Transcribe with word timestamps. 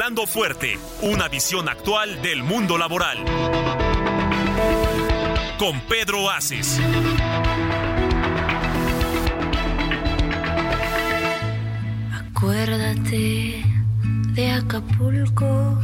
Hablando 0.00 0.26
fuerte, 0.26 0.78
una 1.02 1.28
visión 1.28 1.68
actual 1.68 2.22
del 2.22 2.42
mundo 2.42 2.78
laboral. 2.78 3.18
Con 5.58 5.78
Pedro 5.82 6.30
Aces. 6.30 6.80
Acuérdate 12.14 13.62
de 14.32 14.50
Acapulco, 14.52 15.78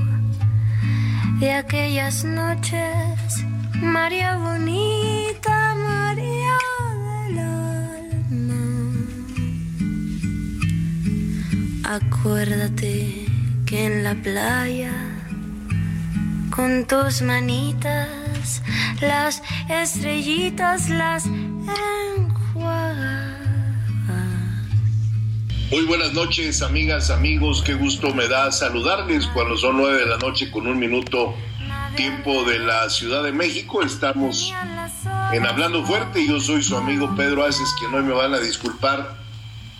de 1.38 1.52
aquellas 1.52 2.24
noches, 2.24 3.44
María 3.74 4.38
bonita, 4.38 5.74
María 5.74 6.56
del 7.28 7.38
alma. 8.30 8.64
Acuérdate 11.84 13.25
en 13.76 14.04
la 14.04 14.14
playa, 14.14 14.92
con 16.50 16.86
tus 16.86 17.20
manitas, 17.20 18.62
las 19.02 19.42
estrellitas 19.68 20.88
las 20.88 21.26
enjuagas. 21.26 23.36
Muy 25.70 25.84
buenas 25.84 26.14
noches, 26.14 26.62
amigas, 26.62 27.10
amigos. 27.10 27.62
Qué 27.62 27.74
gusto 27.74 28.14
me 28.14 28.26
da 28.28 28.50
saludarles 28.50 29.26
cuando 29.26 29.58
son 29.58 29.76
nueve 29.76 29.98
de 29.98 30.06
la 30.06 30.16
noche 30.16 30.50
con 30.50 30.66
un 30.66 30.78
minuto 30.78 31.34
tiempo 31.96 32.44
de 32.44 32.60
la 32.60 32.88
Ciudad 32.88 33.24
de 33.24 33.32
México. 33.32 33.82
Estamos 33.82 34.54
en 35.32 35.44
Hablando 35.44 35.84
Fuerte. 35.84 36.26
Yo 36.26 36.40
soy 36.40 36.62
su 36.62 36.78
amigo 36.78 37.14
Pedro 37.14 37.44
Aces, 37.44 37.74
quien 37.78 37.92
hoy 37.92 38.04
me 38.04 38.14
van 38.14 38.32
a 38.32 38.38
disculpar, 38.38 39.18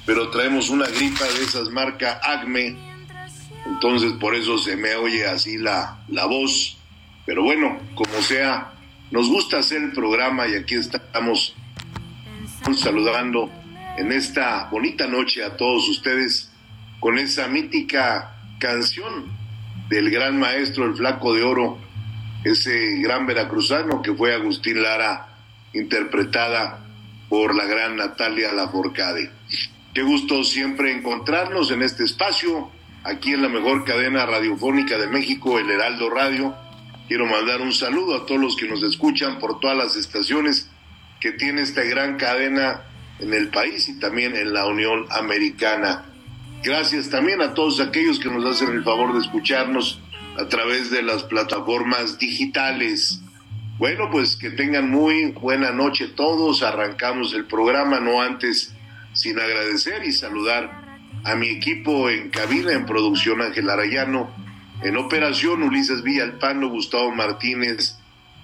pero 0.05 0.29
traemos 0.29 0.69
una 0.69 0.87
gripa 0.87 1.25
de 1.25 1.45
esas 1.45 1.71
marca 1.71 2.21
Acme. 2.23 2.86
Entonces 3.67 4.13
por 4.13 4.35
eso 4.35 4.59
se 4.59 4.77
me 4.77 4.95
oye 4.95 5.27
así 5.27 5.59
la, 5.59 5.99
la 6.09 6.27
voz. 6.27 6.77
Pero 7.25 7.43
bueno, 7.43 7.79
como 7.95 8.23
sea, 8.23 8.73
nos 9.11 9.29
gusta 9.29 9.59
hacer 9.59 9.83
el 9.83 9.93
programa 9.93 10.47
y 10.47 10.55
aquí 10.55 10.75
estamos 10.75 11.55
saludando 12.75 13.51
en 13.97 14.13
esta 14.13 14.69
bonita 14.71 15.07
noche 15.07 15.45
a 15.45 15.57
todos 15.57 15.89
ustedes 15.89 16.51
con 17.01 17.19
esa 17.19 17.49
mítica 17.49 18.35
canción 18.59 19.27
del 19.89 20.11
gran 20.11 20.39
maestro, 20.39 20.87
el 20.87 20.95
flaco 20.95 21.35
de 21.35 21.43
oro, 21.43 21.79
ese 22.45 22.99
gran 22.99 23.27
veracruzano 23.27 24.03
que 24.03 24.13
fue 24.15 24.35
Agustín 24.35 24.83
Lara, 24.83 25.29
interpretada 25.73 26.81
por 27.29 27.55
la 27.55 27.65
gran 27.65 27.97
Natalia 27.97 28.53
Laforcade. 28.53 29.31
Qué 29.95 30.03
gusto 30.03 30.45
siempre 30.45 30.93
encontrarnos 30.93 31.71
en 31.71 31.83
este 31.83 32.05
espacio, 32.05 32.71
aquí 33.07 33.33
en 33.33 33.43
la 33.43 33.49
mejor 33.49 33.85
cadena 33.85 34.27
radiofónica 34.27 34.99
de 34.99 35.07
México, 35.07 35.59
el 35.59 35.71
Heraldo 35.71 36.11
Radio. 36.11 36.55
Quiero 37.07 37.27
mandar 37.27 37.61
un 37.61 37.73
saludo 37.73 38.17
a 38.17 38.27
todos 38.27 38.41
los 38.41 38.57
que 38.57 38.67
nos 38.67 38.83
escuchan 38.83 39.39
por 39.39 39.61
todas 39.61 39.77
las 39.77 39.97
estaciones 39.97 40.69
que 41.21 41.31
tiene 41.33 41.63
esta 41.63 41.83
gran 41.85 42.17
cadena 42.17 42.83
en 43.21 43.33
el 43.33 43.49
país 43.49 43.89
y 43.89 43.99
también 44.01 44.35
en 44.35 44.53
la 44.53 44.67
Unión 44.67 45.07
Americana. 45.11 46.05
Gracias 46.65 47.09
también 47.09 47.41
a 47.43 47.55
todos 47.55 47.81
aquellos 47.81 48.19
que 48.19 48.29
nos 48.29 48.45
hacen 48.45 48.71
el 48.75 48.83
favor 48.83 49.15
de 49.15 49.21
escucharnos 49.21 50.01
a 50.37 50.49
través 50.49 50.91
de 50.91 51.03
las 51.03 51.23
plataformas 51.23 52.19
digitales. 52.19 53.21
Bueno, 53.79 54.11
pues 54.11 54.37
que 54.37 54.51
tengan 54.51 54.91
muy 54.91 55.27
buena 55.31 55.71
noche 55.71 56.09
todos. 56.09 56.65
Arrancamos 56.65 57.35
el 57.35 57.45
programa, 57.45 58.01
no 58.01 58.21
antes 58.21 58.75
sin 59.13 59.39
agradecer 59.39 60.05
y 60.05 60.13
saludar 60.13 60.86
a 61.25 61.35
mi 61.35 61.49
equipo 61.49 62.09
en 62.09 62.31
cabina, 62.31 62.73
en 62.73 62.87
producción 62.87 63.43
Ángel 63.43 63.69
Arayano, 63.71 64.31
en 64.83 64.97
operación 64.97 65.63
Ulises 65.63 66.03
Villalpando, 66.03 66.69
Gustavo 66.69 67.11
Martínez, 67.15 67.97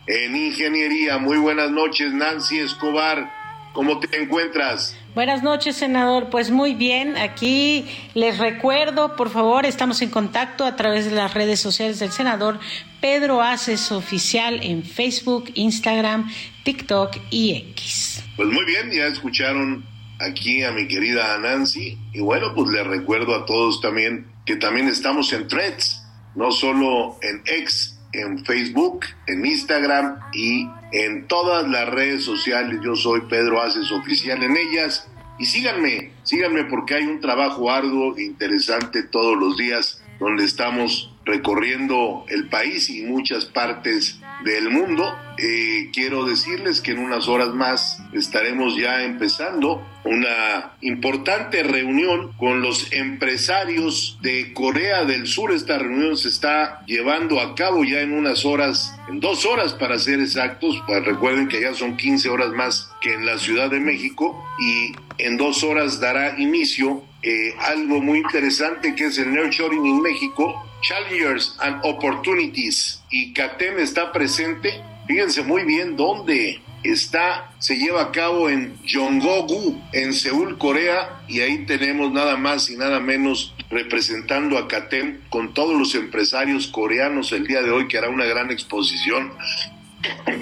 en 0.06 0.36
ingeniería. 0.36 1.18
Muy 1.18 1.38
buenas 1.38 1.70
noches, 1.70 2.12
Nancy 2.12 2.58
Escobar. 2.58 3.30
¿Cómo 3.72 4.00
te 4.00 4.20
encuentras? 4.20 4.96
Buenas 5.14 5.42
noches, 5.42 5.76
senador. 5.76 6.28
Pues 6.30 6.50
muy 6.50 6.74
bien, 6.74 7.16
aquí 7.16 7.86
les 8.14 8.38
recuerdo, 8.38 9.16
por 9.16 9.30
favor, 9.30 9.64
estamos 9.64 10.02
en 10.02 10.10
contacto 10.10 10.64
a 10.64 10.76
través 10.76 11.06
de 11.06 11.12
las 11.12 11.32
redes 11.34 11.60
sociales 11.60 11.98
del 11.98 12.12
senador 12.12 12.58
Pedro 13.00 13.42
Aces 13.42 13.92
Oficial 13.92 14.60
en 14.62 14.82
Facebook, 14.82 15.50
Instagram, 15.54 16.30
TikTok 16.64 17.16
y 17.30 17.52
X. 17.72 18.22
Pues 18.36 18.48
muy 18.48 18.64
bien, 18.64 18.90
ya 18.90 19.06
escucharon 19.06 19.84
aquí 20.22 20.62
a 20.62 20.72
mi 20.72 20.88
querida 20.88 21.38
Nancy. 21.38 21.98
Y 22.12 22.20
bueno, 22.20 22.54
pues 22.54 22.70
les 22.70 22.86
recuerdo 22.86 23.34
a 23.34 23.46
todos 23.46 23.80
también 23.80 24.26
que 24.46 24.56
también 24.56 24.88
estamos 24.88 25.32
en 25.32 25.48
threads, 25.48 26.02
no 26.34 26.50
solo 26.50 27.18
en 27.22 27.42
X, 27.46 27.98
en 28.12 28.44
Facebook, 28.44 29.06
en 29.26 29.44
Instagram 29.44 30.18
y 30.32 30.68
en 30.92 31.26
todas 31.26 31.68
las 31.68 31.88
redes 31.88 32.24
sociales. 32.24 32.80
Yo 32.82 32.96
soy 32.96 33.22
Pedro 33.22 33.62
Aces 33.62 33.90
Oficial 33.90 34.42
en 34.42 34.56
ellas. 34.56 35.08
Y 35.38 35.46
síganme, 35.46 36.12
síganme 36.22 36.64
porque 36.64 36.94
hay 36.94 37.04
un 37.04 37.20
trabajo 37.20 37.70
arduo 37.70 38.16
e 38.16 38.22
interesante 38.22 39.02
todos 39.02 39.36
los 39.36 39.56
días 39.56 40.02
donde 40.20 40.44
estamos 40.44 41.12
recorriendo 41.24 42.24
el 42.28 42.48
país 42.48 42.90
y 42.90 43.02
muchas 43.02 43.46
partes 43.46 44.20
del 44.44 44.70
mundo. 44.70 45.14
Eh, 45.38 45.90
quiero 45.92 46.24
decirles 46.24 46.80
que 46.80 46.92
en 46.92 46.98
unas 46.98 47.28
horas 47.28 47.54
más 47.54 48.02
estaremos 48.12 48.76
ya 48.76 49.02
empezando 49.04 49.82
una 50.04 50.72
importante 50.80 51.62
reunión 51.62 52.32
con 52.36 52.60
los 52.60 52.92
empresarios 52.92 54.18
de 54.20 54.52
Corea 54.52 55.04
del 55.04 55.26
Sur. 55.26 55.52
Esta 55.52 55.78
reunión 55.78 56.16
se 56.16 56.28
está 56.28 56.84
llevando 56.86 57.40
a 57.40 57.54
cabo 57.54 57.84
ya 57.84 58.00
en 58.00 58.12
unas 58.12 58.44
horas, 58.44 58.94
en 59.08 59.20
dos 59.20 59.46
horas 59.46 59.72
para 59.74 59.98
ser 59.98 60.20
exactos. 60.20 60.82
Pues 60.86 61.04
recuerden 61.04 61.48
que 61.48 61.60
ya 61.60 61.74
son 61.74 61.96
15 61.96 62.28
horas 62.28 62.50
más 62.50 62.90
que 63.00 63.14
en 63.14 63.26
la 63.26 63.38
Ciudad 63.38 63.70
de 63.70 63.80
México 63.80 64.44
y 64.58 64.92
en 65.18 65.36
dos 65.36 65.62
horas 65.62 66.00
dará 66.00 66.38
inicio 66.38 67.04
eh, 67.22 67.54
algo 67.60 68.00
muy 68.00 68.18
interesante 68.18 68.96
que 68.96 69.04
es 69.04 69.18
el 69.18 69.32
Nurturing 69.32 69.86
en 69.86 70.02
México, 70.02 70.66
Challengers 70.82 71.56
and 71.60 71.80
Opportunities. 71.84 73.02
Y 73.10 73.32
CATEM 73.32 73.78
está 73.78 74.12
presente. 74.12 74.82
Fíjense 75.06 75.42
muy 75.42 75.64
bien 75.64 75.96
dónde 75.96 76.60
está, 76.82 77.52
se 77.58 77.76
lleva 77.76 78.02
a 78.02 78.12
cabo 78.12 78.50
en 78.50 78.76
Yongogu, 78.84 79.80
en 79.92 80.12
Seúl, 80.12 80.58
Corea, 80.58 81.22
y 81.28 81.40
ahí 81.40 81.64
tenemos 81.64 82.12
nada 82.12 82.36
más 82.36 82.68
y 82.70 82.76
nada 82.76 83.00
menos 83.00 83.54
representando 83.70 84.58
a 84.58 84.68
CATEM 84.68 85.20
con 85.28 85.54
todos 85.54 85.78
los 85.78 85.94
empresarios 85.94 86.66
coreanos 86.66 87.32
el 87.32 87.46
día 87.46 87.62
de 87.62 87.70
hoy, 87.70 87.88
que 87.88 87.98
hará 87.98 88.08
una 88.08 88.24
gran 88.24 88.50
exposición. 88.50 89.32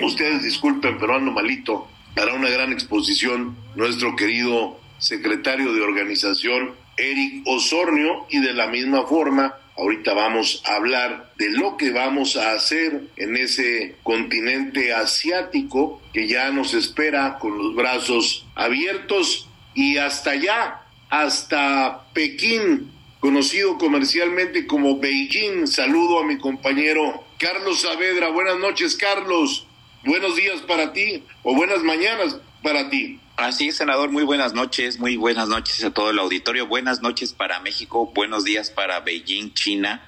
Ustedes 0.02 0.42
disculpen, 0.42 0.98
pero 0.98 1.16
ando 1.16 1.32
malito. 1.32 1.88
Hará 2.16 2.34
una 2.34 2.48
gran 2.48 2.72
exposición 2.72 3.56
nuestro 3.76 4.16
querido 4.16 4.80
secretario 4.98 5.72
de 5.72 5.80
organización, 5.80 6.72
Eric 6.96 7.42
Osornio, 7.46 8.26
y 8.30 8.40
de 8.40 8.52
la 8.52 8.66
misma 8.66 9.06
forma, 9.06 9.54
ahorita 9.76 10.14
vamos 10.14 10.62
a 10.66 10.76
hablar 10.76 11.32
de 11.36 11.50
lo 11.50 11.76
que 11.76 11.90
vamos 11.90 12.36
a 12.36 12.52
hacer 12.52 13.02
en 13.16 13.36
ese 13.36 13.96
continente 14.02 14.92
asiático 14.92 16.02
que 16.12 16.26
ya 16.28 16.50
nos 16.50 16.74
espera 16.74 17.38
con 17.38 17.56
los 17.56 17.74
brazos 17.74 18.46
abiertos 18.54 19.48
y 19.74 19.96
hasta 19.96 20.32
allá, 20.32 20.82
hasta 21.08 22.04
Pekín, 22.12 22.90
conocido 23.20 23.78
comercialmente 23.78 24.66
como 24.66 24.98
Beijing. 24.98 25.66
Saludo 25.66 26.20
a 26.20 26.24
mi 26.24 26.38
compañero 26.38 27.24
Carlos 27.38 27.80
Saavedra. 27.80 28.28
Buenas 28.28 28.58
noches, 28.58 28.96
Carlos. 28.96 29.66
Buenos 30.04 30.36
días 30.36 30.60
para 30.62 30.92
ti 30.92 31.22
o 31.42 31.54
buenas 31.54 31.82
mañanas 31.82 32.38
para 32.62 32.88
ti. 32.90 33.20
Así 33.40 33.68
es, 33.68 33.76
senador, 33.76 34.10
muy 34.10 34.22
buenas 34.22 34.52
noches, 34.52 34.98
muy 34.98 35.16
buenas 35.16 35.48
noches 35.48 35.82
a 35.82 35.90
todo 35.90 36.10
el 36.10 36.18
auditorio, 36.18 36.66
buenas 36.66 37.00
noches 37.00 37.32
para 37.32 37.58
México, 37.60 38.12
buenos 38.14 38.44
días 38.44 38.68
para 38.68 39.00
Beijing, 39.00 39.54
China. 39.54 40.02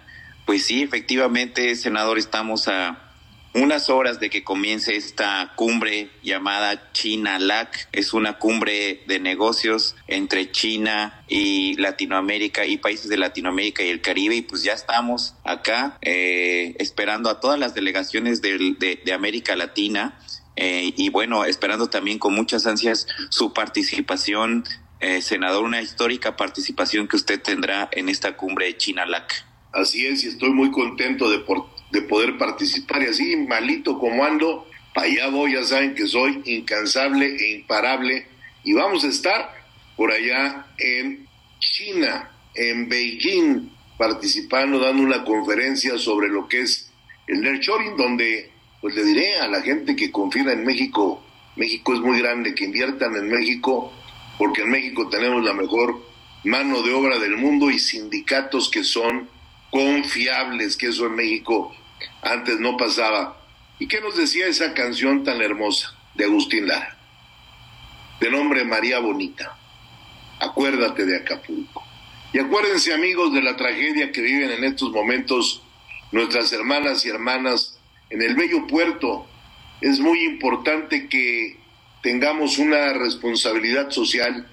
Pues 0.44 0.67
sí, 0.67 0.82
efectivamente, 0.82 1.75
senador, 1.75 2.19
estamos 2.19 2.69
a 2.69 3.12
unas 3.55 3.90
horas 3.90 4.19
de 4.19 4.31
que 4.31 4.44
comience 4.44 4.96
esta 4.96 5.52
cumbre 5.56 6.11
llamada 6.23 6.90
China 6.93 7.38
LAC. 7.38 7.88
Es 7.93 8.14
una 8.14 8.38
cumbre 8.38 9.02
de 9.06 9.20
negocios 9.20 9.94
entre 10.08 10.50
China 10.50 11.23
y 11.29 11.75
Latinoamérica 11.76 12.64
y 12.67 12.79
países 12.79 13.08
de 13.08 13.19
Latinoamérica 13.19 13.82
y 13.82 13.90
el 13.90 14.00
Caribe. 14.00 14.37
Y 14.37 14.43
pues 14.43 14.62
ya 14.62 14.73
estamos 14.73 15.34
acá 15.44 15.99
eh, 16.00 16.75
esperando 16.79 17.29
a 17.29 17.40
todas 17.40 17.58
las 17.58 17.75
delegaciones 17.75 18.40
de, 18.40 18.99
de, 19.05 19.12
América 19.12 19.55
Latina. 19.55 20.19
Eh, 20.56 20.93
y 20.96 21.08
bueno, 21.08 21.44
esperando 21.44 21.88
también 21.88 22.19
con 22.19 22.34
muchas 22.34 22.66
ansias 22.66 23.06
su 23.31 23.52
participación, 23.52 24.64
eh, 25.00 25.22
senador, 25.22 25.64
una 25.64 25.81
histórica 25.81 26.37
participación 26.37 27.08
que 27.08 27.16
usted 27.16 27.40
tendrá 27.40 27.88
en 27.93 28.08
esta 28.08 28.37
cumbre 28.37 28.66
de 28.66 28.76
China 28.76 29.06
LAC. 29.06 29.44
Así 29.72 30.06
es, 30.06 30.22
y 30.25 30.28
estoy 30.28 30.50
muy 30.50 30.70
contento 30.70 31.31
de, 31.31 31.43
de 31.90 32.02
poder 32.02 32.37
participar. 32.37 33.02
Y 33.02 33.06
así, 33.06 33.37
malito 33.37 33.99
como 33.99 34.25
ando, 34.25 34.69
para 34.94 35.06
allá 35.06 35.28
voy, 35.28 35.54
ya 35.54 35.64
saben 35.64 35.94
que 35.94 36.06
soy 36.06 36.43
incansable 36.44 37.26
e 37.26 37.52
imparable. 37.52 38.26
Y 38.64 38.75
vamos 38.75 39.05
a 39.05 39.08
estar 39.08 39.50
por 39.96 40.12
allá 40.12 40.66
en 40.78 41.26
China, 41.58 42.31
en 42.55 42.88
Beijing, 42.88 43.70
participando, 43.96 44.78
dando 44.78 45.02
una 45.02 45.25
conferencia 45.25 45.96
sobre 45.96 46.28
lo 46.28 46.48
que 46.48 46.60
es 46.60 46.90
el 47.26 47.40
Nershoring, 47.40 47.96
donde 47.96 48.52
pues 48.82 48.96
le 48.96 49.05
diré 49.05 49.38
a 49.38 49.46
la 49.46 49.62
gente 49.62 49.94
que 49.94 50.11
confía 50.11 50.52
en 50.52 50.64
México, 50.64 51.23
México 51.55 51.94
es 51.94 52.00
muy 52.00 52.19
grande, 52.19 52.52
que 52.52 52.64
inviertan 52.64 53.14
en 53.14 53.29
México, 53.29 53.93
porque 54.37 54.62
en 54.62 54.70
México 54.70 55.08
tenemos 55.08 55.44
la 55.44 55.55
mejor 55.55 56.05
mano 56.43 56.82
de 56.82 56.93
obra 56.93 57.20
del 57.20 57.37
mundo 57.37 57.70
y 57.70 57.79
sindicatos 57.79 58.69
que 58.69 58.82
son 58.82 59.29
confiables, 59.70 60.76
que 60.76 60.88
eso 60.88 61.06
en 61.06 61.14
México 61.14 61.73
antes 62.23 62.58
no 62.58 62.76
pasaba. 62.76 63.40
¿Y 63.79 63.87
qué 63.87 64.00
nos 64.00 64.17
decía 64.17 64.49
esa 64.49 64.75
canción 64.75 65.23
tan 65.23 65.40
hermosa 65.40 65.96
de 66.14 66.25
Agustín 66.25 66.67
Lara? 66.67 66.99
De 68.19 68.31
nombre 68.31 68.64
María 68.64 68.99
Bonita. 68.99 69.56
Acuérdate 70.40 71.06
de 71.06 71.19
Acapulco. 71.19 71.84
Y 72.32 72.40
acuérdense 72.40 72.93
amigos 72.93 73.32
de 73.32 73.43
la 73.43 73.56
tragedia 73.56 74.11
que 74.11 74.23
viven 74.23 74.50
en 74.50 74.64
estos 74.64 74.90
momentos 74.90 75.62
nuestras 76.11 76.52
hermanas 76.52 77.06
y 77.06 77.11
hermanas 77.11 77.79
en 78.12 78.20
el 78.20 78.35
bello 78.35 78.67
puerto. 78.67 79.26
Es 79.81 79.99
muy 79.99 80.23
importante 80.23 81.09
que 81.09 81.56
tengamos 82.03 82.59
una 82.59 82.93
responsabilidad 82.93 83.91
social, 83.91 84.47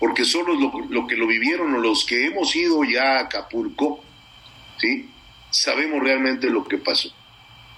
porque 0.00 0.24
solo 0.24 0.54
lo, 0.88 1.06
que 1.06 1.16
lo 1.16 1.26
vivieron 1.26 1.74
o 1.74 1.78
los 1.78 2.04
que 2.06 2.26
hemos 2.26 2.56
ido 2.56 2.82
ya 2.84 3.18
a 3.18 3.20
Acapulco, 3.20 4.02
¿sí? 4.78 5.10
Sabemos 5.50 6.02
realmente 6.02 6.48
lo 6.48 6.66
que 6.66 6.78
pasó. 6.78 7.14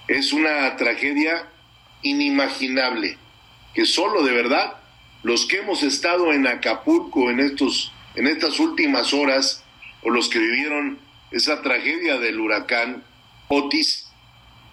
Es 0.06 0.32
una 0.32 0.76
tragedia 0.76 1.48
inimaginable, 2.02 3.18
que 3.74 3.84
solo 3.84 4.22
de 4.22 4.32
verdad 4.32 4.76
los 5.24 5.46
que 5.46 5.58
hemos 5.58 5.82
estado 5.82 6.32
en 6.32 6.46
Acapulco 6.46 7.28
en, 7.28 7.40
estos, 7.40 7.92
en 8.14 8.28
estas 8.28 8.60
últimas 8.60 9.12
horas, 9.12 9.64
o 10.02 10.10
los 10.10 10.28
que 10.28 10.38
vivieron 10.38 11.00
esa 11.32 11.60
tragedia 11.60 12.18
del 12.18 12.38
huracán 12.38 13.02
Otis, 13.48 14.07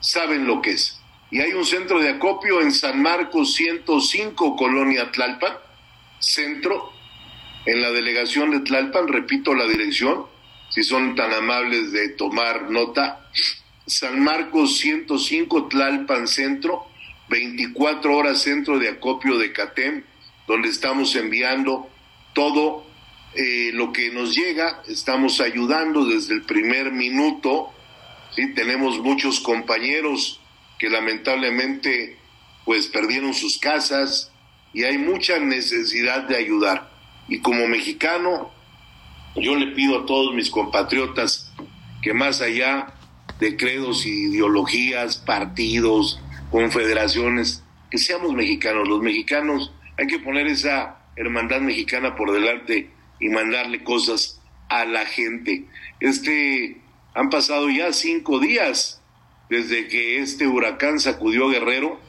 saben 0.05 0.45
lo 0.45 0.61
que 0.61 0.71
es. 0.71 0.99
Y 1.31 1.41
hay 1.41 1.53
un 1.53 1.65
centro 1.65 1.99
de 1.99 2.09
acopio 2.09 2.61
en 2.61 2.71
San 2.71 3.01
Marcos 3.01 3.55
105, 3.55 4.55
Colonia 4.55 5.11
Tlalpan, 5.11 5.57
centro, 6.19 6.91
en 7.65 7.81
la 7.81 7.89
delegación 7.91 8.51
de 8.51 8.59
Tlalpan, 8.59 9.07
repito 9.07 9.55
la 9.55 9.65
dirección, 9.65 10.27
si 10.69 10.83
son 10.83 11.15
tan 11.15 11.33
amables 11.33 11.91
de 11.91 12.09
tomar 12.09 12.69
nota, 12.69 13.27
San 13.87 14.23
Marcos 14.23 14.77
105 14.77 15.67
Tlalpan 15.67 16.27
Centro, 16.27 16.85
24 17.29 18.15
horas 18.15 18.41
centro 18.41 18.77
de 18.77 18.89
acopio 18.89 19.37
de 19.37 19.51
CATEM, 19.51 20.03
donde 20.47 20.69
estamos 20.69 21.15
enviando 21.15 21.89
todo 22.33 22.85
eh, 23.33 23.71
lo 23.73 23.91
que 23.91 24.11
nos 24.11 24.35
llega, 24.35 24.83
estamos 24.87 25.41
ayudando 25.41 26.05
desde 26.05 26.35
el 26.35 26.43
primer 26.43 26.91
minuto, 26.91 27.74
¿sí? 28.35 28.53
tenemos 28.53 28.99
muchos 28.99 29.39
compañeros 29.39 30.41
que 30.77 30.89
lamentablemente 30.89 32.17
pues 32.65 32.87
perdieron 32.87 33.33
sus 33.33 33.57
casas 33.57 34.31
y 34.73 34.83
hay 34.83 34.97
mucha 34.97 35.39
necesidad 35.39 36.23
de 36.23 36.35
ayudar. 36.35 36.91
Y 37.27 37.39
como 37.39 37.67
mexicano, 37.67 38.51
yo 39.35 39.55
le 39.55 39.67
pido 39.67 39.99
a 39.99 40.05
todos 40.05 40.33
mis 40.33 40.49
compatriotas 40.49 41.51
que 42.01 42.13
más 42.13 42.41
allá 42.41 42.93
de 43.39 43.57
credos 43.57 44.05
ideologías, 44.05 45.17
partidos, 45.17 46.21
confederaciones, 46.51 47.63
que 47.89 47.97
seamos 47.97 48.33
mexicanos. 48.33 48.87
Los 48.87 49.01
mexicanos 49.01 49.71
hay 49.97 50.07
que 50.07 50.19
poner 50.19 50.47
esa 50.47 50.99
hermandad 51.15 51.61
mexicana 51.61 52.15
por 52.15 52.31
delante 52.31 52.89
y 53.19 53.29
mandarle 53.29 53.83
cosas 53.83 54.41
a 54.69 54.85
la 54.85 55.05
gente. 55.05 55.65
Este 55.99 56.81
han 57.15 57.29
pasado 57.29 57.69
ya 57.69 57.93
cinco 57.93 58.39
días 58.39 59.01
desde 59.49 59.87
que 59.87 60.19
este 60.19 60.47
huracán 60.47 60.99
sacudió 60.99 61.47
Guerrero 61.47 61.99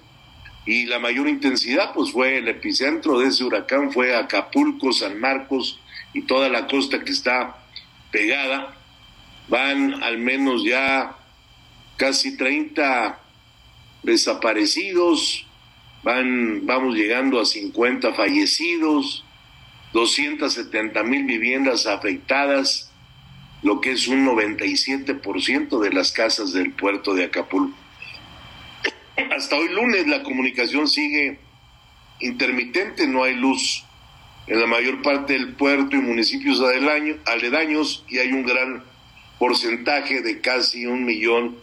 y 0.66 0.86
la 0.86 0.98
mayor 0.98 1.28
intensidad 1.28 1.92
pues 1.94 2.10
fue 2.10 2.38
el 2.38 2.48
epicentro 2.48 3.20
de 3.20 3.28
ese 3.28 3.44
huracán 3.44 3.92
fue 3.92 4.16
Acapulco, 4.16 4.92
San 4.92 5.20
Marcos, 5.20 5.78
y 6.12 6.22
toda 6.22 6.48
la 6.48 6.66
costa 6.66 7.04
que 7.04 7.12
está 7.12 7.56
pegada. 8.10 8.74
Van 9.48 10.02
al 10.02 10.18
menos 10.18 10.64
ya 10.64 11.14
casi 11.96 12.36
30 12.36 13.20
desaparecidos, 14.02 15.46
van, 16.02 16.66
vamos 16.66 16.96
llegando 16.96 17.40
a 17.40 17.44
50 17.44 18.12
fallecidos, 18.14 19.24
270 19.92 21.00
mil 21.04 21.24
viviendas 21.24 21.86
afectadas, 21.86 22.85
lo 23.66 23.80
que 23.80 23.90
es 23.90 24.06
un 24.06 24.24
97% 24.24 25.80
de 25.80 25.92
las 25.92 26.12
casas 26.12 26.52
del 26.52 26.70
puerto 26.70 27.14
de 27.14 27.24
Acapulco. 27.24 27.76
Hasta 29.36 29.56
hoy 29.56 29.68
lunes 29.70 30.06
la 30.06 30.22
comunicación 30.22 30.86
sigue 30.86 31.40
intermitente, 32.20 33.08
no 33.08 33.24
hay 33.24 33.34
luz 33.34 33.84
en 34.46 34.60
la 34.60 34.68
mayor 34.68 35.02
parte 35.02 35.32
del 35.32 35.54
puerto 35.54 35.96
y 35.96 35.98
municipios 35.98 36.62
aledaños 37.24 38.04
y 38.08 38.18
hay 38.18 38.30
un 38.30 38.46
gran 38.46 38.84
porcentaje 39.40 40.20
de 40.22 40.40
casi 40.40 40.86
un 40.86 41.04
millón 41.04 41.56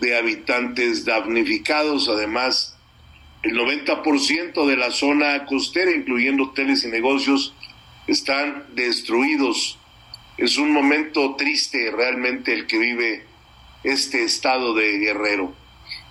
de 0.00 0.18
habitantes 0.18 1.04
damnificados. 1.04 2.08
Además, 2.08 2.76
el 3.44 3.56
90% 3.56 4.66
de 4.66 4.76
la 4.76 4.90
zona 4.90 5.46
costera, 5.46 5.92
incluyendo 5.92 6.46
hoteles 6.46 6.82
y 6.82 6.88
negocios, 6.88 7.54
están 8.08 8.64
destruidos. 8.74 9.78
Es 10.36 10.58
un 10.58 10.72
momento 10.72 11.36
triste 11.36 11.90
realmente 11.92 12.52
el 12.52 12.66
que 12.66 12.78
vive 12.78 13.24
este 13.84 14.24
estado 14.24 14.74
de 14.74 14.98
Guerrero. 14.98 15.54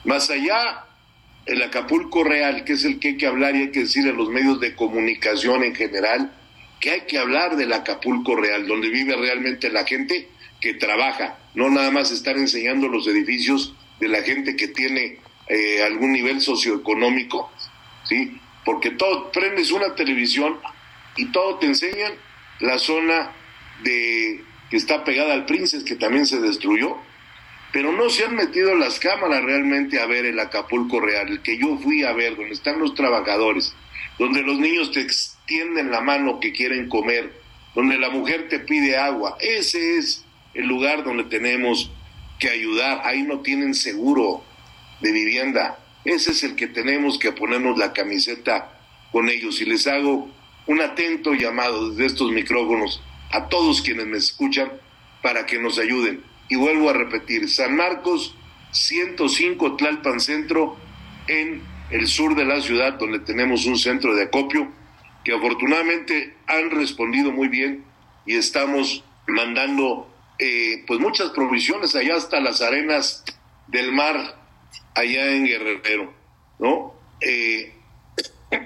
Más 0.05 0.29
allá 0.29 0.85
el 1.45 1.61
Acapulco 1.61 2.23
real, 2.23 2.63
que 2.63 2.73
es 2.73 2.85
el 2.85 2.99
que 2.99 3.09
hay 3.09 3.17
que 3.17 3.27
hablar 3.27 3.55
y 3.55 3.63
hay 3.63 3.71
que 3.71 3.81
decir 3.81 4.07
en 4.07 4.15
los 4.15 4.29
medios 4.29 4.61
de 4.61 4.75
comunicación 4.75 5.63
en 5.63 5.75
general, 5.75 6.31
que 6.79 6.91
hay 6.91 7.01
que 7.01 7.17
hablar 7.17 7.57
del 7.57 7.73
Acapulco 7.73 8.35
real, 8.35 8.65
donde 8.65 8.89
vive 8.89 9.15
realmente 9.15 9.69
la 9.69 9.85
gente 9.85 10.29
que 10.61 10.73
trabaja, 10.73 11.37
no 11.53 11.69
nada 11.69 11.91
más 11.91 12.11
estar 12.11 12.37
enseñando 12.37 12.87
los 12.87 13.07
edificios 13.07 13.75
de 13.99 14.07
la 14.07 14.21
gente 14.21 14.55
que 14.55 14.69
tiene 14.69 15.17
eh, 15.47 15.83
algún 15.83 16.13
nivel 16.13 16.39
socioeconómico, 16.39 17.51
¿sí? 18.07 18.39
Porque 18.63 18.91
todo, 18.91 19.31
prendes 19.31 19.71
una 19.71 19.93
televisión 19.95 20.57
y 21.17 21.25
todo 21.33 21.59
te 21.59 21.65
enseñan 21.65 22.13
la 22.61 22.79
zona 22.79 23.31
de 23.83 24.43
que 24.69 24.77
está 24.77 25.03
pegada 25.03 25.33
al 25.33 25.45
Princes, 25.45 25.83
que 25.83 25.95
también 25.95 26.25
se 26.25 26.39
destruyó, 26.39 26.97
pero 27.71 27.91
no 27.91 28.09
se 28.09 28.25
han 28.25 28.35
metido 28.35 28.75
las 28.75 28.99
cámaras 28.99 29.43
realmente 29.43 29.99
a 29.99 30.05
ver 30.05 30.25
el 30.25 30.39
Acapulco 30.39 30.99
real, 30.99 31.29
el 31.29 31.41
que 31.41 31.57
yo 31.57 31.77
fui 31.77 32.03
a 32.03 32.13
ver, 32.13 32.35
donde 32.35 32.53
están 32.53 32.79
los 32.79 32.93
trabajadores, 32.93 33.75
donde 34.17 34.41
los 34.41 34.59
niños 34.59 34.91
te 34.91 35.01
extienden 35.01 35.91
la 35.91 36.01
mano 36.01 36.39
que 36.39 36.51
quieren 36.51 36.87
comer, 36.87 37.33
donde 37.75 37.97
la 37.97 38.09
mujer 38.09 38.47
te 38.49 38.59
pide 38.59 38.97
agua. 38.97 39.37
Ese 39.39 39.97
es 39.97 40.23
el 40.53 40.67
lugar 40.67 41.03
donde 41.03 41.23
tenemos 41.23 41.91
que 42.39 42.49
ayudar. 42.49 43.01
Ahí 43.03 43.23
no 43.23 43.39
tienen 43.39 43.73
seguro 43.73 44.43
de 45.01 45.11
vivienda. 45.11 45.79
Ese 46.05 46.31
es 46.31 46.43
el 46.43 46.55
que 46.55 46.67
tenemos 46.67 47.17
que 47.17 47.31
ponernos 47.31 47.77
la 47.77 47.93
camiseta 47.93 48.79
con 49.11 49.29
ellos. 49.29 49.61
Y 49.61 49.65
les 49.65 49.87
hago 49.87 50.29
un 50.67 50.81
atento 50.81 51.33
llamado 51.33 51.89
desde 51.89 52.05
estos 52.05 52.31
micrófonos 52.31 53.01
a 53.33 53.49
todos 53.49 53.81
quienes 53.81 54.05
me 54.05 54.17
escuchan 54.17 54.71
para 55.21 55.45
que 55.45 55.59
nos 55.59 55.79
ayuden 55.79 56.23
y 56.49 56.55
vuelvo 56.55 56.89
a 56.89 56.93
repetir, 56.93 57.49
San 57.49 57.75
Marcos 57.75 58.35
105 58.71 59.75
Tlalpan 59.75 60.19
Centro 60.19 60.77
en 61.27 61.63
el 61.89 62.07
sur 62.07 62.35
de 62.35 62.45
la 62.45 62.61
ciudad 62.61 62.93
donde 62.93 63.19
tenemos 63.19 63.65
un 63.65 63.77
centro 63.77 64.15
de 64.15 64.23
acopio 64.23 64.71
que 65.23 65.33
afortunadamente 65.33 66.35
han 66.45 66.69
respondido 66.69 67.31
muy 67.31 67.47
bien 67.47 67.83
y 68.25 68.35
estamos 68.35 69.03
mandando 69.27 70.13
eh, 70.37 70.83
pues 70.85 70.99
muchas 70.99 71.31
provisiones 71.31 71.95
allá 71.95 72.17
hasta 72.17 72.39
las 72.39 72.61
arenas 72.61 73.23
del 73.67 73.91
mar 73.91 74.37
allá 74.93 75.31
en 75.31 75.45
Guerrero, 75.45 76.13
¿no? 76.59 76.93
Eh, 77.21 77.73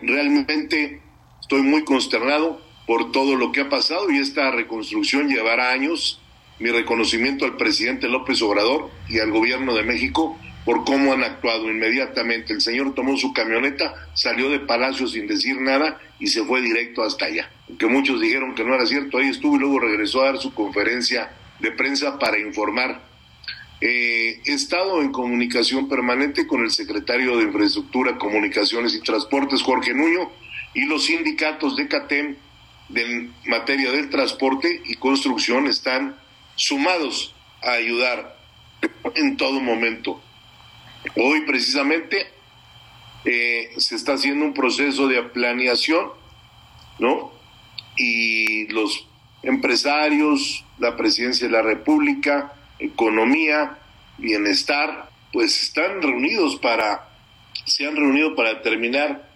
realmente 0.01 1.01
estoy 1.39 1.61
muy 1.61 1.85
consternado 1.85 2.66
por 2.87 3.11
todo 3.11 3.35
lo 3.35 3.51
que 3.51 3.61
ha 3.61 3.69
pasado 3.69 4.09
y 4.09 4.17
esta 4.17 4.49
reconstrucción 4.49 5.27
llevará 5.27 5.71
años. 5.71 6.19
Mi 6.57 6.71
reconocimiento 6.71 7.45
al 7.45 7.55
presidente 7.55 8.07
López 8.07 8.41
Obrador 8.41 8.89
y 9.07 9.19
al 9.19 9.29
gobierno 9.29 9.75
de 9.75 9.83
México 9.83 10.39
por 10.65 10.85
cómo 10.85 11.13
han 11.13 11.23
actuado 11.23 11.69
inmediatamente. 11.69 12.53
El 12.53 12.61
señor 12.61 12.95
tomó 12.95 13.15
su 13.15 13.31
camioneta, 13.31 13.93
salió 14.15 14.49
de 14.49 14.61
Palacio 14.61 15.07
sin 15.07 15.27
decir 15.27 15.61
nada 15.61 16.01
y 16.19 16.27
se 16.27 16.43
fue 16.43 16.61
directo 16.61 17.03
hasta 17.03 17.25
allá. 17.25 17.51
Aunque 17.69 17.85
muchos 17.85 18.19
dijeron 18.19 18.55
que 18.55 18.63
no 18.63 18.73
era 18.73 18.85
cierto, 18.85 19.17
ahí 19.17 19.29
estuvo 19.29 19.57
y 19.57 19.59
luego 19.59 19.79
regresó 19.79 20.23
a 20.23 20.27
dar 20.27 20.37
su 20.39 20.53
conferencia 20.53 21.31
de 21.59 21.71
prensa 21.71 22.17
para 22.17 22.39
informar. 22.39 23.01
Eh, 23.79 24.41
he 24.43 24.53
estado 24.53 25.01
en 25.01 25.11
comunicación 25.11 25.87
permanente 25.87 26.47
con 26.47 26.63
el 26.63 26.71
secretario 26.71 27.37
de 27.37 27.43
Infraestructura, 27.43 28.17
Comunicaciones 28.17 28.95
y 28.95 29.01
Transportes, 29.01 29.61
Jorge 29.61 29.93
Nuño, 29.93 30.31
y 30.73 30.85
los 30.85 31.05
sindicatos 31.05 31.75
de 31.75 31.87
CATEM 31.87 32.35
de 32.89 33.29
materia 33.45 33.91
del 33.91 34.09
transporte 34.09 34.81
y 34.85 34.95
construcción 34.95 35.67
están 35.67 36.15
sumados 36.55 37.33
a 37.61 37.71
ayudar 37.73 38.37
en 39.15 39.37
todo 39.37 39.59
momento. 39.59 40.21
Hoy 41.15 41.41
precisamente 41.41 42.27
eh, 43.25 43.71
se 43.77 43.95
está 43.95 44.13
haciendo 44.13 44.45
un 44.45 44.53
proceso 44.53 45.07
de 45.07 45.21
planeación, 45.23 46.09
¿no? 46.99 47.31
Y 47.97 48.67
los 48.67 49.07
empresarios, 49.43 50.63
la 50.77 50.95
presidencia 50.95 51.47
de 51.47 51.53
la 51.53 51.61
República, 51.61 52.53
economía, 52.79 53.79
bienestar, 54.17 55.09
pues 55.33 55.61
están 55.61 56.01
reunidos 56.01 56.55
para, 56.57 57.09
se 57.65 57.87
han 57.87 57.95
reunido 57.95 58.35
para 58.35 58.55
determinar 58.55 59.29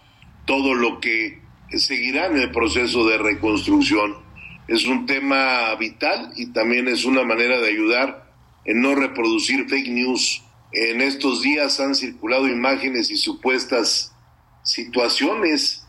todo 0.46 0.74
lo 0.74 1.00
que 1.00 1.41
seguirá 1.80 2.28
en 2.28 2.38
el 2.38 2.52
proceso 2.52 3.08
de 3.08 3.18
reconstrucción. 3.18 4.16
Es 4.68 4.86
un 4.86 5.06
tema 5.06 5.74
vital 5.76 6.32
y 6.36 6.48
también 6.48 6.88
es 6.88 7.06
una 7.06 7.24
manera 7.24 7.60
de 7.60 7.70
ayudar 7.70 8.32
en 8.66 8.82
no 8.82 8.96
reproducir 8.96 9.68
fake 9.68 9.90
news 9.90 10.44
en 10.74 11.02
estos 11.02 11.42
días 11.42 11.80
han 11.80 11.96
circulado 11.96 12.48
imágenes 12.48 13.12
y 13.12 13.18
supuestas 13.18 14.14
situaciones 14.64 15.86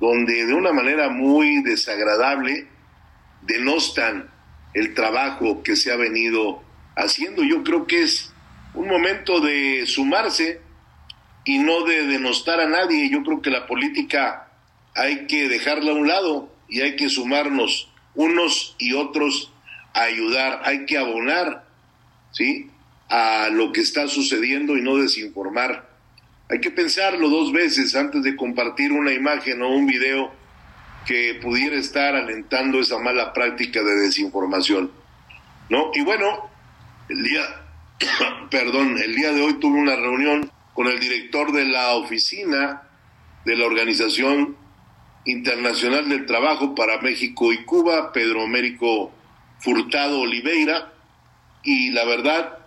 donde 0.00 0.44
de 0.44 0.54
una 0.54 0.72
manera 0.72 1.08
muy 1.08 1.62
desagradable 1.62 2.68
denostan 3.42 4.30
el 4.74 4.94
trabajo 4.94 5.62
que 5.62 5.76
se 5.76 5.90
ha 5.90 5.96
venido 5.96 6.62
haciendo. 6.94 7.42
Yo 7.42 7.64
creo 7.64 7.86
que 7.86 8.02
es 8.02 8.32
un 8.74 8.86
momento 8.86 9.40
de 9.40 9.86
sumarse 9.86 10.60
y 11.46 11.58
no 11.58 11.84
de 11.84 12.06
denostar 12.06 12.60
a 12.60 12.68
nadie. 12.68 13.08
Yo 13.08 13.22
creo 13.22 13.40
que 13.40 13.50
la 13.50 13.66
política 13.66 14.47
hay 14.98 15.26
que 15.26 15.48
dejarla 15.48 15.92
a 15.92 15.94
un 15.94 16.08
lado 16.08 16.52
y 16.68 16.80
hay 16.80 16.96
que 16.96 17.08
sumarnos 17.08 17.88
unos 18.14 18.74
y 18.78 18.94
otros 18.94 19.52
a 19.94 20.02
ayudar, 20.02 20.62
hay 20.64 20.86
que 20.86 20.98
abonar, 20.98 21.64
¿sí? 22.32 22.70
a 23.08 23.48
lo 23.50 23.72
que 23.72 23.80
está 23.80 24.08
sucediendo 24.08 24.76
y 24.76 24.82
no 24.82 24.96
desinformar. 24.96 25.88
Hay 26.50 26.60
que 26.60 26.70
pensarlo 26.70 27.30
dos 27.30 27.52
veces 27.52 27.94
antes 27.94 28.22
de 28.22 28.36
compartir 28.36 28.92
una 28.92 29.12
imagen 29.12 29.62
o 29.62 29.68
un 29.68 29.86
video 29.86 30.32
que 31.06 31.38
pudiera 31.40 31.76
estar 31.76 32.16
alentando 32.16 32.80
esa 32.80 32.98
mala 32.98 33.32
práctica 33.32 33.82
de 33.82 33.94
desinformación. 33.94 34.90
¿No? 35.70 35.90
Y 35.94 36.02
bueno, 36.02 36.50
el 37.08 37.22
día 37.22 37.42
perdón, 38.50 38.98
el 38.98 39.14
día 39.14 39.32
de 39.32 39.42
hoy 39.42 39.54
tuve 39.54 39.78
una 39.78 39.96
reunión 39.96 40.50
con 40.74 40.86
el 40.86 40.98
director 40.98 41.52
de 41.52 41.64
la 41.64 41.94
oficina 41.94 42.82
de 43.44 43.56
la 43.56 43.66
Organización 43.66 44.56
Internacional 45.28 46.08
del 46.08 46.24
Trabajo 46.24 46.74
para 46.74 47.02
México 47.02 47.52
y 47.52 47.64
Cuba, 47.64 48.12
Pedro 48.12 48.42
Américo 48.42 49.12
Furtado 49.60 50.20
Oliveira, 50.20 50.92
y 51.62 51.90
la 51.90 52.06
verdad 52.06 52.58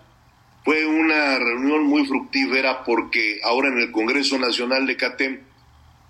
fue 0.64 0.86
una 0.86 1.38
reunión 1.40 1.82
muy 1.84 2.06
fructífera 2.06 2.84
porque 2.84 3.40
ahora 3.42 3.68
en 3.68 3.78
el 3.80 3.90
Congreso 3.90 4.38
Nacional 4.38 4.86
de 4.86 4.96
CATEM, 4.96 5.40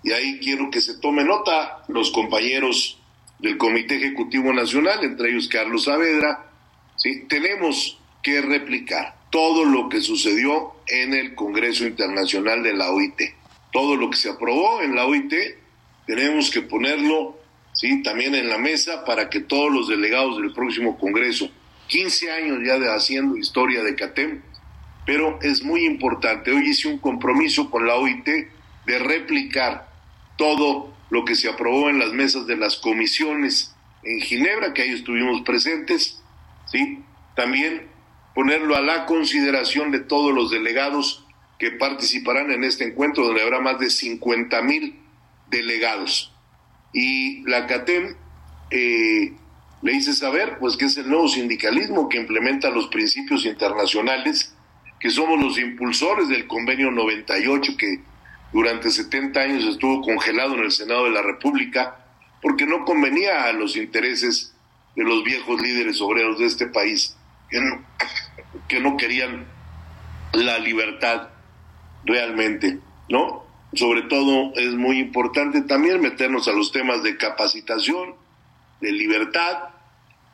y 0.03 0.11
ahí 0.11 0.39
quiero 0.39 0.69
que 0.69 0.79
se 0.79 0.99
tome 0.99 1.23
nota 1.23 1.83
los 1.87 2.11
compañeros 2.11 2.99
del 3.39 3.57
Comité 3.57 3.95
Ejecutivo 3.95 4.53
Nacional, 4.53 5.03
entre 5.03 5.31
ellos 5.31 5.47
Carlos 5.47 5.85
Saavedra, 5.85 6.45
¿sí? 6.97 7.25
tenemos 7.27 7.99
que 8.21 8.41
replicar 8.41 9.15
todo 9.31 9.65
lo 9.65 9.89
que 9.89 10.01
sucedió 10.01 10.73
en 10.85 11.15
el 11.15 11.33
Congreso 11.33 11.87
Internacional 11.87 12.61
de 12.61 12.75
la 12.75 12.91
OIT. 12.91 13.19
Todo 13.71 13.95
lo 13.95 14.11
que 14.11 14.17
se 14.17 14.29
aprobó 14.29 14.81
en 14.81 14.93
la 14.93 15.07
OIT, 15.07 15.33
tenemos 16.05 16.51
que 16.51 16.61
ponerlo 16.61 17.37
¿sí? 17.73 18.01
también 18.03 18.35
en 18.35 18.49
la 18.49 18.57
mesa 18.57 19.05
para 19.05 19.29
que 19.29 19.39
todos 19.39 19.71
los 19.71 19.87
delegados 19.87 20.37
del 20.37 20.53
próximo 20.53 20.97
Congreso 20.97 21.49
15 21.87 22.31
años 22.31 22.59
ya 22.65 22.79
de 22.79 22.93
haciendo 22.93 23.37
historia 23.37 23.83
de 23.83 23.95
CATEM, 23.95 24.41
pero 25.05 25.37
es 25.41 25.63
muy 25.63 25.85
importante. 25.85 26.51
Hoy 26.51 26.69
hice 26.69 26.87
un 26.87 26.97
compromiso 26.97 27.69
con 27.69 27.85
la 27.85 27.95
OIT 27.95 28.25
de 28.25 28.99
replicar 28.99 29.89
todo 30.37 30.93
lo 31.09 31.25
que 31.25 31.35
se 31.35 31.49
aprobó 31.49 31.89
en 31.89 31.99
las 31.99 32.13
mesas 32.13 32.47
de 32.47 32.57
las 32.57 32.77
comisiones 32.77 33.75
en 34.03 34.19
Ginebra, 34.21 34.73
que 34.73 34.81
ahí 34.81 34.89
estuvimos 34.89 35.41
presentes, 35.41 36.21
¿sí? 36.65 36.99
También 37.35 37.87
ponerlo 38.33 38.75
a 38.75 38.81
la 38.81 39.05
consideración 39.05 39.91
de 39.91 39.99
todos 39.99 40.33
los 40.33 40.51
delegados 40.51 41.25
que 41.59 41.71
participarán 41.71 42.51
en 42.51 42.63
este 42.63 42.85
encuentro, 42.85 43.25
donde 43.25 43.43
habrá 43.43 43.61
más 43.61 43.79
de 43.79 43.89
50 43.89 44.61
mil 44.63 45.02
delegados. 45.57 46.33
Y 46.93 47.41
la 47.43 47.65
CATEM 47.67 48.15
eh, 48.69 49.33
le 49.81 49.93
hice 49.93 50.13
saber 50.13 50.57
pues 50.59 50.77
que 50.77 50.85
es 50.85 50.97
el 50.97 51.09
nuevo 51.09 51.27
sindicalismo 51.27 52.09
que 52.09 52.17
implementa 52.17 52.69
los 52.69 52.87
principios 52.87 53.45
internacionales, 53.45 54.55
que 54.99 55.09
somos 55.09 55.39
los 55.39 55.57
impulsores 55.57 56.29
del 56.29 56.47
convenio 56.47 56.91
98 56.91 57.77
que 57.77 57.99
durante 58.51 58.89
70 58.89 59.39
años 59.39 59.65
estuvo 59.65 60.01
congelado 60.01 60.53
en 60.53 60.61
el 60.61 60.71
Senado 60.71 61.05
de 61.05 61.11
la 61.11 61.21
República 61.21 61.97
porque 62.41 62.65
no 62.65 62.85
convenía 62.85 63.45
a 63.45 63.53
los 63.53 63.75
intereses 63.75 64.53
de 64.95 65.03
los 65.03 65.23
viejos 65.23 65.59
líderes 65.61 65.99
obreros 66.01 66.39
de 66.39 66.45
este 66.45 66.67
país 66.67 67.15
que 67.49 67.59
no, 67.59 67.83
que 68.67 68.79
no 68.79 68.95
querían 68.97 69.45
la 70.33 70.59
libertad 70.59 71.29
realmente, 72.05 72.79
¿no? 73.09 73.43
Sobre 73.75 74.03
todo 74.03 74.53
es 74.55 74.73
muy 74.73 74.99
importante 74.99 75.61
también 75.61 76.01
meternos 76.01 76.47
a 76.47 76.53
los 76.53 76.71
temas 76.71 77.01
de 77.01 77.17
capacitación, 77.17 78.15
de 78.81 78.91
libertad, 78.91 79.69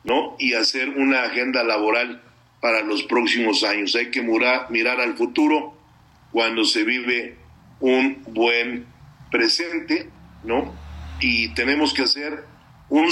¿no? 0.04 0.36
Y 0.38 0.54
hacer 0.54 0.90
una 0.90 1.22
agenda 1.22 1.62
laboral 1.62 2.22
para 2.60 2.82
los 2.82 3.02
próximos 3.04 3.64
años. 3.64 3.94
Hay 3.94 4.10
que 4.10 4.22
mirar, 4.22 5.00
al 5.00 5.16
futuro 5.16 5.74
cuando 6.32 6.64
se 6.64 6.84
vive 6.84 7.36
un 7.80 8.22
buen 8.28 8.86
presente, 9.30 10.10
¿no? 10.44 10.74
Y 11.20 11.48
tenemos 11.54 11.94
que 11.94 12.02
hacer 12.02 12.44
un, 12.88 13.08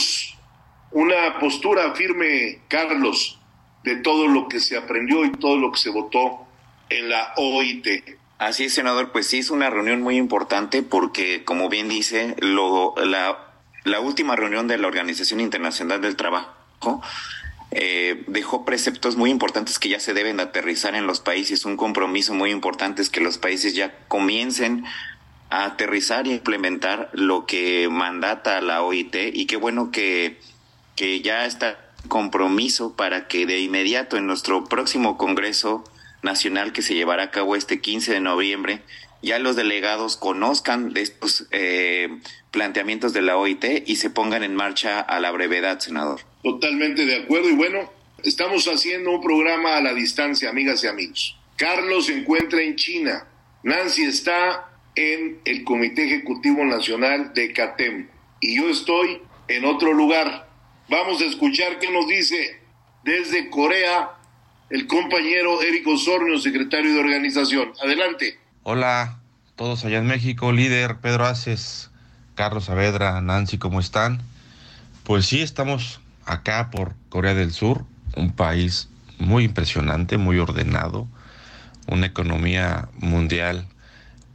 una 0.93 1.39
postura 1.39 1.95
firme, 1.95 2.61
Carlos, 2.69 3.41
de 3.83 3.97
todo 3.97 4.27
lo 4.27 4.49
que 4.49 4.61
se 4.61 4.77
aprendió 4.77 5.25
y 5.25 5.33
todo 5.33 5.57
lo 5.57 5.73
que 5.73 5.79
se 5.79 5.91
votó 5.91 6.47
en 6.91 7.09
la 7.09 7.33
OIT. 7.37 8.18
Así 8.39 8.67
es, 8.67 8.75
senador, 8.75 9.11
pues 9.11 9.27
sí 9.27 9.39
es 9.39 9.51
una 9.51 9.69
reunión 9.69 10.01
muy 10.01 10.17
importante 10.17 10.85
porque, 10.85 11.43
como 11.45 11.69
bien 11.69 11.89
dice, 11.89 12.37
lo, 12.39 12.95
la, 13.05 14.01
última 14.01 14.37
reunión 14.37 14.69
de 14.69 14.79
la 14.79 14.87
Organización 14.87 15.41
Internacional 15.41 16.01
del 16.01 16.15
Trabajo 16.15 17.03
eh, 17.73 18.23
dejó 18.29 18.65
preceptos 18.65 19.17
muy 19.17 19.31
importantes 19.31 19.81
que 19.81 19.89
ya 19.89 19.99
se 19.99 20.15
deben 20.15 20.39
aterrizar 20.39 20.95
en 20.95 21.09
los 21.09 21.19
países. 21.19 21.65
Un 21.65 21.77
compromiso 21.77 22.33
muy 22.33 22.53
importante 22.53 23.03
es 23.03 23.11
que 23.11 23.21
los 23.21 23.39
países 23.39 23.75
ya 23.75 23.93
comiencen 24.07 24.85
a 25.51 25.65
aterrizar 25.65 26.29
y 26.29 26.33
implementar 26.33 27.11
lo 27.13 27.45
que 27.45 27.89
mandata 27.91 28.61
la 28.61 28.83
OIT 28.83 29.17
y 29.33 29.47
qué 29.47 29.57
bueno 29.57 29.91
que, 29.91 30.39
que 30.95 31.23
ya 31.23 31.45
está 31.45 31.91
compromiso 32.07 32.95
para 32.95 33.27
que 33.27 33.47
de 33.47 33.59
inmediato 33.59 34.17
en 34.17 34.29
nuestro 34.29 34.65
próximo 34.65 35.19
Congreso 35.19 35.83
Nacional 36.23 36.73
que 36.73 36.83
se 36.83 36.95
llevará 36.95 37.25
a 37.25 37.31
cabo 37.31 37.57
este 37.57 37.81
15 37.81 38.13
de 38.13 38.21
noviembre 38.21 38.83
ya 39.23 39.39
los 39.39 39.57
delegados 39.57 40.17
conozcan 40.17 40.93
de 40.93 41.03
estos 41.03 41.47
eh, 41.51 42.09
planteamientos 42.51 43.13
de 43.13 43.23
la 43.23 43.37
OIT 43.37 43.65
y 43.87 43.97
se 43.97 44.11
pongan 44.11 44.45
en 44.45 44.55
marcha 44.55 45.01
a 45.01 45.21
la 45.21 45.31
brevedad, 45.33 45.81
senador. 45.81 46.21
Totalmente 46.43 47.05
de 47.05 47.17
acuerdo 47.17 47.49
y 47.51 47.55
bueno, 47.55 47.93
estamos 48.23 48.67
haciendo 48.67 49.11
un 49.11 49.21
programa 49.21 49.77
a 49.77 49.81
la 49.81 49.93
distancia, 49.93 50.51
amigas 50.51 50.85
y 50.85 50.87
amigos. 50.87 51.37
Carlos 51.57 52.07
se 52.07 52.17
encuentra 52.17 52.63
en 52.63 52.77
China, 52.77 53.27
Nancy 53.65 54.05
está 54.05 54.71
en 54.95 55.41
el 55.45 55.65
Comité 55.65 56.05
Ejecutivo 56.05 56.65
Nacional 56.65 57.33
de 57.35 57.53
CATEM 57.53 58.09
y 58.41 58.57
yo 58.57 58.69
estoy 58.69 59.21
en 59.49 59.65
otro 59.65 59.93
lugar. 59.93 60.49
Vamos 60.89 61.21
a 61.21 61.25
escuchar 61.25 61.81
qué 61.81 61.91
nos 61.91 62.07
dice 62.07 62.61
desde 63.03 63.51
Corea 63.51 64.18
el 64.71 64.87
compañero 64.87 65.63
Eric 65.63 65.87
Osornio, 65.87 66.39
secretario 66.39 66.93
de 66.93 67.01
organización. 67.01 67.73
Adelante. 67.83 68.39
Hola, 68.63 69.19
todos 69.57 69.85
allá 69.85 69.99
en 69.99 70.07
México, 70.07 70.53
líder 70.53 70.99
Pedro 70.99 71.27
Aces, 71.27 71.91
Carlos 72.35 72.67
Saavedra, 72.67 73.21
Nancy, 73.21 73.59
¿cómo 73.59 73.81
están? 73.81 74.21
Pues 75.05 75.27
sí, 75.27 75.41
estamos 75.41 76.01
acá 76.27 76.71
por 76.71 76.95
Corea 77.09 77.35
del 77.35 77.53
Sur, 77.53 77.85
un 78.17 78.33
país 78.33 78.89
muy 79.19 79.45
impresionante, 79.45 80.19
muy 80.19 80.39
ordenado, 80.39 81.09
una 81.87 82.07
economía 82.07 82.89
mundial 82.99 83.67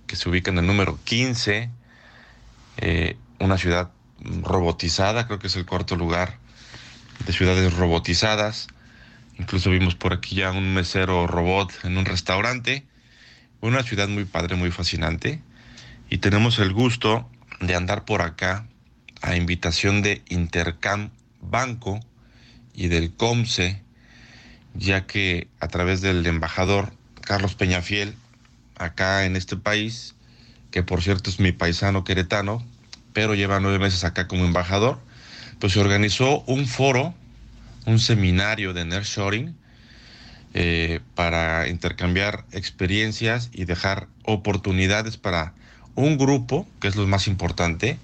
que 0.08 0.16
se 0.16 0.30
ubica 0.30 0.50
en 0.50 0.58
el 0.58 0.66
número 0.66 1.00
15, 1.04 1.70
eh, 2.78 3.18
una 3.40 3.58
ciudad 3.58 3.92
robotizada, 4.42 5.28
creo 5.28 5.38
que 5.38 5.48
es 5.48 5.56
el 5.56 5.66
cuarto 5.66 5.96
lugar 5.96 6.38
de 7.26 7.34
ciudades 7.34 7.74
robotizadas. 7.76 8.68
Incluso 9.38 9.70
vimos 9.70 9.96
por 9.96 10.14
aquí 10.14 10.36
ya 10.36 10.52
un 10.52 10.74
mesero 10.74 11.28
robot 11.28 11.72
en 11.84 11.98
un 11.98 12.06
restaurante. 12.06 12.86
Una 13.62 13.84
ciudad 13.84 14.08
muy 14.08 14.26
padre, 14.26 14.56
muy 14.56 14.72
fascinante. 14.72 15.42
Y 16.10 16.20
tenemos 16.20 16.60
el 16.60 16.74
gusto 16.74 17.30
de 17.60 17.76
andar 17.76 18.06
por 18.06 18.22
acá 18.22 18.66
a 19.22 19.36
invitación 19.36 20.02
de 20.02 20.22
Intercam 20.30 21.12
Banco 21.42 22.00
y 22.74 22.88
del 22.88 23.14
COMSE, 23.14 23.82
ya 24.74 25.06
que 25.06 25.48
a 25.60 25.68
través 25.68 26.02
del 26.02 26.26
embajador 26.26 26.92
Carlos 27.22 27.56
Peñafiel, 27.56 28.16
acá 28.76 29.26
en 29.26 29.36
este 29.36 29.56
país, 29.56 30.16
que 30.72 30.84
por 30.84 31.02
cierto 31.02 31.30
es 31.30 31.40
mi 31.40 31.52
paisano 31.52 32.04
queretano, 32.04 32.66
pero 33.14 33.36
lleva 33.36 33.60
nueve 33.60 33.80
meses 33.80 34.04
acá 34.04 34.28
como 34.28 34.46
embajador, 34.46 35.00
pues 35.60 35.74
se 35.74 35.80
organizó 35.80 36.42
un 36.42 36.68
foro, 36.68 37.14
un 37.86 38.00
seminario 38.00 38.74
de 38.74 38.86
Nearshoring 38.86 39.56
eh, 40.54 41.00
para 41.16 41.68
intercambiar 41.68 42.46
experiencias 42.52 43.50
y 43.54 43.66
dejar 43.66 44.08
oportunidades 44.24 45.18
para 45.18 45.54
un 45.96 46.18
grupo, 46.18 46.68
que 46.80 46.88
es 46.88 46.96
lo 46.96 47.08
más 47.08 47.28
importante, 47.28 47.98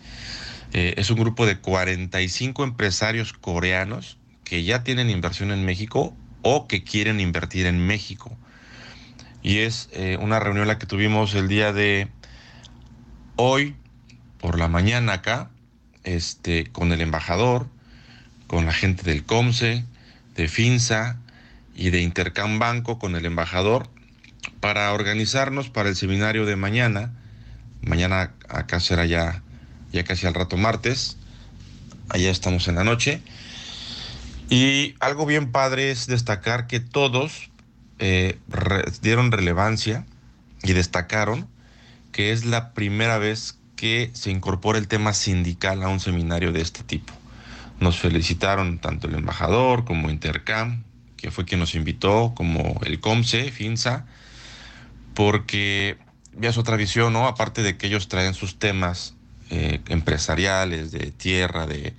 eh, 0.73 0.95
es 0.97 1.09
un 1.09 1.19
grupo 1.19 1.45
de 1.45 1.57
45 1.57 2.63
empresarios 2.63 3.33
coreanos 3.33 4.17
que 4.43 4.63
ya 4.63 4.83
tienen 4.83 5.09
inversión 5.09 5.51
en 5.51 5.65
México 5.65 6.15
o 6.41 6.67
que 6.67 6.83
quieren 6.83 7.19
invertir 7.19 7.65
en 7.65 7.85
México. 7.85 8.35
Y 9.41 9.59
es 9.59 9.89
eh, 9.93 10.17
una 10.19 10.39
reunión 10.39 10.67
la 10.67 10.77
que 10.77 10.85
tuvimos 10.85 11.33
el 11.33 11.47
día 11.47 11.71
de 11.71 12.07
hoy 13.35 13.75
por 14.39 14.57
la 14.57 14.67
mañana 14.67 15.13
acá, 15.13 15.49
este, 16.03 16.65
con 16.65 16.91
el 16.91 17.01
embajador, 17.01 17.67
con 18.49 18.65
la 18.65 18.73
gente 18.73 19.03
del 19.03 19.23
COMSE, 19.25 19.85
de 20.35 20.47
FINSA 20.47 21.17
y 21.75 21.91
de 21.91 22.01
Intercam 22.01 22.57
Banco, 22.57 22.97
con 22.97 23.15
el 23.15 23.27
embajador, 23.27 23.87
para 24.59 24.91
organizarnos 24.91 25.69
para 25.69 25.87
el 25.87 25.95
seminario 25.95 26.47
de 26.47 26.55
mañana. 26.55 27.13
Mañana 27.83 28.33
acá 28.49 28.79
será 28.79 29.05
ya, 29.05 29.43
ya 29.93 30.03
casi 30.03 30.25
al 30.25 30.33
rato 30.33 30.57
martes. 30.57 31.17
Allá 32.09 32.31
estamos 32.31 32.67
en 32.67 32.75
la 32.75 32.83
noche. 32.83 33.21
Y 34.49 34.95
algo 34.99 35.27
bien 35.27 35.51
padre 35.51 35.91
es 35.91 36.07
destacar 36.07 36.65
que 36.65 36.79
todos 36.79 37.51
eh, 37.99 38.39
dieron 39.03 39.31
relevancia 39.31 40.07
y 40.63 40.73
destacaron 40.73 41.47
que 42.11 42.31
es 42.31 42.45
la 42.45 42.73
primera 42.73 43.19
vez 43.19 43.59
que 43.75 44.09
se 44.13 44.31
incorpora 44.31 44.79
el 44.79 44.87
tema 44.87 45.13
sindical 45.13 45.83
a 45.83 45.89
un 45.89 45.99
seminario 45.99 46.51
de 46.51 46.61
este 46.61 46.81
tipo. 46.83 47.18
Nos 47.79 47.97
felicitaron 47.97 48.79
tanto 48.79 49.07
el 49.07 49.15
embajador 49.15 49.85
como 49.85 50.09
Intercam, 50.09 50.83
que 51.15 51.31
fue 51.31 51.45
quien 51.45 51.59
nos 51.59 51.75
invitó, 51.75 52.33
como 52.35 52.79
el 52.83 52.99
COMSE, 52.99 53.51
FINSA, 53.51 54.05
porque 55.13 55.97
ya 56.37 56.49
es 56.49 56.57
otra 56.57 56.77
visión, 56.77 57.13
¿no? 57.13 57.27
Aparte 57.27 57.61
de 57.63 57.77
que 57.77 57.87
ellos 57.87 58.07
traen 58.07 58.33
sus 58.33 58.59
temas 58.59 59.15
eh, 59.49 59.81
empresariales, 59.87 60.91
de 60.91 61.11
tierra, 61.11 61.65
de 61.65 61.93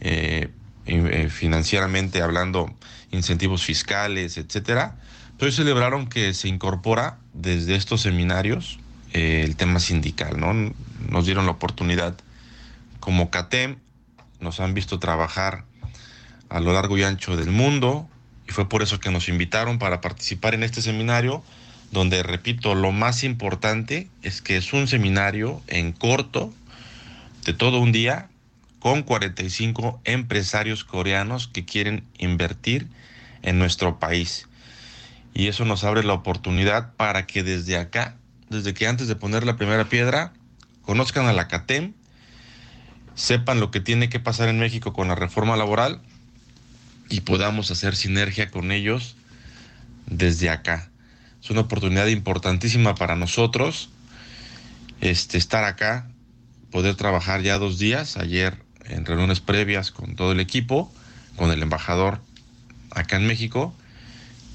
eh, 0.00 0.50
eh, 0.86 1.28
financieramente 1.30 2.22
hablando, 2.22 2.74
incentivos 3.10 3.62
fiscales, 3.62 4.36
etcétera. 4.36 4.96
Pero 5.38 5.52
celebraron 5.52 6.08
que 6.08 6.34
se 6.34 6.48
incorpora 6.48 7.18
desde 7.32 7.76
estos 7.76 8.02
seminarios 8.02 8.78
el 9.12 9.56
tema 9.56 9.80
sindical, 9.80 10.38
¿no? 10.38 10.52
Nos 11.08 11.26
dieron 11.26 11.46
la 11.46 11.52
oportunidad 11.52 12.16
como 13.00 13.30
CATEM, 13.30 13.78
nos 14.40 14.60
han 14.60 14.74
visto 14.74 14.98
trabajar 14.98 15.64
a 16.48 16.60
lo 16.60 16.72
largo 16.72 16.98
y 16.98 17.02
ancho 17.02 17.36
del 17.36 17.50
mundo 17.50 18.08
y 18.48 18.52
fue 18.52 18.68
por 18.68 18.82
eso 18.82 19.00
que 19.00 19.10
nos 19.10 19.28
invitaron 19.28 19.78
para 19.78 20.00
participar 20.00 20.54
en 20.54 20.62
este 20.62 20.82
seminario 20.82 21.42
donde, 21.92 22.22
repito, 22.22 22.74
lo 22.74 22.92
más 22.92 23.24
importante 23.24 24.08
es 24.22 24.42
que 24.42 24.56
es 24.56 24.72
un 24.72 24.86
seminario 24.86 25.60
en 25.66 25.92
corto 25.92 26.52
de 27.44 27.52
todo 27.52 27.80
un 27.80 27.92
día 27.92 28.28
con 28.78 29.02
45 29.02 30.00
empresarios 30.04 30.84
coreanos 30.84 31.48
que 31.48 31.64
quieren 31.64 32.04
invertir 32.18 32.86
en 33.42 33.58
nuestro 33.58 33.98
país. 33.98 34.46
Y 35.34 35.48
eso 35.48 35.64
nos 35.64 35.84
abre 35.84 36.04
la 36.04 36.14
oportunidad 36.14 36.94
para 36.94 37.26
que 37.26 37.42
desde 37.42 37.76
acá 37.76 38.16
desde 38.50 38.74
que 38.74 38.86
antes 38.86 39.08
de 39.08 39.16
poner 39.16 39.46
la 39.46 39.56
primera 39.56 39.88
piedra, 39.88 40.32
conozcan 40.82 41.26
a 41.26 41.32
la 41.32 41.48
CATEM, 41.48 41.94
sepan 43.14 43.60
lo 43.60 43.70
que 43.70 43.80
tiene 43.80 44.08
que 44.08 44.20
pasar 44.20 44.48
en 44.48 44.58
México 44.58 44.92
con 44.92 45.08
la 45.08 45.14
reforma 45.14 45.56
laboral 45.56 46.00
y 47.08 47.20
podamos 47.22 47.70
hacer 47.70 47.96
sinergia 47.96 48.50
con 48.50 48.72
ellos 48.72 49.16
desde 50.06 50.50
acá. 50.50 50.90
Es 51.42 51.50
una 51.50 51.62
oportunidad 51.62 52.06
importantísima 52.06 52.94
para 52.94 53.16
nosotros 53.16 53.90
este, 55.00 55.38
estar 55.38 55.64
acá, 55.64 56.08
poder 56.70 56.94
trabajar 56.94 57.42
ya 57.42 57.58
dos 57.58 57.78
días, 57.78 58.16
ayer 58.16 58.62
en 58.84 59.04
reuniones 59.06 59.40
previas 59.40 59.90
con 59.90 60.14
todo 60.14 60.32
el 60.32 60.40
equipo, 60.40 60.92
con 61.36 61.50
el 61.50 61.62
embajador 61.62 62.20
acá 62.90 63.16
en 63.16 63.26
México, 63.26 63.74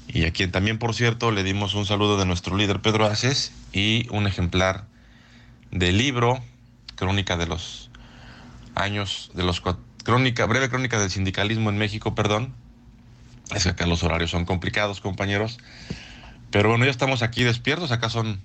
y 0.08 0.24
a 0.24 0.32
quien 0.32 0.52
también, 0.52 0.78
por 0.78 0.94
cierto, 0.94 1.32
le 1.32 1.42
dimos 1.42 1.74
un 1.74 1.84
saludo 1.84 2.16
de 2.16 2.26
nuestro 2.26 2.56
líder 2.56 2.80
Pedro 2.80 3.06
Aces 3.06 3.52
y 3.72 4.06
un 4.10 4.26
ejemplar 4.26 4.84
del 5.72 5.98
libro, 5.98 6.42
Crónica 6.94 7.36
de 7.36 7.46
los 7.46 7.85
años, 8.76 9.30
de 9.34 9.42
los 9.42 9.60
crónica, 10.04 10.46
breve 10.46 10.68
crónica 10.68 11.00
del 11.00 11.10
sindicalismo 11.10 11.70
en 11.70 11.78
México, 11.78 12.14
perdón. 12.14 12.54
Es 13.54 13.64
que 13.64 13.70
acá 13.70 13.86
los 13.86 14.04
horarios 14.04 14.30
son 14.30 14.44
complicados, 14.44 15.00
compañeros. 15.00 15.58
Pero 16.52 16.68
bueno, 16.68 16.84
ya 16.84 16.90
estamos 16.92 17.22
aquí 17.22 17.42
despiertos, 17.42 17.90
acá 17.90 18.08
son 18.08 18.40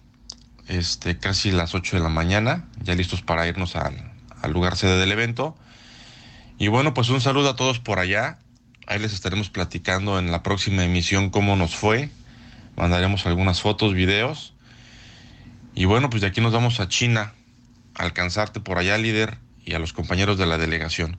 este, 0.68 1.18
casi 1.18 1.52
las 1.52 1.76
8 1.76 1.98
de 1.98 2.04
la 2.04 2.10
mañana, 2.10 2.66
ya 2.82 2.96
listos 2.96 3.22
para 3.22 3.48
irnos 3.48 3.76
al, 3.76 4.12
al 4.42 4.52
lugar 4.52 4.76
sede 4.76 4.98
del 4.98 5.12
evento. 5.12 5.56
Y 6.58 6.68
bueno, 6.68 6.94
pues 6.94 7.10
un 7.10 7.22
saludo 7.22 7.50
a 7.52 7.56
todos 7.56 7.80
por 7.80 8.00
allá. 8.00 8.40
Ahí 8.88 9.00
les 9.00 9.14
estaremos 9.14 9.50
platicando 9.50 10.18
en 10.20 10.32
la 10.32 10.44
próxima 10.44 10.84
emisión 10.84 11.30
cómo 11.30 11.56
nos 11.56 11.76
fue. 11.76 12.10
Mandaremos 12.76 13.26
algunas 13.26 13.62
fotos, 13.62 13.94
videos. 13.94 14.54
Y 15.74 15.86
bueno, 15.86 16.10
pues 16.10 16.22
de 16.22 16.28
aquí 16.28 16.42
nos 16.42 16.52
vamos 16.52 16.80
a 16.80 16.88
China, 16.88 17.34
alcanzarte 17.96 18.60
por 18.60 18.78
allá, 18.78 18.98
líder, 18.98 19.38
y 19.66 19.74
a 19.74 19.80
los 19.80 19.94
compañeros 19.94 20.38
de 20.38 20.46
la 20.46 20.58
delegación. 20.58 21.18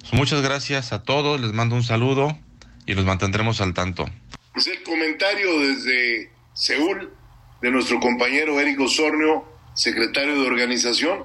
Pues 0.00 0.12
muchas 0.12 0.42
gracias 0.42 0.92
a 0.92 1.02
todos, 1.02 1.40
les 1.40 1.52
mando 1.52 1.76
un 1.76 1.82
saludo 1.82 2.38
y 2.86 2.94
los 2.94 3.04
mantendremos 3.04 3.60
al 3.60 3.74
tanto. 3.74 4.08
Es 4.54 4.66
el 4.66 4.82
comentario 4.82 5.60
desde 5.60 6.30
Seúl 6.54 7.12
de 7.62 7.70
nuestro 7.70 8.00
compañero 8.00 8.58
Eric 8.60 8.80
Osornio, 8.80 9.44
secretario 9.74 10.40
de 10.40 10.46
organización, 10.46 11.24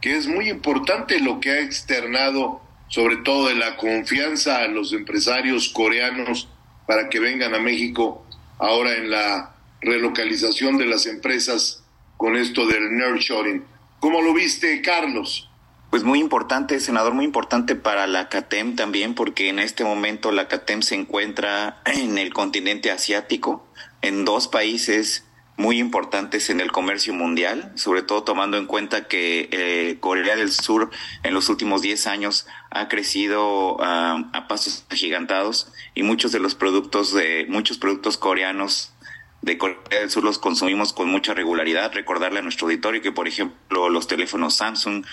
que 0.00 0.16
es 0.16 0.26
muy 0.26 0.48
importante 0.48 1.20
lo 1.20 1.40
que 1.40 1.50
ha 1.50 1.60
externado, 1.60 2.60
sobre 2.88 3.16
todo 3.18 3.48
de 3.48 3.54
la 3.54 3.76
confianza 3.76 4.58
a 4.58 4.68
los 4.68 4.92
empresarios 4.92 5.68
coreanos 5.68 6.48
para 6.86 7.08
que 7.08 7.20
vengan 7.20 7.54
a 7.54 7.58
México 7.58 8.26
ahora 8.58 8.96
en 8.96 9.10
la 9.10 9.54
relocalización 9.80 10.78
de 10.78 10.86
las 10.86 11.06
empresas 11.06 11.82
con 12.16 12.36
esto 12.36 12.66
del 12.66 12.96
nurturing. 12.96 13.64
¿Cómo 14.00 14.22
lo 14.22 14.32
viste, 14.34 14.80
Carlos? 14.82 15.50
Pues 15.96 16.04
muy 16.04 16.20
importante, 16.20 16.78
senador, 16.78 17.14
muy 17.14 17.24
importante 17.24 17.74
para 17.74 18.06
la 18.06 18.28
CATEM 18.28 18.76
también, 18.76 19.14
porque 19.14 19.48
en 19.48 19.58
este 19.58 19.82
momento 19.82 20.30
la 20.30 20.46
CATEM 20.46 20.82
se 20.82 20.94
encuentra 20.94 21.80
en 21.86 22.18
el 22.18 22.34
continente 22.34 22.90
asiático, 22.90 23.66
en 24.02 24.26
dos 24.26 24.46
países 24.46 25.24
muy 25.56 25.78
importantes 25.78 26.50
en 26.50 26.60
el 26.60 26.70
comercio 26.70 27.14
mundial, 27.14 27.72
sobre 27.76 28.02
todo 28.02 28.24
tomando 28.24 28.58
en 28.58 28.66
cuenta 28.66 29.08
que 29.08 29.48
eh, 29.50 29.96
Corea 29.98 30.36
del 30.36 30.52
Sur 30.52 30.90
en 31.22 31.32
los 31.32 31.48
últimos 31.48 31.80
10 31.80 32.06
años 32.08 32.46
ha 32.70 32.88
crecido 32.88 33.78
ah, 33.80 34.22
a 34.34 34.48
pasos 34.48 34.84
agigantados 34.90 35.72
y 35.94 36.02
muchos 36.02 36.30
de 36.30 36.40
los 36.40 36.54
productos 36.54 37.14
de 37.14 37.46
muchos 37.48 37.78
productos 37.78 38.18
coreanos 38.18 38.92
de 39.40 39.56
Corea 39.56 39.78
del 39.88 40.10
Sur 40.10 40.24
los 40.24 40.38
consumimos 40.38 40.92
con 40.92 41.08
mucha 41.08 41.32
regularidad. 41.32 41.92
Recordarle 41.94 42.40
a 42.40 42.42
nuestro 42.42 42.66
auditorio 42.66 43.00
que, 43.00 43.12
por 43.12 43.28
ejemplo, 43.28 43.88
los 43.88 44.08
teléfonos 44.08 44.56
Samsung, 44.56 45.06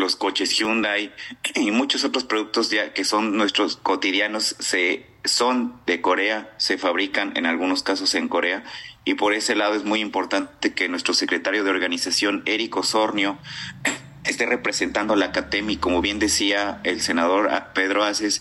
los 0.00 0.16
coches 0.16 0.50
Hyundai 0.50 1.12
y 1.54 1.70
muchos 1.70 2.04
otros 2.04 2.24
productos 2.24 2.70
ya 2.70 2.92
que 2.92 3.04
son 3.04 3.36
nuestros 3.36 3.76
cotidianos 3.76 4.56
se 4.58 5.06
son 5.26 5.80
de 5.86 6.00
Corea, 6.00 6.54
se 6.56 6.78
fabrican 6.78 7.36
en 7.36 7.46
algunos 7.46 7.82
casos 7.82 8.14
en 8.14 8.28
Corea. 8.28 8.64
Y 9.04 9.14
por 9.14 9.34
ese 9.34 9.54
lado 9.54 9.74
es 9.74 9.84
muy 9.84 10.00
importante 10.00 10.74
que 10.74 10.88
nuestro 10.88 11.14
secretario 11.14 11.64
de 11.64 11.70
organización 11.70 12.42
Eric 12.46 12.76
Osornio 12.76 13.38
esté 14.24 14.46
representando 14.46 15.16
la 15.16 15.32
CATEM 15.32 15.70
y 15.70 15.76
como 15.76 16.00
bien 16.00 16.18
decía 16.18 16.80
el 16.84 17.00
senador 17.00 17.50
Pedro 17.74 18.04
Aces, 18.04 18.40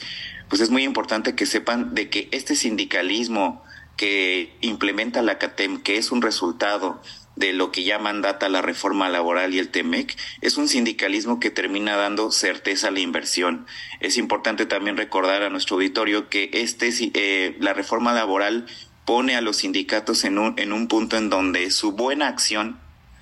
pues 0.50 0.62
es 0.62 0.70
muy 0.70 0.84
importante 0.84 1.36
que 1.36 1.46
sepan 1.46 1.94
de 1.94 2.10
que 2.10 2.30
este 2.32 2.56
sindicalismo 2.56 3.64
que 3.98 4.56
implementa 4.62 5.22
la 5.22 5.38
CATEM, 5.38 5.82
que 5.82 5.98
es 5.98 6.12
un 6.12 6.22
resultado 6.22 7.02
de 7.36 7.54
lo 7.54 7.72
que 7.72 7.84
ya 7.84 8.00
mandata 8.00 8.50
la 8.50 8.62
reforma 8.62 9.10
laboral 9.10 9.54
y 9.54 9.60
el 9.60 9.70
TEMEC, 9.70 10.16
es 10.42 10.58
un 10.58 10.68
sindicalismo 10.68 11.40
que 11.40 11.52
termina 11.52 11.96
dando 11.96 12.32
certeza 12.32 12.88
a 12.88 12.92
la 12.92 13.00
inversión. 13.00 13.66
Es 14.00 14.18
importante 14.18 14.66
también 14.66 14.98
recordar 14.98 15.44
a 15.44 15.50
nuestro 15.50 15.76
auditorio 15.76 16.30
que 16.30 16.50
este, 16.54 16.90
eh, 17.14 17.56
la 17.60 17.74
reforma 17.74 18.14
laboral 18.14 18.66
pone 19.06 19.36
a 19.36 19.42
los 19.42 19.58
sindicatos 19.58 20.24
en 20.24 20.40
un, 20.40 20.58
en 20.58 20.74
un 20.74 20.88
punto 20.88 21.18
en 21.18 21.30
donde 21.30 21.70
su 21.72 21.92
buena 21.92 22.28
acción, 22.28 22.80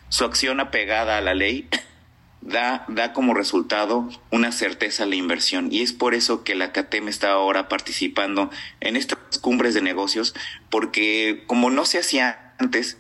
su 0.10 0.24
acción 0.24 0.60
apegada 0.60 1.18
a 1.18 1.22
la 1.22 1.34
ley, 1.34 1.68
da, 2.42 2.86
da 2.88 3.14
como 3.14 3.34
resultado 3.34 4.10
una 4.30 4.52
certeza 4.52 5.04
a 5.04 5.08
la 5.08 5.16
inversión. 5.16 5.72
Y 5.72 5.82
es 5.82 5.92
por 5.92 6.14
eso 6.14 6.44
que 6.44 6.56
la 6.56 6.72
CATEM 6.72 7.08
está 7.08 7.32
ahora 7.32 7.68
participando 7.68 8.52
en 8.80 8.96
estas 8.96 9.40
cumbres 9.40 9.74
de 9.74 9.82
negocios, 9.82 10.36
porque 10.70 11.44
como 11.48 11.70
no 11.70 11.86
se 11.86 12.00
hacía 12.00 12.54
antes, 12.60 12.98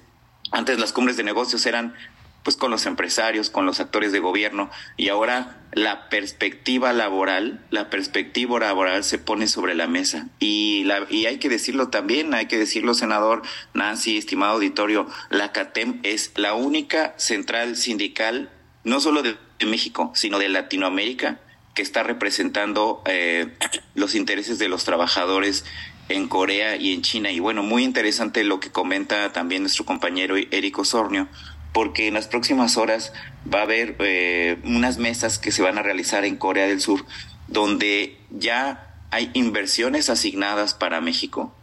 antes 0.53 0.79
las 0.79 0.93
cumbres 0.93 1.17
de 1.17 1.23
negocios 1.23 1.65
eran 1.65 1.93
pues 2.43 2.57
con 2.57 2.71
los 2.71 2.85
empresarios, 2.85 3.49
con 3.49 3.65
los 3.65 3.79
actores 3.79 4.11
de 4.11 4.19
gobierno 4.19 4.69
y 4.97 5.09
ahora 5.09 5.57
la 5.71 6.09
perspectiva 6.09 6.93
laboral, 6.93 7.65
la 7.71 7.89
perspectiva 7.89 8.59
laboral 8.59 9.03
se 9.03 9.17
pone 9.17 9.47
sobre 9.47 9.75
la 9.75 9.87
mesa. 9.87 10.27
Y 10.39 10.83
la 10.83 11.07
y 11.09 11.25
hay 11.25 11.39
que 11.39 11.49
decirlo 11.49 11.87
también, 11.89 12.33
hay 12.33 12.45
que 12.45 12.57
decirlo 12.57 12.93
senador 12.93 13.41
Nancy, 13.73 14.17
estimado 14.17 14.53
auditorio, 14.53 15.07
la 15.29 15.51
CATEM 15.51 15.99
es 16.03 16.31
la 16.35 16.53
única 16.53 17.13
central 17.17 17.75
sindical 17.75 18.49
no 18.83 18.99
solo 18.99 19.23
de, 19.23 19.37
México, 19.65 20.11
sino 20.13 20.39
de 20.39 20.49
Latinoamérica 20.49 21.39
que 21.73 21.81
está 21.81 22.03
representando 22.03 23.01
eh, 23.05 23.47
los 23.95 24.13
intereses 24.13 24.59
de 24.59 24.67
los 24.67 24.83
trabajadores 24.83 25.63
en 26.09 26.27
Corea 26.27 26.75
y 26.75 26.93
en 26.93 27.01
China. 27.01 27.31
Y 27.31 27.39
bueno, 27.39 27.63
muy 27.63 27.83
interesante 27.83 28.43
lo 28.43 28.59
que 28.59 28.71
comenta 28.71 29.31
también 29.33 29.63
nuestro 29.63 29.85
compañero 29.85 30.35
Eric 30.37 30.79
Osornio, 30.79 31.27
porque 31.71 32.07
en 32.07 32.13
las 32.13 32.27
próximas 32.27 32.77
horas 32.77 33.13
va 33.51 33.59
a 33.59 33.63
haber 33.63 33.95
eh, 33.99 34.57
unas 34.63 34.97
mesas 34.97 35.39
que 35.39 35.51
se 35.51 35.61
van 35.61 35.77
a 35.77 35.83
realizar 35.83 36.25
en 36.25 36.37
Corea 36.37 36.67
del 36.67 36.81
Sur, 36.81 37.05
donde 37.47 38.17
ya 38.29 38.95
hay 39.11 39.29
inversiones 39.33 40.09
asignadas 40.09 40.73
para 40.73 41.01
México. 41.01 41.53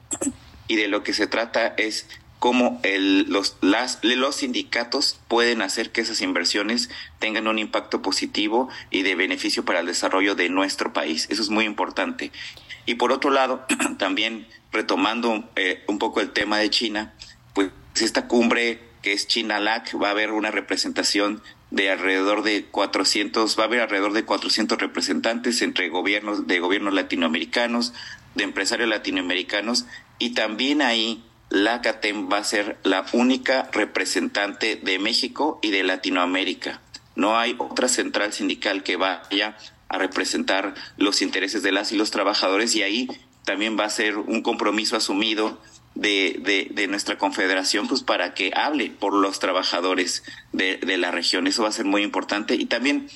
Y 0.68 0.76
de 0.76 0.88
lo 0.88 1.02
que 1.02 1.12
se 1.12 1.26
trata 1.26 1.74
es 1.76 2.06
cómo 2.38 2.80
el, 2.84 3.30
los, 3.30 3.56
las, 3.60 3.98
los 4.02 4.36
sindicatos 4.36 5.20
pueden 5.28 5.62
hacer 5.62 5.92
que 5.92 6.00
esas 6.00 6.22
inversiones 6.22 6.88
tengan 7.18 7.46
un 7.46 7.58
impacto 7.58 8.02
positivo 8.02 8.68
y 8.90 9.02
de 9.02 9.14
beneficio 9.14 9.64
para 9.64 9.80
el 9.80 9.86
desarrollo 9.86 10.34
de 10.34 10.48
nuestro 10.48 10.92
país. 10.92 11.26
Eso 11.30 11.42
es 11.42 11.50
muy 11.50 11.66
importante. 11.66 12.32
Y 12.90 12.96
por 12.96 13.12
otro 13.12 13.30
lado, 13.30 13.64
también 13.98 14.48
retomando 14.72 15.48
eh, 15.54 15.84
un 15.86 16.00
poco 16.00 16.20
el 16.20 16.32
tema 16.32 16.58
de 16.58 16.70
China, 16.70 17.14
pues 17.54 17.70
esta 17.94 18.26
cumbre 18.26 18.80
que 19.00 19.12
es 19.12 19.28
China-LAC 19.28 19.94
va 20.02 20.08
a 20.08 20.10
haber 20.10 20.32
una 20.32 20.50
representación 20.50 21.40
de 21.70 21.88
alrededor 21.88 22.42
de 22.42 22.64
400, 22.64 23.56
va 23.56 23.62
a 23.62 23.66
haber 23.66 23.82
alrededor 23.82 24.12
de 24.12 24.24
400 24.24 24.76
representantes 24.76 25.62
entre 25.62 25.88
gobiernos 25.88 26.48
de 26.48 26.58
gobiernos 26.58 26.92
latinoamericanos, 26.92 27.94
de 28.34 28.42
empresarios 28.42 28.88
latinoamericanos 28.88 29.86
y 30.18 30.30
también 30.30 30.82
ahí 30.82 31.22
la 31.48 31.82
CATEM 31.82 32.28
va 32.28 32.38
a 32.38 32.44
ser 32.44 32.76
la 32.82 33.06
única 33.12 33.68
representante 33.70 34.74
de 34.74 34.98
México 34.98 35.60
y 35.62 35.70
de 35.70 35.84
Latinoamérica. 35.84 36.80
No 37.14 37.38
hay 37.38 37.54
otra 37.56 37.86
central 37.86 38.32
sindical 38.32 38.82
que 38.82 38.96
vaya 38.96 39.56
a 39.90 39.98
representar 39.98 40.74
los 40.96 41.20
intereses 41.20 41.62
de 41.62 41.72
las 41.72 41.92
y 41.92 41.96
los 41.96 42.10
trabajadores 42.10 42.74
y 42.76 42.82
ahí 42.82 43.08
también 43.44 43.78
va 43.78 43.84
a 43.84 43.90
ser 43.90 44.16
un 44.16 44.42
compromiso 44.42 44.96
asumido 44.96 45.60
de, 45.94 46.70
de, 46.72 46.86
nuestra 46.86 47.18
confederación 47.18 47.88
pues 47.88 48.02
para 48.02 48.32
que 48.32 48.52
hable 48.54 48.90
por 48.90 49.12
los 49.12 49.40
trabajadores 49.40 50.22
de, 50.52 50.76
de, 50.76 50.96
la 50.96 51.10
región. 51.10 51.46
Eso 51.46 51.64
va 51.64 51.68
a 51.68 51.72
ser 51.72 51.84
muy 51.84 52.02
importante 52.02 52.54
y 52.54 52.66
también, 52.66 53.10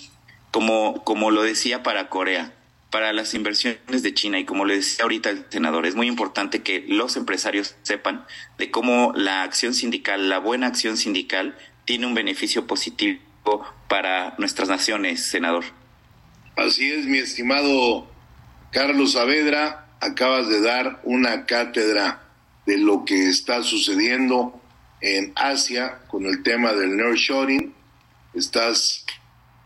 como, 0.51 1.05
como 1.05 1.31
lo 1.31 1.43
decía 1.43 1.83
para 1.83 2.09
Corea, 2.09 2.53
para 2.91 3.13
las 3.13 3.35
inversiones 3.35 4.03
de 4.03 4.15
China 4.15 4.39
y 4.39 4.45
como 4.45 4.65
le 4.65 4.77
decía 4.77 5.05
ahorita 5.05 5.31
el 5.31 5.47
senador, 5.49 5.87
es 5.87 5.95
muy 5.95 6.09
importante 6.09 6.63
que 6.63 6.85
los 6.89 7.17
empresarios 7.17 7.77
sepan 7.83 8.27
de 8.59 8.71
cómo 8.71 9.13
la 9.15 9.43
acción 9.43 9.75
sindical, 9.75 10.29
la 10.29 10.39
buena 10.39 10.67
acción 10.67 10.97
sindical, 10.97 11.57
tiene 11.85 12.07
un 12.07 12.15
beneficio 12.15 12.67
positivo 12.67 13.21
para 13.89 14.35
nuestras 14.39 14.69
naciones, 14.69 15.25
senador. 15.25 15.65
Así 16.57 16.89
es, 16.89 17.07
mi 17.07 17.19
estimado 17.19 18.07
Carlos 18.71 19.15
Saavedra, 19.15 19.89
acabas 20.01 20.49
de 20.49 20.61
dar 20.61 21.01
una 21.03 21.47
cátedra 21.47 22.23
de 22.65 22.79
lo 22.79 23.05
que 23.05 23.29
está 23.29 23.65
sucediendo 23.65 24.63
en 25.01 25.33
Asia 25.35 26.03
con 26.07 26.27
el 26.27 26.45
tema 26.45 26.73
del 26.73 26.97
nearshoring. 26.97 27.75
Estás 28.35 29.05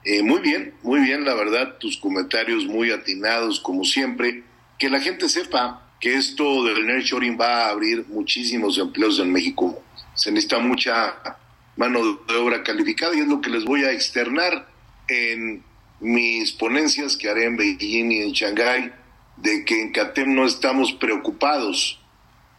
eh, 0.03 0.23
muy 0.23 0.41
bien, 0.41 0.73
muy 0.83 1.01
bien, 1.01 1.27
la 1.27 1.35
verdad, 1.35 1.77
tus 1.77 1.99
comentarios 1.99 2.65
muy 2.65 2.91
atinados 2.91 3.61
como 3.61 3.85
siempre. 3.85 4.45
Que 4.79 4.89
la 4.89 5.01
gente 5.01 5.29
sepa 5.29 5.93
que 6.01 6.15
esto 6.15 6.65
del 6.65 6.87
nearshoring 6.87 7.39
va 7.39 7.67
a 7.67 7.71
abrir 7.71 8.07
muchísimos 8.09 8.79
empleos 8.79 9.19
en 9.19 9.31
México. 9.31 9.83
Se 10.15 10.33
necesita 10.33 10.59
mucha 10.59 11.17
mano 11.77 12.19
de 12.27 12.35
obra 12.37 12.63
calificada 12.63 13.15
y 13.15 13.21
es 13.21 13.29
lo 13.29 13.43
que 13.43 13.51
les 13.51 13.67
voy 13.67 13.85
a 13.85 13.93
externar 13.93 14.67
en 15.07 15.63
mis 16.01 16.53
ponencias 16.53 17.17
que 17.17 17.29
haré 17.29 17.45
en 17.45 17.57
Beijing 17.57 18.13
y 18.13 18.23
en 18.23 18.33
Shanghái, 18.33 18.93
de 19.37 19.65
que 19.65 19.81
en 19.81 19.93
CATEM 19.93 20.35
no 20.35 20.47
estamos 20.47 20.93
preocupados 20.93 22.01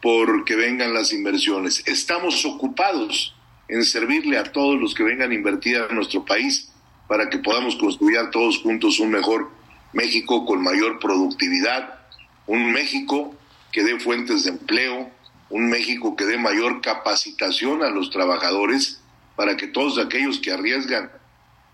por 0.02 0.46
que 0.46 0.56
vengan 0.56 0.94
las 0.94 1.12
inversiones. 1.14 1.84
Estamos 1.86 2.46
ocupados 2.46 3.36
en 3.68 3.84
servirle 3.84 4.38
a 4.38 4.44
todos 4.44 4.80
los 4.80 4.94
que 4.94 5.04
vengan 5.04 5.32
a 5.32 5.36
invertir 5.36 5.78
en 5.90 5.96
nuestro 5.96 6.26
país 6.26 6.72
para 7.08 7.30
que 7.30 7.40
podamos 7.40 7.76
construir 7.76 8.18
todos 8.32 8.60
juntos 8.60 9.00
un 9.00 9.12
mejor 9.12 9.52
México 9.94 10.46
con 10.46 10.62
mayor 10.62 11.00
productividad, 11.00 12.00
un 12.48 12.72
México 12.72 13.36
que 13.72 13.84
dé 13.84 14.00
fuentes 14.00 14.44
de 14.44 14.52
empleo, 14.52 15.10
un 15.50 15.70
México 15.70 16.16
que 16.16 16.26
dé 16.26 16.38
mayor 16.38 16.82
capacitación 16.82 17.84
a 17.84 17.90
los 17.90 18.10
trabajadores 18.10 19.02
para 19.36 19.58
que 19.58 19.68
todos 19.68 19.98
aquellos 19.98 20.40
que 20.40 20.52
arriesgan 20.52 21.12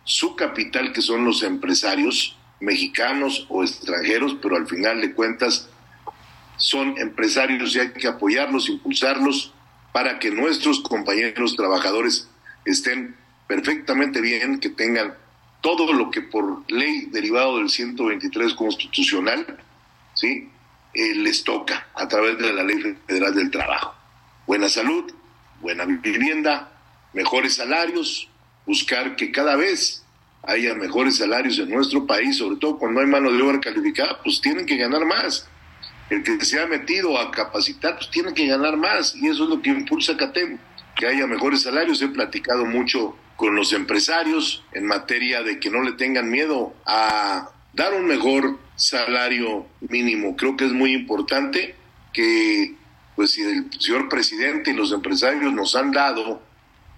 su 0.05 0.35
capital, 0.35 0.93
que 0.93 1.01
son 1.01 1.25
los 1.25 1.43
empresarios 1.43 2.37
mexicanos 2.61 3.45
o 3.49 3.63
extranjeros, 3.63 4.37
pero 4.41 4.55
al 4.55 4.67
final 4.67 5.01
de 5.01 5.13
cuentas 5.13 5.67
son 6.57 6.97
empresarios 6.97 7.75
y 7.75 7.79
hay 7.79 7.91
que 7.91 8.07
apoyarlos, 8.07 8.69
impulsarlos 8.69 9.53
para 9.91 10.19
que 10.19 10.31
nuestros 10.31 10.79
compañeros 10.79 11.55
trabajadores 11.55 12.29
estén 12.63 13.15
perfectamente 13.47 14.21
bien, 14.21 14.59
que 14.59 14.69
tengan 14.69 15.15
todo 15.61 15.91
lo 15.91 16.11
que 16.11 16.21
por 16.21 16.69
ley 16.71 17.07
derivado 17.11 17.57
del 17.57 17.69
123 17.69 18.53
constitucional, 18.53 19.57
¿sí? 20.13 20.49
Eh, 20.93 21.15
les 21.15 21.43
toca 21.43 21.87
a 21.93 22.07
través 22.07 22.37
de 22.37 22.53
la 22.53 22.63
Ley 22.63 22.97
Federal 23.07 23.35
del 23.35 23.51
Trabajo. 23.51 23.95
Buena 24.47 24.69
salud, 24.69 25.11
buena 25.59 25.85
vivienda, 25.85 26.71
mejores 27.13 27.55
salarios, 27.55 28.29
buscar 28.65 29.15
que 29.15 29.31
cada 29.31 29.55
vez 29.55 30.03
haya 30.43 30.75
mejores 30.75 31.17
salarios 31.17 31.57
en 31.59 31.69
nuestro 31.69 32.05
país, 32.05 32.37
sobre 32.37 32.57
todo 32.57 32.77
cuando 32.77 33.01
hay 33.01 33.07
mano 33.07 33.31
de 33.31 33.41
obra 33.41 33.59
calificada, 33.59 34.19
pues 34.23 34.41
tienen 34.41 34.65
que 34.65 34.77
ganar 34.77 35.05
más. 35.05 35.47
El 36.09 36.23
que 36.23 36.43
se 36.45 36.59
ha 36.59 36.67
metido 36.67 37.17
a 37.17 37.31
capacitar, 37.31 37.95
pues 37.95 38.11
tiene 38.11 38.33
que 38.33 38.45
ganar 38.45 38.77
más. 38.77 39.15
Y 39.15 39.27
eso 39.27 39.45
es 39.45 39.49
lo 39.49 39.61
que 39.61 39.71
impulsa 39.71 40.13
a 40.13 40.17
CATEM, 40.17 40.59
que 40.95 41.07
haya 41.07 41.25
mejores 41.25 41.63
salarios. 41.63 42.01
He 42.01 42.09
platicado 42.09 42.65
mucho 42.65 43.17
con 43.35 43.55
los 43.55 43.73
empresarios 43.73 44.63
en 44.71 44.85
materia 44.85 45.41
de 45.41 45.59
que 45.59 45.69
no 45.69 45.81
le 45.81 45.93
tengan 45.93 46.29
miedo 46.29 46.73
a 46.85 47.49
dar 47.73 47.93
un 47.93 48.05
mejor 48.05 48.59
salario 48.75 49.65
mínimo. 49.89 50.35
Creo 50.35 50.55
que 50.55 50.65
es 50.65 50.71
muy 50.71 50.93
importante 50.93 51.75
que, 52.13 52.75
pues 53.15 53.31
si 53.31 53.41
el 53.41 53.69
señor 53.79 54.07
presidente 54.09 54.71
y 54.71 54.75
los 54.75 54.91
empresarios 54.91 55.51
nos 55.53 55.75
han 55.75 55.91
dado 55.91 56.41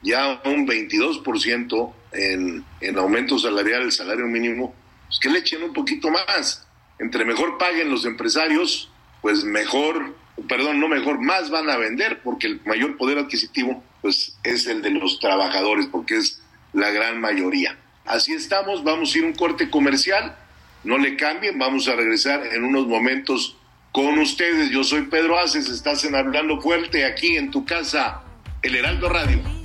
ya 0.02 0.42
un 0.46 0.68
22% 0.68 1.94
en, 2.14 2.66
en 2.82 2.98
aumento 2.98 3.38
salarial, 3.38 3.84
el 3.84 3.92
salario 3.92 4.26
mínimo, 4.26 4.74
pues 5.08 5.20
que 5.20 5.30
le 5.30 5.40
echen 5.40 5.64
un 5.64 5.74
poquito 5.74 6.10
más. 6.10 6.68
Entre 7.00 7.26
mejor 7.26 7.58
paguen 7.58 7.90
los 7.90 8.06
empresarios, 8.06 8.92
pues 9.22 9.44
mejor, 9.44 10.16
perdón, 10.48 10.80
no 10.80 10.88
mejor, 10.88 11.20
más 11.20 11.50
van 11.50 11.70
a 11.70 11.78
vender, 11.78 12.22
porque 12.24 12.48
el 12.48 12.62
mayor 12.66 12.98
poder 12.98 13.18
adquisitivo, 13.18 13.84
pues 14.02 14.38
es 14.44 14.68
el 14.68 14.82
de 14.82 14.92
los 14.92 15.20
trabajadores, 15.20 15.88
porque 15.88 16.18
es 16.18 16.42
la 16.74 16.92
gran 16.92 17.20
mayoría. 17.20 17.78
así 18.06 18.34
estamos, 18.34 18.84
vamos 18.84 19.14
a 19.14 19.18
ir 19.18 19.26
a 19.26 19.28
un 19.28 19.34
corte 19.34 19.70
comercial, 19.70 20.38
no 20.84 20.98
le 20.98 21.18
cambien, 21.18 21.60
vamos 21.60 21.88
a 21.88 21.96
regresar 21.96 22.46
en 22.54 22.64
unos 22.64 22.88
momentos 22.88 23.58
con 23.92 24.18
ustedes. 24.20 24.70
Yo 24.70 24.84
soy 24.84 25.04
Pedro 25.04 25.40
Aces, 25.40 25.70
estás 25.70 26.04
en 26.06 26.16
Hablando 26.16 26.62
Fuerte 26.62 27.04
aquí 27.06 27.36
en 27.36 27.52
tu 27.52 27.66
casa, 27.66 28.24
El 28.62 28.76
Heraldo 28.76 29.10
Radio. 29.10 29.57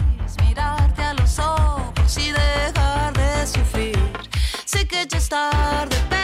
Y 2.18 2.32
dejar 2.32 3.12
de 3.14 3.46
sufrir. 3.46 3.98
Sé 4.64 4.86
que 4.86 5.06
ya 5.06 5.18
es 5.18 5.28
tarde, 5.28 5.96
pero 6.10 6.21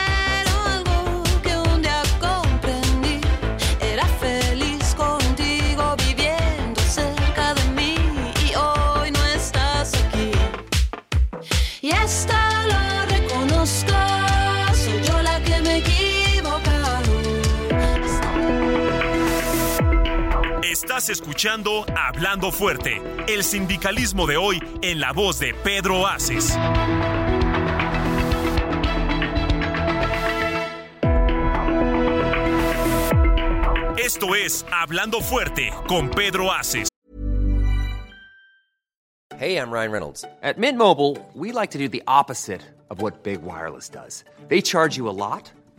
Estás 20.80 21.10
escuchando 21.10 21.84
Hablando 21.96 22.52
Fuerte, 22.52 23.02
el 23.26 23.42
sindicalismo 23.42 24.28
de 24.28 24.36
hoy 24.36 24.62
en 24.80 25.00
la 25.00 25.12
voz 25.12 25.40
de 25.40 25.52
Pedro 25.52 26.06
Aces. 26.06 26.56
Esto 33.98 34.36
es 34.36 34.64
Hablando 34.70 35.20
Fuerte 35.20 35.72
con 35.88 36.08
Pedro 36.10 36.52
Aces. 36.52 36.88
Hey, 39.36 39.56
I'm 39.56 39.72
Ryan 39.72 39.90
Reynolds. 39.90 40.24
At 40.44 40.58
Mint 40.58 40.78
Mobile, 40.78 41.16
we 41.34 41.50
like 41.50 41.72
to 41.72 41.78
do 41.78 41.88
the 41.88 42.04
opposite 42.06 42.62
of 42.88 43.02
what 43.02 43.24
Big 43.24 43.42
Wireless 43.42 43.88
does. 43.88 44.24
They 44.48 44.60
charge 44.60 44.96
you 44.96 45.08
a 45.08 45.10
lot, 45.10 45.50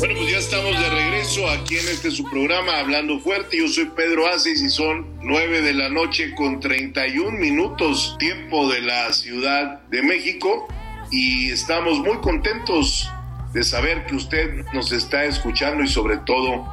Bueno, 0.00 0.14
pues 0.16 0.30
ya 0.30 0.38
estamos 0.38 0.80
de 0.80 0.88
regreso 0.88 1.46
aquí 1.50 1.76
en 1.76 1.86
este 1.88 2.10
su 2.10 2.24
programa 2.24 2.78
Hablando 2.78 3.20
Fuerte. 3.20 3.58
Yo 3.58 3.68
soy 3.68 3.84
Pedro 3.94 4.26
Aces 4.28 4.62
y 4.62 4.70
son 4.70 5.18
9 5.20 5.60
de 5.60 5.74
la 5.74 5.90
noche 5.90 6.34
con 6.34 6.58
31 6.58 7.32
minutos 7.32 8.16
tiempo 8.18 8.72
de 8.72 8.80
la 8.80 9.12
Ciudad 9.12 9.82
de 9.90 10.00
México 10.00 10.66
y 11.10 11.50
estamos 11.50 11.98
muy 11.98 12.16
contentos 12.20 13.10
de 13.52 13.62
saber 13.62 14.06
que 14.06 14.14
usted 14.14 14.64
nos 14.72 14.90
está 14.90 15.26
escuchando 15.26 15.82
y 15.82 15.88
sobre 15.88 16.16
todo 16.16 16.66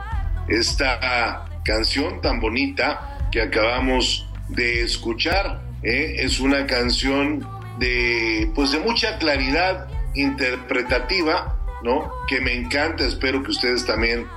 esta 0.48 1.50
canción 1.66 2.22
tan 2.22 2.40
bonita 2.40 3.28
que 3.30 3.42
acabamos 3.42 4.26
de 4.48 4.84
escuchar. 4.84 5.63
¿eh? 5.84 6.16
Es 6.20 6.40
una 6.40 6.66
canción 6.66 7.46
de 7.78 8.50
pues 8.56 8.72
de 8.72 8.80
mucha 8.80 9.18
claridad 9.18 9.90
interpretativa 10.16 11.57
¿no? 11.84 12.12
Que 12.28 12.42
me 12.42 12.54
encanta, 12.54 13.06
espero 13.06 13.44
que 13.44 13.52
ustedes 13.52 13.86
también 13.86 14.28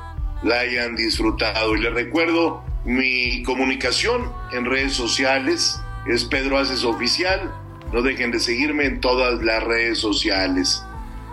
la 0.42 0.60
hayan 0.60 0.96
disfrutado. 0.96 1.76
Y 1.76 1.80
les 1.80 1.92
recuerdo 1.92 2.62
mi 2.84 3.42
comunicación 3.42 4.32
en 4.52 4.64
redes 4.64 4.94
sociales, 4.94 5.80
es 6.06 6.24
Pedro 6.24 6.58
Aces 6.58 6.84
Oficial, 6.84 7.52
no 7.92 8.02
dejen 8.02 8.30
de 8.30 8.40
seguirme 8.40 8.86
en 8.86 9.00
todas 9.00 9.42
las 9.42 9.62
redes 9.62 9.98
sociales. 9.98 10.84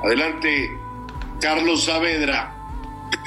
Adelante, 0.04 0.70
Carlos 1.40 1.86
Saavedra. 1.86 2.54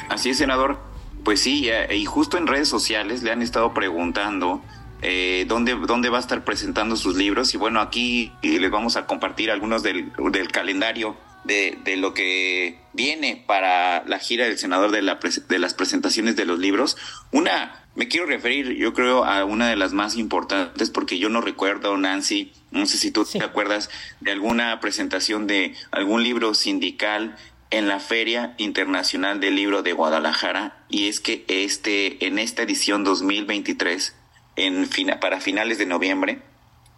Así 0.08 0.30
es, 0.30 0.38
senador. 0.38 0.78
Pues 1.24 1.40
sí, 1.40 1.70
y 1.90 2.04
justo 2.06 2.38
en 2.38 2.46
redes 2.46 2.68
sociales 2.68 3.22
le 3.22 3.30
han 3.30 3.42
estado 3.42 3.74
preguntando 3.74 4.62
eh, 5.02 5.44
dónde, 5.46 5.74
dónde 5.74 6.08
va 6.08 6.16
a 6.16 6.20
estar 6.20 6.44
presentando 6.44 6.96
sus 6.96 7.14
libros. 7.16 7.54
Y 7.54 7.58
bueno, 7.58 7.80
aquí 7.80 8.32
eh, 8.42 8.58
les 8.58 8.70
vamos 8.70 8.96
a 8.96 9.06
compartir 9.06 9.50
algunos 9.50 9.82
del 9.82 10.48
calendario 10.50 11.16
de, 11.44 11.78
de, 11.84 11.96
lo 11.96 12.14
que 12.14 12.78
viene 12.92 13.42
para 13.46 14.04
la 14.04 14.18
gira 14.18 14.44
del 14.46 14.58
senador 14.58 14.90
de, 14.90 15.02
la, 15.02 15.18
de 15.48 15.58
las 15.58 15.74
presentaciones 15.74 16.36
de 16.36 16.44
los 16.44 16.58
libros. 16.58 16.96
Una, 17.32 17.84
me 17.94 18.08
quiero 18.08 18.26
referir, 18.26 18.72
yo 18.76 18.92
creo, 18.94 19.24
a 19.24 19.44
una 19.44 19.68
de 19.68 19.76
las 19.76 19.92
más 19.92 20.16
importantes, 20.16 20.90
porque 20.90 21.18
yo 21.18 21.28
no 21.28 21.40
recuerdo, 21.40 21.96
Nancy, 21.96 22.52
no 22.70 22.86
sé 22.86 22.98
si 22.98 23.10
tú 23.10 23.24
sí. 23.24 23.38
te 23.38 23.44
acuerdas 23.44 23.90
de 24.20 24.32
alguna 24.32 24.78
presentación 24.80 25.46
de 25.46 25.74
algún 25.90 26.22
libro 26.22 26.54
sindical 26.54 27.36
en 27.70 27.88
la 27.88 28.00
Feria 28.00 28.54
Internacional 28.58 29.40
del 29.40 29.54
Libro 29.54 29.82
de 29.82 29.92
Guadalajara, 29.92 30.84
y 30.88 31.08
es 31.08 31.20
que 31.20 31.44
este, 31.48 32.26
en 32.26 32.38
esta 32.38 32.62
edición 32.62 33.04
2023, 33.04 34.16
en, 34.56 34.88
para 35.20 35.40
finales 35.40 35.78
de 35.78 35.86
noviembre, 35.86 36.42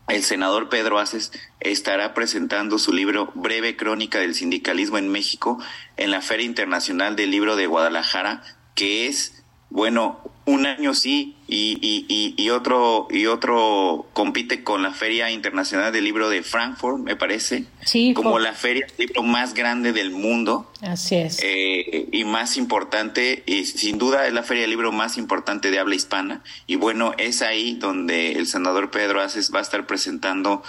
el 0.09 0.23
senador 0.23 0.69
Pedro 0.69 0.99
Aces 0.99 1.33
estará 1.61 2.15
presentando 2.15 2.79
su 2.79 2.93
libro 2.93 3.31
Breve 3.35 3.77
Crónica 3.77 4.19
del 4.19 4.35
Sindicalismo 4.35 4.99
en 4.99 5.09
México 5.09 5.59
en 5.97 6.11
la 6.11 6.21
Feria 6.21 6.47
Internacional 6.47 7.17
del 7.17 7.31
Libro 7.31 7.57
de 7.57 7.67
Guadalajara, 7.67 8.43
que 8.75 9.07
es, 9.07 9.41
bueno, 9.73 10.21
un 10.45 10.67
año 10.67 10.93
sí 10.93 11.37
y, 11.47 11.79
y, 11.81 12.05
y, 12.09 12.35
y 12.37 12.51
otro 12.51 13.09
y 13.11 13.27
otro 13.27 14.07
compite 14.13 14.65
con 14.65 14.83
la 14.83 14.93
Feria 14.93 15.31
Internacional 15.31 15.93
del 15.93 16.05
Libro 16.05 16.29
de 16.29 16.43
Frankfurt, 16.43 16.99
me 16.99 17.17
parece, 17.17 17.65
sí, 17.85 18.13
como 18.13 18.39
la 18.39 18.53
feria 18.53 18.87
del 18.87 19.07
libro 19.07 19.23
más 19.23 19.55
grande 19.55 19.93
del 19.93 20.11
mundo. 20.11 20.71
Así 20.83 21.15
es. 21.15 21.39
Eh, 21.43 22.09
y 22.13 22.25
más 22.25 22.57
importante, 22.57 23.45
y 23.47 23.65
sin 23.65 23.99
duda 23.99 24.27
es 24.27 24.33
la 24.35 24.43
feria 24.43 24.63
del 24.63 24.71
libro 24.71 24.93
más 24.93 25.17
importante 25.17 25.71
de 25.71 25.79
habla 25.79 25.95
hispana. 25.95 26.43
Y 26.67 26.77
bueno, 26.77 27.15
es 27.17 27.41
ahí 27.41 27.75
donde 27.75 28.33
el 28.33 28.47
senador 28.47 28.91
Pedro 28.91 29.23
Aces 29.23 29.53
va 29.55 29.61
a 29.61 29.63
estar 29.63 29.87
presentando 29.87 30.63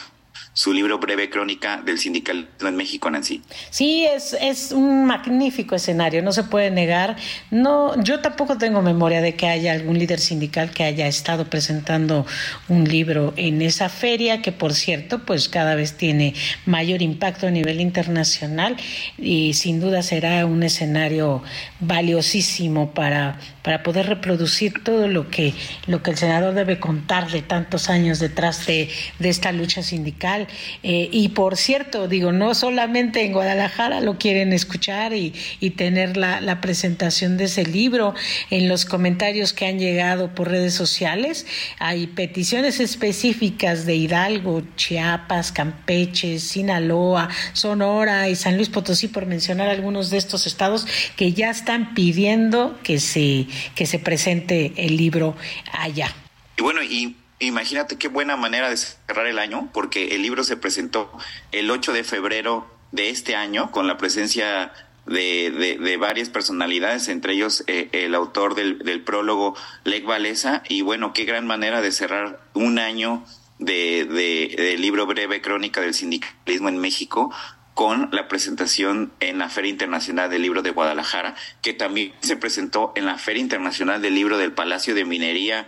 su 0.53 0.71
libro 0.71 0.99
breve 0.99 1.29
crónica 1.29 1.81
del 1.83 1.97
sindicalismo 1.97 2.67
en 2.67 2.75
México, 2.75 3.09
Nancy. 3.09 3.41
Sí, 3.71 4.05
es, 4.05 4.37
es 4.39 4.71
un 4.71 5.05
magnífico 5.05 5.75
escenario, 5.75 6.21
no 6.21 6.31
se 6.31 6.43
puede 6.43 6.69
negar. 6.69 7.15
No, 7.49 8.01
yo 8.03 8.19
tampoco 8.19 8.57
tengo 8.57 8.81
memoria 8.81 9.21
de 9.21 9.35
que 9.35 9.47
haya 9.47 9.73
algún 9.73 9.97
líder 9.97 10.19
sindical 10.19 10.71
que 10.71 10.83
haya 10.83 11.07
estado 11.07 11.49
presentando 11.49 12.25
un 12.69 12.83
libro 12.83 13.33
en 13.35 13.61
esa 13.61 13.89
feria, 13.89 14.41
que 14.41 14.51
por 14.51 14.73
cierto, 14.73 15.25
pues 15.25 15.49
cada 15.49 15.75
vez 15.75 15.97
tiene 15.97 16.35
mayor 16.65 17.01
impacto 17.01 17.47
a 17.47 17.51
nivel 17.51 17.81
internacional 17.81 18.77
y 19.17 19.53
sin 19.53 19.79
duda 19.79 20.03
será 20.03 20.45
un 20.45 20.61
escenario 20.63 21.41
valiosísimo 21.79 22.93
para, 22.93 23.39
para 23.63 23.81
poder 23.81 24.07
reproducir 24.07 24.83
todo 24.83 25.07
lo 25.07 25.29
que, 25.29 25.53
lo 25.87 26.03
que 26.03 26.11
el 26.11 26.17
senador 26.17 26.53
debe 26.53 26.79
contar 26.79 27.31
de 27.31 27.41
tantos 27.41 27.89
años 27.89 28.19
detrás 28.19 28.65
de, 28.65 28.89
de 29.19 29.29
esta 29.29 29.51
lucha 29.51 29.81
sindical. 29.81 30.47
Eh, 30.83 31.09
y 31.11 31.29
por 31.29 31.55
cierto, 31.57 32.07
digo, 32.07 32.31
no 32.31 32.53
solamente 32.55 33.23
en 33.23 33.31
Guadalajara 33.31 34.01
lo 34.01 34.17
quieren 34.17 34.51
escuchar 34.51 35.13
y, 35.13 35.33
y 35.59 35.71
tener 35.71 36.17
la, 36.17 36.41
la, 36.41 36.59
presentación 36.61 37.37
de 37.37 37.45
ese 37.45 37.65
libro, 37.65 38.13
en 38.49 38.67
los 38.67 38.85
comentarios 38.85 39.53
que 39.53 39.65
han 39.65 39.79
llegado 39.79 40.35
por 40.35 40.49
redes 40.49 40.73
sociales, 40.73 41.45
hay 41.79 42.07
peticiones 42.07 42.79
específicas 42.79 43.85
de 43.85 43.95
Hidalgo, 43.95 44.63
Chiapas, 44.75 45.51
Campeche, 45.51 46.39
Sinaloa, 46.39 47.29
Sonora 47.53 48.29
y 48.29 48.35
San 48.35 48.57
Luis 48.57 48.69
Potosí, 48.69 49.07
por 49.07 49.25
mencionar 49.25 49.69
algunos 49.69 50.09
de 50.09 50.17
estos 50.17 50.47
estados 50.47 50.85
que 51.15 51.33
ya 51.33 51.49
están 51.49 51.93
pidiendo 51.93 52.77
que 52.83 52.99
se, 52.99 53.47
que 53.75 53.85
se 53.85 53.99
presente 53.99 54.73
el 54.77 54.97
libro 54.97 55.35
allá. 55.71 56.13
Y 56.57 56.61
bueno, 56.61 56.83
y 56.83 57.15
imagínate 57.39 57.97
qué 57.97 58.07
buena 58.07 58.35
manera 58.35 58.69
de 58.69 58.77
cerrar 58.77 59.27
el 59.27 59.39
año, 59.39 59.69
porque 59.73 60.15
el 60.15 60.21
libro 60.21 60.43
se 60.43 60.57
presentó 60.57 61.11
el 61.51 61.69
8 61.69 61.93
de 61.93 62.03
febrero 62.03 62.67
de 62.91 63.09
este 63.09 63.35
año 63.35 63.71
con 63.71 63.87
la 63.87 63.97
presencia 63.97 64.71
de, 65.05 65.77
de, 65.81 65.97
varias 65.97 66.29
personalidades, 66.29 67.09
entre 67.09 67.33
ellos 67.33 67.63
eh, 67.67 67.89
el 67.91 68.15
autor 68.15 68.55
del, 68.55 68.79
del 68.79 69.01
prólogo, 69.01 69.55
Lech 69.83 70.05
Valesa, 70.05 70.63
y 70.69 70.81
bueno, 70.81 71.13
qué 71.13 71.25
gran 71.25 71.45
manera 71.45 71.81
de 71.81 71.91
cerrar 71.91 72.39
un 72.53 72.79
año 72.79 73.25
de, 73.59 74.05
de, 74.05 74.77
libro 74.77 75.05
breve 75.05 75.41
crónica 75.41 75.81
del 75.81 75.93
sindicalismo 75.93 76.69
en 76.69 76.77
México 76.77 77.33
con 77.73 78.09
la 78.11 78.27
presentación 78.27 79.11
en 79.19 79.39
la 79.39 79.49
Feria 79.49 79.71
Internacional 79.71 80.29
del 80.29 80.43
Libro 80.43 80.61
de 80.61 80.71
Guadalajara, 80.71 81.35
que 81.61 81.73
también 81.73 82.13
se 82.21 82.37
presentó 82.37 82.93
en 82.95 83.05
la 83.05 83.17
Feria 83.17 83.41
Internacional 83.41 84.01
del 84.01 84.15
Libro 84.15 84.37
del 84.37 84.53
Palacio 84.53 84.93
de 84.93 85.05
Minería 85.05 85.67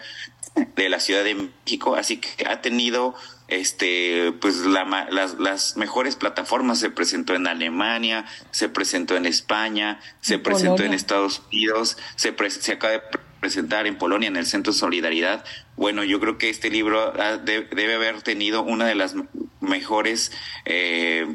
de 0.75 0.89
la 0.89 0.99
Ciudad 0.99 1.23
de 1.23 1.35
México, 1.35 1.95
así 1.95 2.17
que 2.17 2.47
ha 2.47 2.61
tenido 2.61 3.15
este 3.47 4.31
pues 4.39 4.65
la, 4.65 5.07
las, 5.11 5.39
las 5.39 5.77
mejores 5.77 6.15
plataformas. 6.15 6.79
Se 6.79 6.89
presentó 6.89 7.35
en 7.35 7.47
Alemania 7.47 8.25
se 8.51 8.69
presentó 8.69 9.17
en 9.17 9.25
España 9.25 9.99
se 10.21 10.39
presentó 10.39 10.83
en 10.83 10.93
Estados 10.93 11.43
Unidos 11.51 11.97
se, 12.15 12.33
se 12.49 12.71
acaba 12.71 12.93
de 12.93 13.01
presentar 13.39 13.85
en 13.85 13.97
Polonia 13.97 14.27
en 14.27 14.37
el 14.37 14.45
Centro 14.45 14.73
Solidaridad. 14.73 15.43
Bueno 15.75 16.03
yo 16.03 16.19
creo 16.19 16.37
que 16.37 16.49
este 16.49 16.69
libro 16.69 17.13
debe 17.43 17.95
haber 17.95 18.21
tenido 18.21 18.63
una 18.63 18.85
de 18.85 18.95
las 18.95 19.15
mejores 19.59 20.31
eh, 20.65 21.27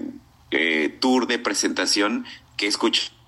eh, 0.51 0.97
tour 1.01 1.27
de 1.27 1.39
presentación 1.39 2.27
que 2.57 2.67
he 2.67 2.69
escuchado 2.69 3.21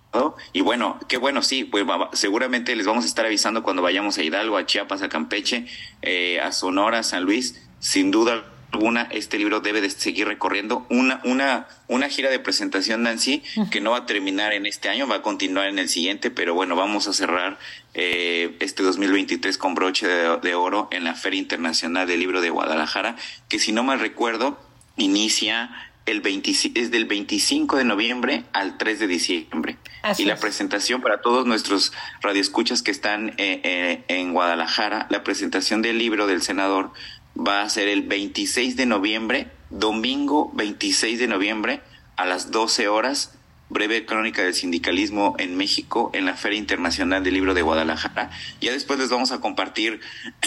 y 0.53 0.61
bueno, 0.61 0.99
qué 1.09 1.17
bueno, 1.17 1.43
sí, 1.43 1.65
pues 1.65 1.85
seguramente 2.13 2.77
les 2.77 2.87
vamos 2.87 3.05
a 3.05 3.09
estar 3.09 3.25
avisando 3.25 3.63
cuando 3.63 3.81
vayamos 3.81 4.19
a 4.19 4.23
Hidalgo, 4.23 4.59
a 4.59 4.67
Chiapas, 4.67 5.03
a 5.03 5.09
Campeche, 5.09 5.67
eh, 6.03 6.39
a 6.41 6.53
Sonora, 6.53 6.99
a 6.99 7.03
San 7.03 7.25
Luis. 7.25 7.67
Sin 7.79 8.11
duda 8.11 8.45
alguna, 8.73 9.09
este 9.11 9.39
libro 9.39 9.61
debe 9.61 9.81
de 9.81 9.89
seguir 9.89 10.27
recorriendo 10.29 10.87
una, 10.91 11.21
una, 11.25 11.67
una 11.89 12.09
gira 12.11 12.31
de 12.31 12.39
presentación, 12.39 13.03
Nancy, 13.03 13.43
que 13.71 13.81
no 13.81 13.93
va 13.93 13.99
a 13.99 14.07
terminar 14.07 14.53
en 14.53 14.67
este 14.67 14.89
año, 14.89 15.09
va 15.09 15.17
a 15.17 15.23
continuar 15.23 15.69
en 15.69 15.79
el 15.79 15.89
siguiente, 15.89 16.31
pero 16.31 16.55
bueno, 16.55 16.77
vamos 16.77 17.09
a 17.09 17.13
cerrar 17.13 17.59
eh, 17.95 18.57
este 18.61 18.83
2023 18.83 19.57
con 19.59 19.75
broche 19.75 20.07
de, 20.07 20.37
de 20.39 20.55
oro 20.55 20.89
en 20.91 21.05
la 21.05 21.15
Feria 21.15 21.41
Internacional 21.41 22.07
del 22.07 22.21
Libro 22.21 22.41
de 22.41 22.51
Guadalajara, 22.51 23.17
que 23.49 23.59
si 23.59 23.73
no 23.73 23.83
mal 23.83 23.99
recuerdo, 23.99 24.61
inicia 24.97 25.92
el 26.07 26.21
20, 26.21 26.51
es 26.75 26.91
del 26.91 27.05
25 27.05 27.77
de 27.77 27.85
noviembre 27.85 28.45
al 28.53 28.77
3 28.79 28.99
de 28.99 29.07
diciembre. 29.07 29.77
y 30.19 30.25
la 30.25 30.37
presentación 30.37 31.01
para 31.01 31.21
todos 31.21 31.47
nuestros 31.47 31.93
radioescuchas 32.21 32.83
que 32.83 32.91
están 32.91 33.31
eh, 33.39 33.61
eh, 33.63 34.05
en 34.09 34.33
Guadalajara, 34.33 35.07
la 35.11 35.23
presentación 35.23 35.83
del 35.83 35.99
libro 35.99 36.27
del 36.27 36.43
senador 36.43 36.93
va 37.37 37.63
a 37.63 37.69
ser 37.69 37.89
el 37.89 38.03
26 38.03 38.77
de 38.77 38.87
noviembre, 38.87 39.49
domingo 39.71 40.51
26 40.55 41.19
de 41.19 41.29
noviembre 41.29 41.81
a 42.17 42.27
las 42.27 42.51
12 42.51 42.89
horas, 42.89 43.35
breve 43.69 44.05
crónica 44.05 44.43
del 44.43 44.55
sindicalismo 44.55 45.35
en 45.39 45.57
México 45.57 46.11
en 46.13 46.27
la 46.27 46.35
Feria 46.35 46.59
Internacional 46.59 47.25
del 47.25 47.35
Libro 47.35 47.55
de 47.55 47.63
Guadalajara. 47.63 48.31
Ya 48.61 48.73
después 48.73 48.99
les 48.99 49.09
vamos 49.09 49.33
a 49.33 49.41
compartir 49.41 50.01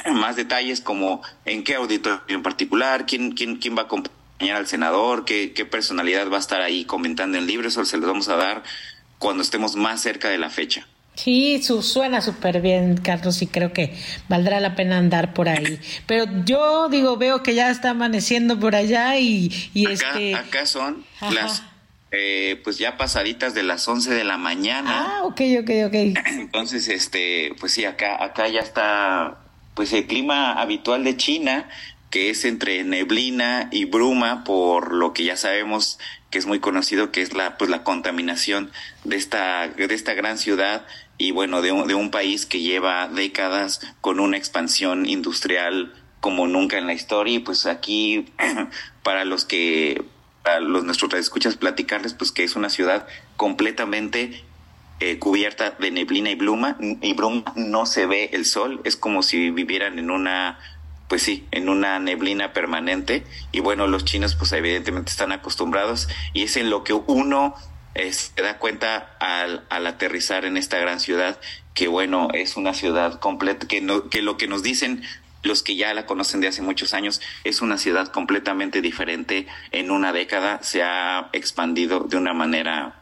más 0.13 0.36
detalles 0.36 0.80
como 0.80 1.22
en 1.46 1.63
qué 1.63 1.76
auditorio 1.76 2.22
en 2.28 2.44
particular, 2.44 3.06
quién, 3.08 3.32
quién, 3.32 3.56
quién 3.56 3.76
va 3.76 3.84
a 3.84 3.88
acompañar 4.36 4.58
al 4.58 4.67
senador, 4.67 5.26
qué, 5.26 5.54
qué 5.54 5.65
personalidad 5.65 6.30
va 6.30 6.38
a 6.38 6.39
estar 6.39 6.62
ahí 6.62 6.86
comentando 6.86 7.38
el 7.38 7.48
libro, 7.48 7.67
eso 7.67 7.84
se 7.86 7.98
los 7.98 8.08
vamos 8.08 8.30
a 8.30 8.36
dar 8.36 8.63
cuando 9.17 9.43
estemos 9.43 9.76
más 9.76 10.02
cerca 10.02 10.30
de 10.30 10.38
la 10.38 10.50
fecha. 10.50 10.88
Sí, 11.15 11.63
su, 11.63 11.82
suena 11.82 12.19
súper 12.19 12.62
bien, 12.62 12.98
Carlos, 12.98 13.41
y 13.41 13.48
creo 13.48 13.71
que 13.71 13.95
valdrá 14.28 14.60
la 14.60 14.76
pena 14.76 14.98
andar 14.98 15.34
por 15.34 15.48
ahí. 15.48 15.80
Pero 16.08 16.26
yo 16.43 16.89
digo, 16.89 17.15
veo 17.15 17.41
que 17.41 17.56
ya 17.56 17.69
está 17.69 17.91
amaneciendo 17.91 18.60
por 18.60 18.76
allá 18.76 19.17
y, 19.17 19.50
y 19.74 19.86
acá, 19.86 19.93
este... 19.93 20.36
Acá 20.36 20.65
son 20.65 21.06
las, 21.21 21.63
eh, 22.12 22.60
pues 22.63 22.78
ya 22.78 22.98
pasaditas 22.98 23.54
de 23.54 23.63
las 23.63 23.88
11 23.88 24.13
de 24.13 24.24
la 24.26 24.38
mañana. 24.38 25.19
Ah, 25.19 25.24
ok, 25.24 25.41
ok, 25.62 25.69
ok. 25.88 25.93
Entonces, 26.28 26.89
este, 26.89 27.56
pues 27.60 27.71
sí, 27.71 27.86
acá, 27.86 28.21
acá 28.21 28.50
ya 28.50 28.60
está, 28.60 29.39
pues 29.74 29.93
el 29.93 30.08
clima 30.08 30.54
habitual 30.54 31.06
de 31.06 31.15
China, 31.15 31.69
que 32.15 32.30
es 32.30 32.45
entre 32.45 32.82
neblina 32.86 33.67
y 33.73 33.84
bruma, 33.84 34.45
por 34.45 34.93
lo 34.93 35.12
que 35.12 35.25
ya 35.25 35.36
sabemos 35.36 35.99
que 36.30 36.38
es 36.38 36.45
muy 36.45 36.62
conocido, 36.62 37.12
que 37.12 37.21
es 37.21 37.34
la, 37.34 37.58
pues 37.58 37.69
la 37.69 37.84
contaminación 37.84 38.71
de 39.04 39.17
esta, 39.17 39.67
de 39.67 39.93
esta 39.93 40.13
gran 40.13 40.38
ciudad 40.38 40.86
y 41.17 41.32
bueno, 41.32 41.62
de 41.62 41.73
un, 41.73 41.89
de 41.89 41.93
un 41.93 42.12
país 42.12 42.45
que 42.45 42.62
lleva 42.62 43.10
décadas 43.10 43.82
con 43.99 44.21
una 44.21 44.38
expansión 44.38 45.06
industrial 45.06 45.93
como 46.21 46.47
nunca 46.47 46.78
en 46.78 46.88
la 46.88 46.93
historia. 46.93 47.36
Y 47.36 47.39
pues 47.39 47.65
aquí 47.65 48.32
para 49.04 49.25
los 49.25 49.43
que 49.43 50.01
para 50.41 50.62
los 50.62 50.86
nuestros 50.86 51.13
escuchas 51.15 51.58
platicarles 51.58 52.13
pues 52.13 52.32
que 52.32 52.45
es 52.45 52.56
una 52.56 52.69
ciudad 52.69 53.08
completamente 53.36 54.41
eh, 55.01 55.19
cubierta 55.19 55.71
de 55.71 55.91
neblina 55.91 56.32
y 56.32 56.36
bruma 56.36 56.78
y 56.80 57.12
bruma 57.12 57.43
no 57.58 57.86
se 57.86 58.06
ve 58.06 58.30
el 58.32 58.45
sol 58.45 58.80
es 58.86 58.95
como 58.95 59.21
si 59.23 59.49
vivieran 59.49 59.99
en 59.99 60.10
una 60.10 60.58
pues 61.08 61.22
sí 61.24 61.46
en 61.52 61.70
una 61.70 62.00
neblina 62.00 62.54
permanente. 62.54 63.24
Y 63.52 63.60
bueno 63.60 63.88
los 63.88 64.06
chinos 64.06 64.36
pues 64.36 64.52
evidentemente 64.52 65.12
están 65.12 65.32
acostumbrados. 65.32 66.08
Y 66.34 66.44
es 66.44 66.58
en 66.58 66.70
lo 66.70 66.84
que 66.84 66.94
uno 66.94 67.56
se 68.12 68.41
da 68.41 68.58
cuenta 68.58 69.15
al, 69.20 69.65
al, 69.70 69.88
aterrizar 69.88 70.44
en 70.44 70.58
esta 70.58 70.78
gran 70.80 71.00
ciudad 71.00 71.39
que 71.74 71.88
bueno, 71.88 72.30
es 72.34 72.58
una 72.58 72.74
ciudad 72.74 73.20
completa, 73.20 73.68
que, 73.68 73.82
no, 73.82 74.10
que 74.10 74.22
lo 74.22 74.38
que 74.38 74.48
nos 74.48 74.63
dicen 74.63 75.04
los 75.44 75.62
que 75.62 75.76
ya 75.76 75.94
la 75.94 76.06
conocen 76.06 76.41
de 76.41 76.48
hace 76.48 76.62
muchos 76.62 76.94
años, 76.94 77.22
es 77.44 77.62
una 77.62 77.78
ciudad 77.78 78.08
completamente 78.08 78.82
diferente. 78.82 79.46
En 79.72 79.91
una 79.91 80.12
década 80.12 80.63
se 80.63 80.82
ha 80.82 81.30
expandido 81.34 82.00
de 82.00 82.18
una 82.18 82.34
manera 82.34 82.96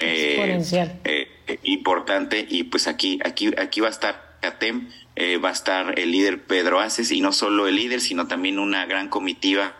eh, 0.00 0.98
eh, 1.04 1.58
importante. 1.64 2.46
Y 2.48 2.64
pues 2.64 2.88
aquí, 2.88 3.20
aquí, 3.24 3.52
aquí 3.58 3.80
va 3.80 3.88
a 3.88 3.90
estar 3.90 4.38
CATEM, 4.40 4.88
eh, 5.16 5.36
va 5.36 5.50
a 5.50 5.52
estar 5.52 5.98
el 5.98 6.10
líder 6.10 6.44
Pedro 6.44 6.80
Aces 6.80 7.10
y 7.12 7.20
no 7.20 7.32
solo 7.32 7.68
el 7.68 7.76
líder, 7.76 8.00
sino 8.00 8.26
también 8.26 8.58
una 8.58 8.86
gran 8.86 9.08
comitiva 9.08 9.74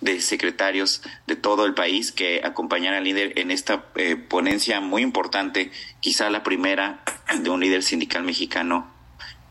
de 0.00 0.20
secretarios 0.20 1.02
de 1.26 1.36
todo 1.36 1.66
el 1.66 1.74
país 1.74 2.12
que 2.12 2.42
acompañan 2.44 2.94
al 2.94 3.04
líder 3.04 3.38
en 3.38 3.50
esta 3.50 3.84
eh, 3.96 4.16
ponencia 4.16 4.80
muy 4.80 5.02
importante, 5.02 5.72
quizá 6.00 6.30
la 6.30 6.42
primera 6.42 7.02
de 7.42 7.50
un 7.50 7.60
líder 7.60 7.82
sindical 7.82 8.22
mexicano 8.22 8.90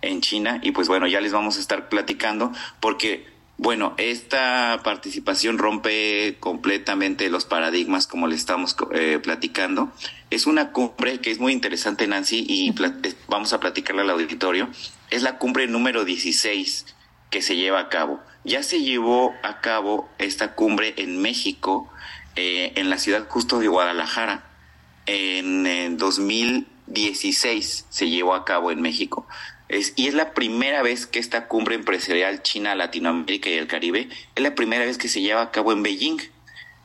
en 0.01 0.21
China. 0.21 0.59
Y 0.61 0.71
pues 0.71 0.87
bueno, 0.87 1.07
ya 1.07 1.21
les 1.21 1.33
vamos 1.33 1.57
a 1.57 1.59
estar 1.59 1.89
platicando 1.89 2.53
porque, 2.79 3.27
bueno, 3.57 3.93
esta 3.97 4.79
participación 4.83 5.57
rompe 5.57 6.37
completamente 6.39 7.29
los 7.29 7.45
paradigmas 7.45 8.07
como 8.07 8.27
le 8.27 8.35
estamos 8.35 8.75
eh, 8.93 9.19
platicando. 9.21 9.91
Es 10.29 10.47
una 10.47 10.71
cumbre 10.71 11.19
que 11.19 11.31
es 11.31 11.39
muy 11.39 11.51
interesante, 11.51 12.07
Nancy, 12.07 12.45
y 12.47 12.73
vamos 13.27 13.53
a 13.53 13.59
platicarla 13.59 14.03
al 14.03 14.09
auditorio. 14.11 14.69
Es 15.09 15.23
la 15.23 15.37
cumbre 15.37 15.67
número 15.67 16.03
16 16.05 16.85
que 17.29 17.41
se 17.41 17.55
lleva 17.55 17.79
a 17.79 17.89
cabo. 17.89 18.19
Ya 18.43 18.63
se 18.63 18.81
llevó 18.81 19.33
a 19.43 19.61
cabo 19.61 20.09
esta 20.17 20.53
cumbre 20.53 20.93
en 20.97 21.21
México, 21.21 21.91
eh, 22.35 22.73
en 22.75 22.89
la 22.89 22.97
ciudad 22.97 23.27
justo 23.27 23.59
de 23.59 23.67
Guadalajara. 23.67 24.43
En, 25.05 25.97
2016 25.97 27.85
se 27.89 28.09
llevó 28.09 28.35
a 28.35 28.45
cabo 28.45 28.71
en 28.71 28.81
México. 28.81 29.27
Es, 29.69 29.93
y 29.95 30.07
es 30.07 30.13
la 30.13 30.33
primera 30.33 30.81
vez 30.81 31.05
que 31.05 31.19
esta 31.19 31.47
cumbre 31.47 31.75
empresarial 31.75 32.41
China, 32.41 32.75
Latinoamérica 32.75 33.49
y 33.49 33.53
el 33.53 33.67
Caribe 33.67 34.09
es 34.35 34.43
la 34.43 34.55
primera 34.55 34.85
vez 34.85 34.97
que 34.97 35.09
se 35.09 35.21
lleva 35.21 35.41
a 35.41 35.51
cabo 35.51 35.71
en 35.71 35.83
Beijing. 35.83 36.19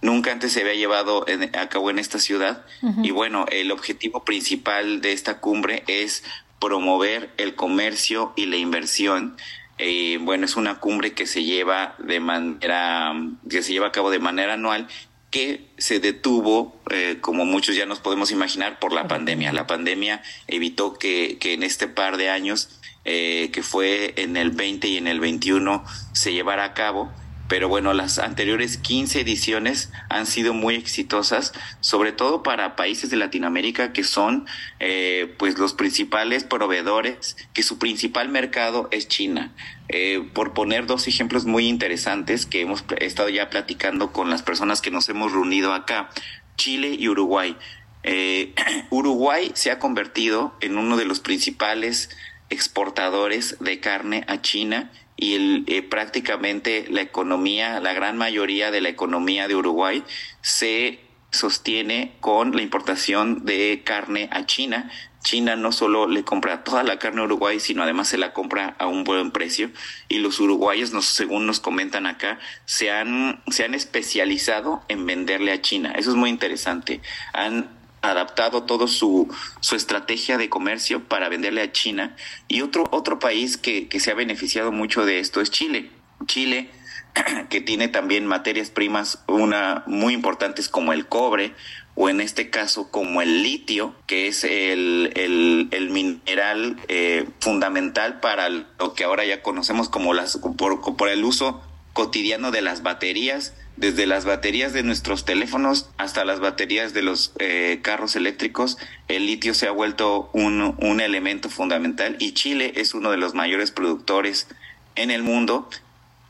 Nunca 0.00 0.32
antes 0.32 0.52
se 0.52 0.62
había 0.62 0.74
llevado 0.74 1.24
a 1.54 1.68
cabo 1.68 1.90
en 1.90 2.00
esta 2.00 2.18
ciudad. 2.18 2.64
Y 3.04 3.12
bueno, 3.12 3.46
el 3.52 3.70
objetivo 3.70 4.24
principal 4.24 5.00
de 5.00 5.12
esta 5.12 5.38
cumbre 5.38 5.84
es 5.86 6.24
promover 6.62 7.32
el 7.38 7.56
comercio 7.56 8.32
y 8.36 8.46
la 8.46 8.56
inversión 8.56 9.36
eh, 9.78 10.18
bueno, 10.20 10.44
es 10.44 10.54
una 10.54 10.78
cumbre 10.78 11.12
que 11.12 11.26
se 11.26 11.42
lleva 11.42 11.96
de 11.98 12.20
manera, 12.20 13.14
que 13.50 13.62
se 13.62 13.72
lleva 13.72 13.88
a 13.88 13.92
cabo 13.92 14.10
de 14.10 14.20
manera 14.20 14.54
anual 14.54 14.86
que 15.32 15.64
se 15.78 15.98
detuvo, 15.98 16.78
eh, 16.90 17.16
como 17.20 17.44
muchos 17.44 17.74
ya 17.74 17.86
nos 17.86 17.98
podemos 17.98 18.30
imaginar, 18.30 18.78
por 18.78 18.92
la 18.92 19.08
pandemia. 19.08 19.52
La 19.52 19.66
pandemia 19.66 20.22
evitó 20.46 20.98
que, 20.98 21.38
que 21.40 21.54
en 21.54 21.62
este 21.64 21.88
par 21.88 22.18
de 22.18 22.28
años, 22.28 22.80
eh, 23.04 23.50
que 23.50 23.62
fue 23.62 24.12
en 24.18 24.36
el 24.36 24.50
20 24.50 24.86
y 24.88 24.98
en 24.98 25.08
el 25.08 25.20
21, 25.20 25.84
se 26.12 26.32
llevara 26.32 26.64
a 26.64 26.74
cabo 26.74 27.10
pero 27.52 27.68
bueno, 27.68 27.92
las 27.92 28.18
anteriores 28.18 28.78
15 28.78 29.20
ediciones 29.20 29.90
han 30.08 30.24
sido 30.24 30.54
muy 30.54 30.74
exitosas, 30.74 31.52
sobre 31.80 32.10
todo 32.10 32.42
para 32.42 32.76
países 32.76 33.10
de 33.10 33.18
Latinoamérica 33.18 33.92
que 33.92 34.04
son 34.04 34.46
eh, 34.80 35.34
pues 35.36 35.58
los 35.58 35.74
principales 35.74 36.44
proveedores, 36.44 37.36
que 37.52 37.62
su 37.62 37.78
principal 37.78 38.30
mercado 38.30 38.88
es 38.90 39.06
China. 39.06 39.52
Eh, 39.90 40.26
por 40.32 40.54
poner 40.54 40.86
dos 40.86 41.06
ejemplos 41.08 41.44
muy 41.44 41.68
interesantes 41.68 42.46
que 42.46 42.62
hemos 42.62 42.86
estado 43.00 43.28
ya 43.28 43.50
platicando 43.50 44.12
con 44.12 44.30
las 44.30 44.42
personas 44.42 44.80
que 44.80 44.90
nos 44.90 45.06
hemos 45.10 45.32
reunido 45.32 45.74
acá, 45.74 46.08
Chile 46.56 46.96
y 46.98 47.06
Uruguay. 47.10 47.58
Eh, 48.02 48.54
Uruguay 48.88 49.50
se 49.52 49.70
ha 49.70 49.78
convertido 49.78 50.56
en 50.62 50.78
uno 50.78 50.96
de 50.96 51.04
los 51.04 51.20
principales 51.20 52.08
exportadores 52.48 53.58
de 53.60 53.78
carne 53.78 54.24
a 54.26 54.40
China 54.40 54.90
y 55.22 55.62
eh, 55.68 55.82
prácticamente 55.82 56.86
la 56.90 57.00
economía, 57.00 57.78
la 57.78 57.92
gran 57.92 58.18
mayoría 58.18 58.72
de 58.72 58.80
la 58.80 58.88
economía 58.88 59.46
de 59.46 59.54
Uruguay 59.54 60.02
se 60.40 60.98
sostiene 61.30 62.16
con 62.18 62.56
la 62.56 62.62
importación 62.62 63.44
de 63.44 63.82
carne 63.84 64.28
a 64.32 64.46
China. 64.46 64.90
China 65.22 65.54
no 65.54 65.70
solo 65.70 66.08
le 66.08 66.24
compra 66.24 66.64
toda 66.64 66.82
la 66.82 66.98
carne 66.98 67.20
a 67.20 67.26
Uruguay, 67.26 67.60
sino 67.60 67.84
además 67.84 68.08
se 68.08 68.18
la 68.18 68.32
compra 68.32 68.74
a 68.80 68.88
un 68.88 69.04
buen 69.04 69.30
precio. 69.30 69.70
Y 70.08 70.18
los 70.18 70.40
uruguayos, 70.40 70.92
nos, 70.92 71.04
según 71.04 71.46
nos 71.46 71.60
comentan 71.60 72.06
acá, 72.06 72.40
se 72.64 72.90
han, 72.90 73.44
se 73.46 73.64
han 73.64 73.74
especializado 73.74 74.82
en 74.88 75.06
venderle 75.06 75.52
a 75.52 75.62
China. 75.62 75.92
Eso 75.96 76.10
es 76.10 76.16
muy 76.16 76.30
interesante. 76.30 77.00
Han 77.32 77.81
adaptado 78.02 78.64
todo 78.64 78.88
su, 78.88 79.32
su 79.60 79.76
estrategia 79.76 80.36
de 80.36 80.48
comercio 80.48 81.04
para 81.04 81.28
venderle 81.28 81.62
a 81.62 81.72
China. 81.72 82.16
Y 82.48 82.62
otro, 82.62 82.84
otro 82.90 83.18
país 83.18 83.56
que, 83.56 83.88
que 83.88 84.00
se 84.00 84.10
ha 84.10 84.14
beneficiado 84.14 84.72
mucho 84.72 85.06
de 85.06 85.20
esto 85.20 85.40
es 85.40 85.50
Chile. 85.50 85.90
Chile, 86.26 86.70
que 87.48 87.60
tiene 87.60 87.88
también 87.88 88.26
materias 88.26 88.70
primas 88.70 89.22
una 89.28 89.84
muy 89.86 90.14
importantes 90.14 90.68
como 90.68 90.92
el 90.92 91.06
cobre 91.06 91.54
o 91.94 92.08
en 92.08 92.20
este 92.20 92.48
caso 92.50 92.90
como 92.90 93.20
el 93.20 93.42
litio, 93.42 93.94
que 94.06 94.26
es 94.26 94.44
el, 94.44 95.12
el, 95.14 95.68
el 95.72 95.90
mineral 95.90 96.80
eh, 96.88 97.28
fundamental 97.40 98.20
para 98.20 98.48
lo 98.48 98.94
que 98.94 99.04
ahora 99.04 99.24
ya 99.24 99.42
conocemos 99.42 99.88
como 99.88 100.14
las 100.14 100.38
por, 100.56 100.96
por 100.96 101.08
el 101.08 101.24
uso 101.24 101.62
cotidiano 101.92 102.50
de 102.50 102.62
las 102.62 102.82
baterías 102.82 103.54
desde 103.76 104.06
las 104.06 104.24
baterías 104.24 104.72
de 104.72 104.82
nuestros 104.82 105.24
teléfonos 105.24 105.88
hasta 105.96 106.24
las 106.24 106.40
baterías 106.40 106.92
de 106.92 107.02
los 107.02 107.32
eh, 107.38 107.80
carros 107.82 108.16
eléctricos, 108.16 108.78
el 109.08 109.26
litio 109.26 109.54
se 109.54 109.66
ha 109.66 109.72
vuelto 109.72 110.30
un, 110.32 110.76
un, 110.78 111.00
elemento 111.00 111.48
fundamental 111.48 112.16
y 112.18 112.32
Chile 112.32 112.72
es 112.76 112.94
uno 112.94 113.10
de 113.10 113.16
los 113.16 113.34
mayores 113.34 113.70
productores 113.70 114.46
en 114.94 115.10
el 115.10 115.22
mundo 115.22 115.68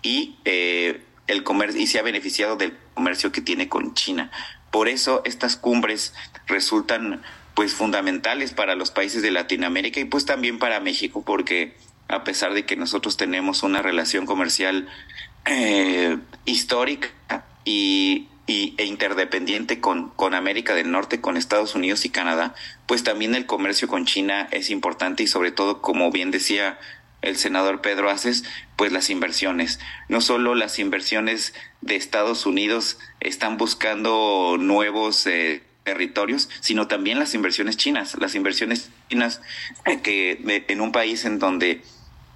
y 0.03 0.36
eh, 0.45 1.03
el 1.26 1.43
comercio 1.43 1.80
y 1.80 1.86
se 1.86 1.99
ha 1.99 2.03
beneficiado 2.03 2.57
del 2.57 2.76
comercio 2.95 3.32
que 3.32 3.40
tiene 3.40 3.68
con 3.68 3.95
China. 3.95 4.30
Por 4.70 4.88
eso 4.88 5.22
estas 5.24 5.57
cumbres 5.57 6.14
resultan 6.47 7.22
pues 7.55 7.74
fundamentales 7.74 8.53
para 8.53 8.74
los 8.74 8.90
países 8.90 9.22
de 9.22 9.30
Latinoamérica 9.30 10.01
y 10.01 10.05
pues 10.05 10.24
también 10.24 10.59
para 10.59 10.80
México 10.80 11.22
porque 11.24 11.76
a 12.09 12.24
pesar 12.24 12.55
de 12.55 12.64
que 12.64 12.76
nosotros 12.76 13.16
tenemos 13.16 13.62
una 13.62 13.82
relación 13.82 14.26
comercial 14.26 14.88
eh, 15.45 16.18
histórica 16.45 17.45
y, 17.64 18.28
e 18.47 18.84
interdependiente 18.84 19.80
con, 19.80 20.11
con 20.11 20.34
América 20.34 20.74
del 20.74 20.90
Norte, 20.90 21.20
con 21.20 21.36
Estados 21.36 21.74
Unidos 21.74 22.05
y 22.05 22.11
Canadá, 22.11 22.55
pues 22.86 23.03
también 23.03 23.34
el 23.34 23.47
comercio 23.47 23.88
con 23.88 24.05
China 24.05 24.49
es 24.51 24.68
importante 24.70 25.22
y 25.22 25.26
sobre 25.26 25.53
todo, 25.53 25.80
como 25.80 26.11
bien 26.11 26.30
decía 26.30 26.78
el 27.22 27.36
senador 27.36 27.80
Pedro 27.80 28.11
Aces, 28.11 28.45
pues 28.76 28.93
las 28.93 29.09
inversiones. 29.09 29.78
No 30.09 30.20
solo 30.20 30.55
las 30.55 30.78
inversiones 30.78 31.55
de 31.80 31.97
Estados 31.97 32.47
Unidos 32.47 32.99
están 33.20 33.57
buscando 33.57 34.57
nuevos 34.59 35.26
eh, 35.26 35.62
territorios, 35.84 36.51
sino 36.61 36.88
también 36.88 37.18
las 37.18 37.34
inversiones 37.34 37.76
chinas. 37.76 38.16
Las 38.18 38.34
inversiones 38.34 38.90
chinas 39.09 39.40
eh, 39.86 40.01
que 40.03 40.64
en 40.68 40.80
un 40.80 40.93
país 40.93 41.24
en 41.24 41.38
donde 41.38 41.82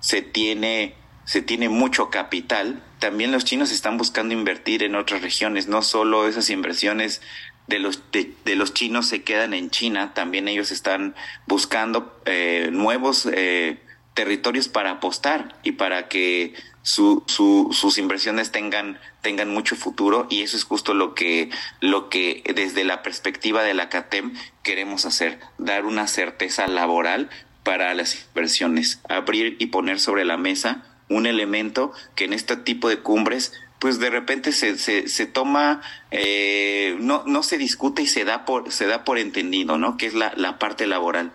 se 0.01 0.23
tiene 0.23 0.95
se 1.27 1.43
tiene 1.43 1.69
mucho 1.69 2.09
capital, 2.09 2.83
también 3.07 3.31
los 3.31 3.45
chinos 3.45 3.71
están 3.71 3.99
buscando 3.99 4.35
invertir 4.35 4.83
en 4.83 4.97
otras 4.97 5.23
regiones, 5.23 5.69
no 5.69 5.83
solo 5.83 6.27
esas 6.27 6.51
inversiones 6.51 7.23
de 7.69 7.79
los, 7.79 8.03
de, 8.11 8.57
los 8.57 8.75
chinos 8.75 9.07
se 9.07 9.23
quedan 9.23 9.55
en 9.55 9.71
China, 9.71 10.13
también 10.13 10.49
ellos 10.49 10.73
están 10.73 11.15
buscando 11.47 12.21
eh, 12.25 12.69
nuevos 12.73 13.29
eh, 13.33 13.81
territorios 14.15 14.67
para 14.67 14.91
apostar 14.91 15.55
y 15.63 15.73
para 15.73 16.09
que 16.09 16.55
su, 16.83 17.23
su, 17.29 17.69
sus 17.71 17.97
inversiones 17.99 18.51
tengan, 18.51 18.99
tengan 19.23 19.51
mucho 19.51 19.77
futuro 19.77 20.27
y 20.29 20.43
eso 20.43 20.57
es 20.57 20.65
justo 20.65 20.93
lo 20.93 21.15
que, 21.15 21.51
lo 21.79 22.09
que 22.09 22.43
desde 22.57 22.83
la 22.83 23.05
perspectiva 23.05 23.63
de 23.63 23.75
la 23.75 23.89
CATEM 23.89 24.35
queremos 24.65 25.07
hacer, 25.07 25.39
dar 25.59 25.85
una 25.85 26.09
certeza 26.09 26.67
laboral 26.67 27.31
para 27.63 27.95
las 27.95 28.27
inversiones, 28.27 29.01
abrir 29.09 29.55
y 29.61 29.67
poner 29.67 30.01
sobre 30.01 30.25
la 30.25 30.39
mesa 30.39 30.83
un 31.09 31.27
elemento 31.27 31.93
que 32.15 32.25
en 32.25 32.33
este 32.33 32.57
tipo 32.57 32.89
de 32.89 32.99
cumbres 32.99 33.53
pues 33.79 33.99
de 33.99 34.11
repente 34.11 34.53
se, 34.53 34.79
se, 34.79 35.09
se 35.09 35.27
toma, 35.27 35.83
eh, 36.11 36.97
no, 36.99 37.25
no 37.27 37.43
se 37.43 37.59
discute 37.59 38.03
y 38.03 38.07
se 38.07 38.25
da 38.25 38.45
por, 38.45 38.73
se 38.73 38.87
da 38.87 39.05
por 39.05 39.19
entendido, 39.19 39.77
¿no? 39.79 39.97
Que 39.97 40.07
es 40.07 40.15
la, 40.15 40.33
la 40.37 40.59
parte 40.59 40.87
laboral. 40.87 41.33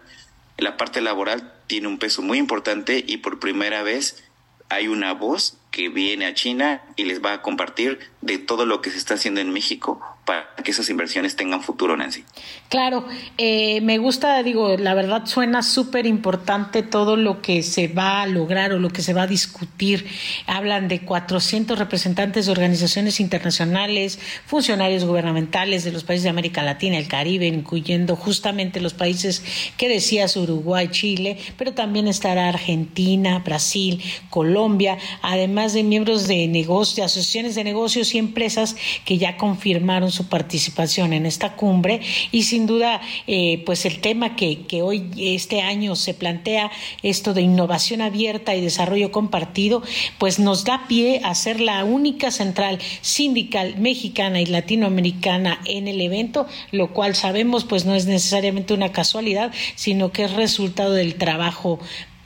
La 0.57 0.77
parte 0.77 1.01
laboral 1.01 1.53
tiene 1.67 1.87
un 1.87 1.99
peso 1.99 2.21
muy 2.21 2.37
importante 2.37 3.03
y 3.05 3.17
por 3.17 3.39
primera 3.39 3.83
vez 3.83 4.23
hay 4.69 4.87
una 4.87 5.13
voz 5.13 5.57
que 5.69 5.89
viene 5.89 6.25
a 6.25 6.33
China 6.33 6.81
y 6.95 7.05
les 7.05 7.23
va 7.23 7.33
a 7.33 7.41
compartir 7.41 7.99
de 8.21 8.37
todo 8.37 8.65
lo 8.65 8.81
que 8.81 8.89
se 8.89 8.97
está 8.97 9.13
haciendo 9.13 9.41
en 9.41 9.51
México 9.51 10.01
para 10.31 10.63
que 10.63 10.71
esas 10.71 10.89
inversiones 10.89 11.35
tengan 11.35 11.61
futuro, 11.61 11.97
Nancy. 11.97 12.23
Claro, 12.69 13.05
eh, 13.37 13.81
me 13.81 13.97
gusta, 13.97 14.41
digo, 14.43 14.77
la 14.77 14.93
verdad 14.93 15.25
suena 15.25 15.61
súper 15.61 16.05
importante 16.05 16.83
todo 16.83 17.17
lo 17.17 17.41
que 17.41 17.63
se 17.63 17.87
va 17.87 18.21
a 18.21 18.27
lograr 18.27 18.71
o 18.71 18.79
lo 18.79 18.89
que 18.89 19.01
se 19.01 19.13
va 19.13 19.23
a 19.23 19.27
discutir. 19.27 20.07
Hablan 20.47 20.87
de 20.87 21.01
400 21.01 21.77
representantes 21.77 22.45
de 22.45 22.51
organizaciones 22.51 23.19
internacionales, 23.19 24.19
funcionarios 24.45 25.03
gubernamentales 25.03 25.83
de 25.83 25.91
los 25.91 26.03
países 26.03 26.23
de 26.23 26.29
América 26.29 26.63
Latina, 26.63 26.97
el 26.97 27.07
Caribe, 27.07 27.47
incluyendo 27.47 28.15
justamente 28.15 28.79
los 28.79 28.93
países 28.93 29.43
que 29.77 29.89
decías, 29.89 30.37
Uruguay, 30.37 30.89
Chile, 30.91 31.37
pero 31.57 31.73
también 31.73 32.07
estará 32.07 32.49
Argentina, 32.49 33.39
Brasil, 33.39 34.01
Colombia, 34.29 34.97
además 35.21 35.73
de 35.73 35.83
miembros 35.83 36.27
de 36.27 36.47
negocios, 36.47 36.95
de 36.95 37.03
asociaciones 37.03 37.55
de 37.55 37.63
negocios 37.63 38.13
y 38.15 38.17
empresas 38.17 38.75
que 39.05 39.17
ya 39.17 39.37
confirmaron 39.37 40.11
su 40.11 40.20
participación 40.23 41.13
en 41.13 41.25
esta 41.25 41.55
cumbre 41.55 42.01
y 42.31 42.43
sin 42.43 42.65
duda 42.65 43.01
eh, 43.27 43.63
pues 43.65 43.85
el 43.85 43.99
tema 43.99 44.35
que, 44.35 44.63
que 44.63 44.81
hoy 44.81 45.09
este 45.17 45.61
año 45.61 45.95
se 45.95 46.13
plantea 46.13 46.71
esto 47.03 47.33
de 47.33 47.41
innovación 47.41 48.01
abierta 48.01 48.55
y 48.55 48.61
desarrollo 48.61 49.11
compartido 49.11 49.81
pues 50.17 50.39
nos 50.39 50.63
da 50.63 50.87
pie 50.87 51.21
a 51.23 51.35
ser 51.35 51.59
la 51.59 51.83
única 51.83 52.31
central 52.31 52.79
sindical 53.01 53.77
mexicana 53.77 54.41
y 54.41 54.45
latinoamericana 54.45 55.59
en 55.65 55.87
el 55.87 56.01
evento 56.01 56.47
lo 56.71 56.93
cual 56.93 57.15
sabemos 57.15 57.63
pues 57.63 57.85
no 57.85 57.95
es 57.95 58.05
necesariamente 58.05 58.73
una 58.73 58.91
casualidad 58.91 59.51
sino 59.75 60.11
que 60.11 60.25
es 60.25 60.33
resultado 60.33 60.93
del 60.93 61.15
trabajo 61.15 61.79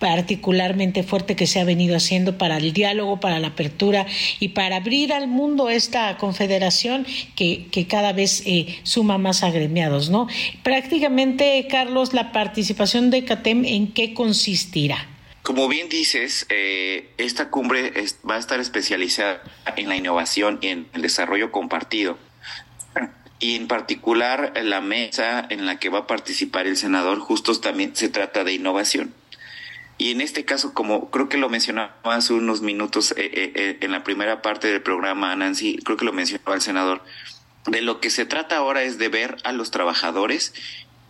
particularmente 0.05 1.01
fuerte 1.01 1.35
que 1.35 1.47
se 1.47 1.59
ha 1.59 1.63
venido 1.63 1.95
haciendo 1.95 2.37
para 2.37 2.57
el 2.57 2.73
diálogo, 2.73 3.19
para 3.19 3.39
la 3.39 3.47
apertura 3.47 4.05
y 4.39 4.49
para 4.49 4.75
abrir 4.75 5.11
al 5.11 5.27
mundo 5.27 5.67
esta 5.67 6.15
confederación 6.17 7.07
que, 7.35 7.87
cada 7.89 8.13
vez 8.13 8.43
eh, 8.45 8.79
suma 8.83 9.17
más 9.17 9.41
agremiados, 9.41 10.11
¿no? 10.11 10.27
Prácticamente, 10.61 11.65
Carlos, 11.71 12.13
la 12.13 12.31
participación 12.31 13.09
de 13.09 13.25
CATEM, 13.25 13.65
¿en 13.65 13.93
qué 13.93 14.13
consistirá? 14.13 15.09
Como 15.41 15.67
bien 15.67 15.89
dices, 15.89 16.45
eh, 16.49 17.09
esta 17.17 17.49
cumbre 17.49 17.91
va 18.29 18.35
a 18.35 18.39
estar 18.39 18.59
especializada 18.59 19.41
en 19.75 19.89
la 19.89 19.95
innovación 19.95 20.59
y 20.61 20.67
en 20.67 20.87
el 20.93 21.01
desarrollo 21.01 21.51
compartido. 21.51 22.19
Y 23.39 23.55
en 23.55 23.67
particular 23.67 24.53
la 24.63 24.81
mesa 24.81 25.47
en 25.49 25.65
la 25.65 25.79
que 25.79 25.89
va 25.89 25.99
a 25.99 26.07
participar 26.07 26.67
el 26.67 26.77
senador, 26.77 27.19
justo 27.19 27.59
también 27.59 27.95
se 27.95 28.07
trata 28.07 28.43
de 28.43 28.53
innovación. 28.53 29.15
Y 29.97 30.11
en 30.11 30.21
este 30.21 30.43
caso, 30.43 30.73
como 30.73 31.09
creo 31.09 31.29
que 31.29 31.37
lo 31.37 31.49
mencionaba 31.49 31.93
hace 32.03 32.33
unos 32.33 32.61
minutos 32.61 33.11
eh, 33.11 33.31
eh, 33.33 33.51
eh, 33.55 33.77
en 33.81 33.91
la 33.91 34.03
primera 34.03 34.41
parte 34.41 34.67
del 34.67 34.81
programa, 34.81 35.35
Nancy, 35.35 35.77
creo 35.77 35.97
que 35.97 36.05
lo 36.05 36.11
mencionaba 36.11 36.55
el 36.55 36.61
senador, 36.61 37.01
de 37.65 37.81
lo 37.81 37.99
que 37.99 38.09
se 38.09 38.25
trata 38.25 38.57
ahora 38.57 38.83
es 38.83 38.97
de 38.97 39.07
ver 39.07 39.37
a 39.43 39.51
los 39.51 39.71
trabajadores 39.71 40.53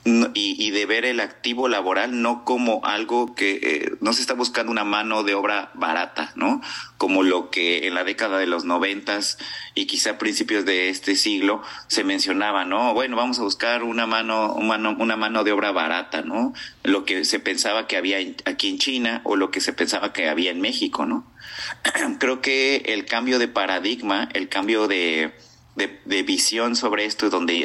y, 0.06 0.56
y, 0.64 0.70
de 0.70 0.86
ver 0.86 1.04
el 1.04 1.20
activo 1.20 1.68
laboral 1.68 2.22
no 2.22 2.46
como 2.46 2.86
algo 2.86 3.34
que 3.34 3.60
eh, 3.64 3.92
no 4.02 4.14
se 4.14 4.22
está 4.22 4.36
buscando 4.36 4.72
una 4.72 4.84
mano 4.84 5.24
de 5.24 5.34
obra 5.34 5.72
barata, 5.74 6.32
¿no? 6.36 6.62
Como 7.00 7.24
lo 7.24 7.50
que 7.50 7.88
en 7.88 7.96
la 7.96 8.04
década 8.04 8.38
de 8.38 8.46
los 8.46 8.66
noventas 8.66 9.40
y 9.74 9.88
quizá 9.88 10.20
principios 10.20 10.64
de 10.64 10.90
este 10.90 11.16
siglo 11.16 11.64
se 11.88 12.04
mencionaba, 12.04 12.66
¿no? 12.66 12.94
Bueno, 12.94 13.16
vamos 13.16 13.40
a 13.40 13.42
buscar 13.44 13.82
una 13.82 14.06
mano, 14.06 14.54
una 14.54 14.78
mano, 14.78 14.96
una 15.00 15.16
mano 15.18 15.44
de 15.44 15.54
obra 15.54 15.72
barata, 15.72 16.22
¿no? 16.22 16.54
Lo 16.84 17.04
que 17.04 17.26
se 17.26 17.40
pensaba 17.40 17.88
que 17.88 17.98
había 17.98 18.18
aquí 18.46 18.70
en 18.70 18.78
China 18.78 19.22
o 19.24 19.36
lo 19.36 19.50
que 19.50 19.60
se 19.60 19.74
pensaba 19.74 20.14
que 20.14 20.30
había 20.30 20.52
en 20.52 20.62
México, 20.62 21.08
¿no? 21.08 21.26
Creo 22.20 22.42
que 22.42 22.84
el 22.86 23.06
cambio 23.06 23.40
de 23.40 23.48
paradigma, 23.48 24.30
el 24.34 24.50
cambio 24.50 24.88
de, 24.88 25.34
de, 25.76 26.00
de 26.06 26.22
visión 26.22 26.76
sobre 26.76 27.06
esto, 27.06 27.32
donde 27.32 27.56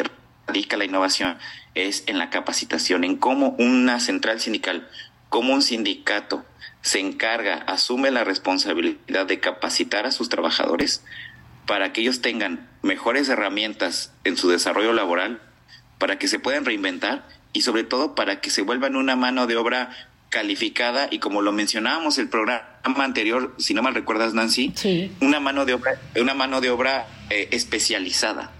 radica 0.50 0.76
la 0.76 0.84
innovación, 0.84 1.38
es 1.76 2.02
en 2.08 2.18
la 2.18 2.28
capacitación, 2.28 3.04
en 3.04 3.16
cómo 3.16 3.54
una 3.58 4.00
central 4.00 4.40
sindical, 4.40 4.88
cómo 5.28 5.54
un 5.54 5.62
sindicato 5.62 6.44
se 6.82 6.98
encarga, 6.98 7.54
asume 7.54 8.10
la 8.10 8.24
responsabilidad 8.24 9.26
de 9.26 9.38
capacitar 9.38 10.06
a 10.06 10.12
sus 10.12 10.28
trabajadores 10.28 11.04
para 11.66 11.92
que 11.92 12.00
ellos 12.00 12.20
tengan 12.20 12.68
mejores 12.82 13.28
herramientas 13.28 14.12
en 14.24 14.36
su 14.36 14.50
desarrollo 14.50 14.92
laboral, 14.92 15.40
para 15.98 16.18
que 16.18 16.26
se 16.26 16.40
puedan 16.40 16.64
reinventar 16.64 17.28
y 17.52 17.62
sobre 17.62 17.84
todo 17.84 18.16
para 18.16 18.40
que 18.40 18.50
se 18.50 18.62
vuelvan 18.62 18.96
una 18.96 19.14
mano 19.14 19.46
de 19.46 19.56
obra 19.56 19.90
calificada 20.30 21.06
y 21.12 21.20
como 21.20 21.42
lo 21.42 21.52
mencionábamos 21.52 22.18
el 22.18 22.28
programa 22.28 22.64
anterior, 23.04 23.54
si 23.58 23.72
no 23.72 23.82
mal 23.82 23.94
recuerdas 23.94 24.34
Nancy, 24.34 24.74
una 25.20 25.38
mano 25.38 25.64
de 25.64 25.74
obra, 25.74 26.00
una 26.20 26.34
mano 26.34 26.60
de 26.60 26.70
obra 26.70 27.06
eh, 27.30 27.48
especializada. 27.52 28.50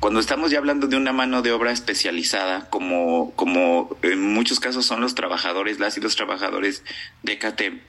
Cuando 0.00 0.20
estamos 0.20 0.50
ya 0.50 0.58
hablando 0.58 0.86
de 0.86 0.96
una 0.96 1.12
mano 1.12 1.40
de 1.40 1.52
obra 1.52 1.72
especializada, 1.72 2.68
como, 2.68 3.32
como 3.36 3.96
en 4.02 4.20
muchos 4.34 4.60
casos 4.60 4.84
son 4.84 5.00
los 5.00 5.14
trabajadores, 5.14 5.78
las 5.78 5.96
y 5.96 6.00
los 6.00 6.14
trabajadores 6.14 6.84
de 7.22 7.38
CATEM, 7.38 7.80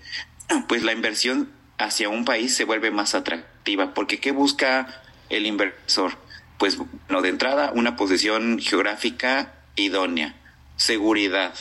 pues 0.67 0.83
la 0.83 0.93
inversión 0.93 1.51
hacia 1.77 2.09
un 2.09 2.23
país 2.23 2.55
se 2.55 2.63
vuelve 2.63 2.91
más 2.91 3.15
atractiva, 3.15 3.93
porque 3.93 4.19
¿qué 4.19 4.31
busca 4.31 5.01
el 5.29 5.45
inversor? 5.45 6.17
Pues, 6.57 6.77
no 7.09 7.21
de 7.21 7.29
entrada, 7.29 7.71
una 7.75 7.97
posición 7.97 8.59
geográfica 8.59 9.53
idónea, 9.75 10.35
seguridad, 10.77 11.53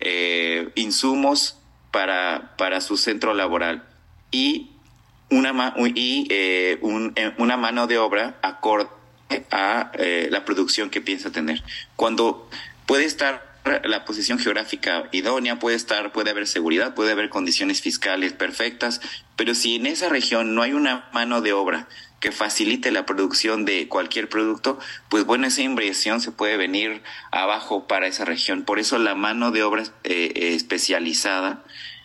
eh, 0.00 0.70
insumos 0.74 1.58
para, 1.92 2.56
para 2.56 2.80
su 2.80 2.96
centro 2.96 3.34
laboral 3.34 3.84
y 4.30 4.72
una, 5.30 5.74
y, 5.94 6.26
eh, 6.30 6.80
eh, 7.14 7.34
una 7.38 7.56
mano 7.56 7.86
de 7.86 7.98
obra 7.98 8.38
acorde 8.42 8.88
a 9.50 9.92
la 10.30 10.44
producción 10.44 10.90
que 10.90 11.00
piensa 11.00 11.30
tener. 11.30 11.62
Cuando 11.96 12.48
puede 12.86 13.04
estar 13.04 13.50
la 13.84 14.04
posición 14.04 14.38
geográfica 14.38 15.08
idónea, 15.12 15.58
puede 15.58 15.76
estar, 15.76 16.12
puede 16.12 16.30
haber 16.30 16.46
seguridad, 16.46 16.94
puede 16.94 17.12
haber 17.12 17.28
condiciones 17.28 17.80
fiscales 17.80 18.32
perfectas, 18.32 19.00
pero 19.36 19.54
si 19.54 19.76
en 19.76 19.86
esa 19.86 20.08
región 20.08 20.54
no 20.54 20.62
hay 20.62 20.72
una 20.72 21.08
mano 21.12 21.40
de 21.40 21.52
obra 21.52 21.86
que 22.20 22.32
facilite 22.32 22.90
la 22.90 23.06
producción 23.06 23.64
de 23.64 23.88
cualquier 23.88 24.28
producto, 24.28 24.78
pues 25.08 25.24
bueno, 25.24 25.46
esa 25.46 25.62
inversión 25.62 26.20
se 26.20 26.32
puede 26.32 26.56
venir 26.56 27.02
abajo 27.30 27.86
para 27.86 28.06
esa 28.06 28.24
región. 28.24 28.64
Por 28.64 28.78
eso 28.78 28.98
la 28.98 29.14
mano 29.14 29.50
de 29.50 29.62
obra 29.62 29.82
eh, 29.82 30.32
eh, 30.34 30.54
especializada 30.54 31.64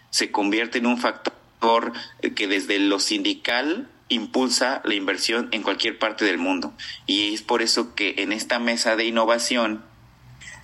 se 0.09 0.31
convierte 0.31 0.77
en 0.77 0.85
un 0.85 0.97
factor 0.97 1.93
que 2.35 2.47
desde 2.47 2.79
lo 2.79 2.99
sindical 2.99 3.89
impulsa 4.09 4.81
la 4.83 4.95
inversión 4.95 5.49
en 5.51 5.63
cualquier 5.63 5.97
parte 5.97 6.25
del 6.25 6.37
mundo. 6.37 6.73
Y 7.05 7.33
es 7.33 7.41
por 7.41 7.61
eso 7.61 7.95
que 7.95 8.15
en 8.17 8.31
esta 8.31 8.59
mesa 8.59 8.95
de 8.95 9.05
innovación, 9.05 9.83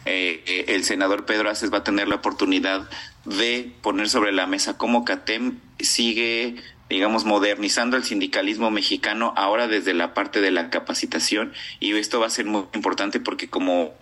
eh, 0.06 0.66
el 0.68 0.84
senador 0.84 1.26
Pedro 1.26 1.50
Aces 1.50 1.72
va 1.72 1.80
a 1.80 1.84
tener 1.84 2.08
la 2.08 2.16
oportunidad 2.16 2.90
de 3.26 3.72
poner 3.82 4.10
sobre 4.10 4.32
la 4.32 4.48
mesa 4.48 4.78
cómo 4.78 5.06
CATEM 5.06 5.60
sigue 5.80 6.56
digamos, 6.92 7.24
modernizando 7.24 7.96
el 7.96 8.04
sindicalismo 8.04 8.70
mexicano 8.70 9.34
ahora 9.38 9.70
desde 9.70 9.94
la 9.94 10.14
parte 10.14 10.42
de 10.42 10.52
la 10.52 10.70
capacitación 10.70 11.54
y 11.80 11.96
esto 11.96 12.20
va 12.20 12.28
a 12.28 12.30
ser 12.30 12.46
muy 12.46 12.66
importante 12.74 13.22
porque 13.22 13.50
como 13.50 13.94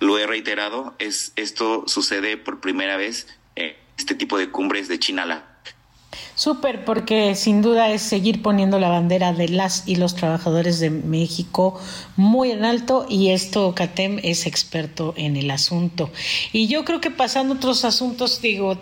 lo 0.00 0.18
he 0.18 0.26
reiterado, 0.26 0.96
es 0.98 1.32
esto 1.36 1.84
sucede 1.86 2.36
por 2.36 2.60
primera 2.60 2.96
vez 2.96 3.28
en 3.54 3.76
este 3.96 4.16
tipo 4.16 4.36
de 4.36 4.50
cumbres 4.50 4.88
de 4.88 4.98
Chinala. 4.98 5.44
Súper, 6.36 6.84
porque 6.84 7.36
sin 7.36 7.62
duda 7.62 7.90
es 7.90 8.02
seguir 8.02 8.42
poniendo 8.42 8.80
la 8.80 8.88
bandera 8.88 9.32
de 9.32 9.48
las 9.48 9.86
y 9.86 9.96
los 9.96 10.16
trabajadores 10.16 10.80
de 10.80 10.90
México 10.90 11.80
muy 12.16 12.50
en 12.50 12.64
alto 12.64 13.06
y 13.08 13.30
esto 13.30 13.72
CATEM 13.74 14.18
es 14.24 14.46
experto 14.46 15.14
en 15.16 15.36
el 15.36 15.50
asunto. 15.52 16.10
Y 16.52 16.66
yo 16.66 16.84
creo 16.84 17.00
que 17.00 17.12
pasando 17.12 17.54
otros 17.54 17.84
asuntos, 17.84 18.42
digo, 18.42 18.76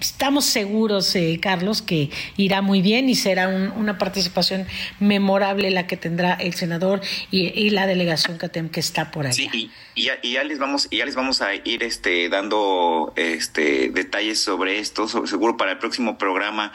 estamos 0.00 0.46
seguros, 0.46 1.14
eh, 1.14 1.38
Carlos, 1.40 1.80
que 1.80 2.10
irá 2.36 2.60
muy 2.60 2.82
bien 2.82 3.08
y 3.08 3.14
será 3.14 3.48
una 3.48 3.98
participación 3.98 4.66
memorable 4.98 5.70
la 5.70 5.86
que 5.86 5.96
tendrá 5.96 6.34
el 6.34 6.54
senador 6.54 7.00
y, 7.30 7.70
la 7.70 7.86
delegación 7.86 8.38
CATEM 8.38 8.68
que 8.68 8.80
está 8.80 9.10
por 9.10 9.26
ahí. 9.26 9.32
Sí, 9.32 9.70
y, 9.94 10.02
ya, 10.04 10.44
les 10.44 10.58
vamos, 10.58 10.88
ya 10.90 11.04
les 11.04 11.14
vamos 11.14 11.42
a 11.42 11.54
ir 11.54 11.82
este, 11.82 12.28
dando 12.28 13.12
este, 13.16 13.90
detalles 13.90 14.40
sobre 14.40 14.78
esto, 14.78 15.08
seguro 15.26 15.56
para 15.56 15.72
el 15.72 15.78
próximo 15.78 16.16
programa 16.16 16.72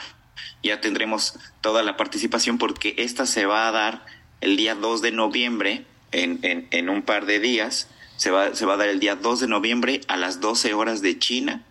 ya 0.63 0.81
tendremos 0.81 1.35
toda 1.61 1.83
la 1.83 1.97
participación 1.97 2.57
porque 2.57 2.95
esta 2.97 3.25
se 3.25 3.45
va 3.45 3.67
a 3.67 3.71
dar 3.71 4.05
el 4.41 4.57
día 4.57 4.75
2 4.75 5.01
de 5.01 5.11
noviembre, 5.11 5.85
en, 6.11 6.39
en, 6.43 6.67
en 6.71 6.89
un 6.89 7.03
par 7.03 7.25
de 7.25 7.39
días, 7.39 7.87
se 8.17 8.31
va, 8.31 8.53
se 8.53 8.65
va 8.65 8.73
a 8.73 8.77
dar 8.77 8.89
el 8.89 8.99
día 8.99 9.15
2 9.15 9.39
de 9.41 9.47
noviembre 9.47 10.01
a 10.07 10.17
las 10.17 10.41
12 10.41 10.73
horas 10.73 11.01
de 11.01 11.17
China, 11.17 11.63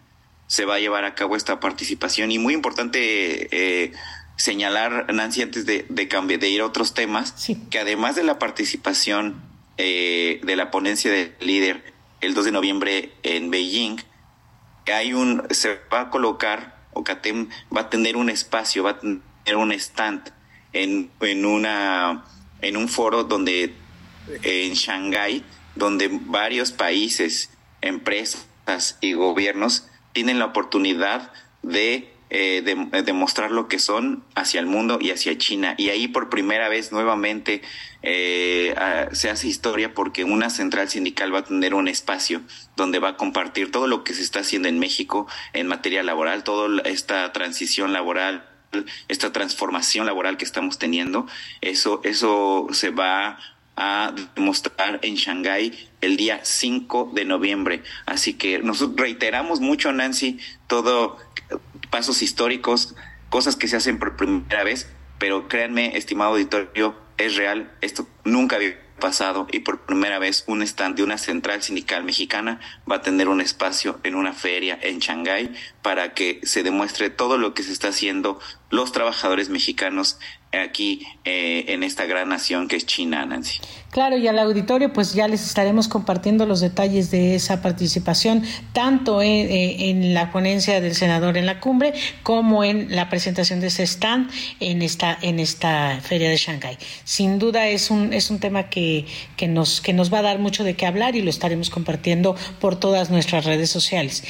se 0.47 0.65
va 0.65 0.77
a 0.77 0.79
llevar 0.81 1.05
a 1.05 1.15
cabo 1.15 1.37
esta 1.37 1.61
participación 1.61 2.33
y 2.33 2.39
muy 2.39 2.55
importante 2.55 3.49
eh, 3.53 3.93
señalar, 4.37 5.13
Nancy, 5.13 5.43
antes 5.43 5.67
de, 5.67 5.87
de, 5.89 6.39
de 6.39 6.49
ir 6.49 6.61
a 6.63 6.67
otros 6.67 6.95
temas, 6.95 7.49
que 7.71 7.79
además 7.79 8.17
de 8.17 8.25
la 8.25 8.39
participación 8.39 9.41
eh, 9.77 10.41
de 10.43 10.57
la 10.57 10.71
ponencia 10.71 11.13
del 11.13 11.35
líder 11.41 11.93
el 12.21 12.35
2 12.35 12.47
de 12.47 12.53
noviembre 12.53 13.13
en 13.23 13.51
Beijing, 13.51 13.99
hay 14.93 15.13
un, 15.13 15.47
se 15.51 15.81
va 15.93 16.03
a 16.03 16.11
colocar 16.11 16.80
Ocatem 16.93 17.49
va 17.75 17.83
a 17.83 17.91
tener 17.91 18.17
un 18.17 18.31
espacio, 18.31 18.83
va 18.83 18.91
a 18.91 18.99
tener 18.99 19.57
un 19.57 19.73
stand 19.73 20.33
en, 20.73 21.11
en, 21.21 21.45
una, 21.45 22.25
en 22.61 22.77
un 22.77 22.89
foro 22.89 23.25
donde, 23.25 23.75
en 24.43 24.75
Shanghái, 24.75 25.45
donde 25.75 26.09
varios 26.13 26.73
países, 26.73 27.51
empresas 27.81 28.99
y 29.01 29.13
gobiernos 29.13 29.87
tienen 30.13 30.39
la 30.39 30.47
oportunidad 30.47 31.33
de 31.63 32.13
eh, 32.31 32.63
demostrar 33.05 33.51
lo 33.51 33.69
que 33.69 33.79
son 33.79 34.25
hacia 34.35 34.61
el 34.61 34.67
mundo 34.67 34.99
y 35.01 35.11
hacia 35.11 35.37
China. 35.37 35.75
Y 35.77 35.89
ahí 35.89 36.09
por 36.09 36.31
primera 36.31 36.69
vez 36.69 36.93
nuevamente 36.93 37.63
eh, 38.03 38.75
se 39.13 39.31
hace 39.31 39.49
historia 39.49 39.95
porque 39.95 40.25
una 40.25 40.49
central 40.49 40.89
sindical 40.89 41.35
va 41.35 41.41
a 41.41 41.45
tener 41.45 41.75
un 41.75 41.89
espacio 41.89 42.43
donde 42.77 43.01
va 43.01 43.11
a 43.11 43.17
compartir 43.17 43.71
todo 43.71 43.87
lo 43.87 44.05
que 44.05 44.15
se 44.15 44.23
está 44.23 44.41
haciendo 44.41 44.69
en 44.69 44.79
México 44.79 45.27
en 45.53 45.67
materia 45.67 46.03
laboral, 46.03 46.45
toda 46.45 46.83
esta 46.83 47.33
transición 47.33 47.93
laboral 47.93 48.47
esta 49.09 49.33
transformación 49.33 50.07
laboral 50.07 50.37
que 50.37 50.45
estamos 50.45 50.79
teniendo, 50.79 51.27
eso, 51.61 52.01
eso 52.05 52.69
se 52.71 52.91
va 52.91 53.39
a 53.77 54.13
demostrar 54.35 55.01
en 55.03 55.15
Shanghái 55.15 55.89
el 56.01 56.17
día 56.17 56.41
5 56.43 57.13
de 57.15 57.25
noviembre. 57.25 57.83
Así 58.07 58.35
que 58.35 58.59
nosotros 58.59 59.01
reiteramos 59.01 59.61
mucho, 59.61 59.93
Nancy, 59.93 60.39
todo 60.67 61.17
pasos 61.91 62.23
históricos, 62.23 62.95
cosas 63.29 63.57
que 63.57 63.69
se 63.69 63.77
hacen 63.77 63.99
por 63.99 64.17
primera 64.17 64.65
vez, 64.65 64.91
pero 65.19 65.49
créanme, 65.49 65.97
estimado 65.97 66.33
auditorio, 66.33 66.97
es 67.19 67.37
real, 67.37 67.71
esto 67.81 68.09
nunca 68.25 68.57
había 68.57 68.79
pasado 69.01 69.49
y 69.51 69.61
por 69.61 69.81
primera 69.81 70.21
vez 70.21 70.45
un 70.47 70.63
stand 70.63 70.97
de 70.97 71.03
una 71.03 71.19
central 71.19 71.63
sindical 71.63 72.05
mexicana 72.05 72.61
va 72.89 72.97
a 72.97 73.03
tener 73.03 73.29
un 73.29 73.41
espacio 73.41 73.99
en 74.05 74.15
una 74.15 74.33
feria 74.33 74.79
en 74.81 75.01
Shanghái 75.01 75.53
para 75.83 76.15
que 76.15 76.41
se 76.45 76.63
demuestre 76.63 77.11
todo 77.11 77.39
lo 77.39 77.55
que 77.55 77.65
se 77.65 77.73
está 77.73 77.89
haciendo 77.89 78.39
los 78.69 78.93
trabajadores 78.93 79.49
mexicanos 79.49 80.21
aquí 80.53 81.07
eh, 81.25 81.67
en 81.69 81.83
esta 81.83 82.07
gran 82.07 82.29
nación 82.29 82.69
que 82.69 82.77
es 82.77 82.87
China, 82.87 83.25
Nancy. 83.25 83.61
Claro, 83.91 84.17
y 84.17 84.29
al 84.29 84.39
auditorio 84.39 84.93
pues 84.93 85.15
ya 85.15 85.27
les 85.27 85.45
estaremos 85.45 85.89
compartiendo 85.89 86.47
los 86.47 86.61
detalles 86.61 87.11
de 87.11 87.35
esa 87.35 87.61
participación, 87.61 88.45
tanto 88.73 89.21
en, 89.21 90.15
la 90.15 90.31
ponencia 90.31 90.81
del 90.81 90.95
senador 90.95 91.37
en 91.37 91.47
la 91.47 91.59
cumbre 91.61 91.93
como 92.23 92.63
en 92.63 92.95
la 92.95 93.09
presentación 93.09 93.61
de 93.61 93.67
ese 93.67 93.83
stand 93.83 94.31
en 94.61 94.83
esta, 94.83 95.19
en 95.21 95.41
esta 95.41 96.01
feria 96.03 96.31
de 96.31 96.37
Shanghái. 96.37 96.79
Sin 97.05 97.41
duda 97.41 97.67
es 97.67 97.91
un, 97.91 98.13
es 98.13 98.31
un 98.31 98.39
tema 98.39 98.71
que, 98.71 99.07
que, 99.37 99.49
nos, 99.49 99.81
que 99.81 99.93
nos 99.93 100.13
va 100.13 100.19
a 100.19 100.23
dar 100.23 100.39
mucho 100.39 100.63
de 100.63 100.75
qué 100.75 100.87
hablar 100.87 101.17
y 101.17 101.23
lo 101.23 101.31
estaremos 101.31 101.69
compartiendo 101.69 102.37
por 102.61 102.79
todas 102.79 103.11
nuestras 103.11 103.45
redes 103.45 103.71
sociales. 103.71 104.23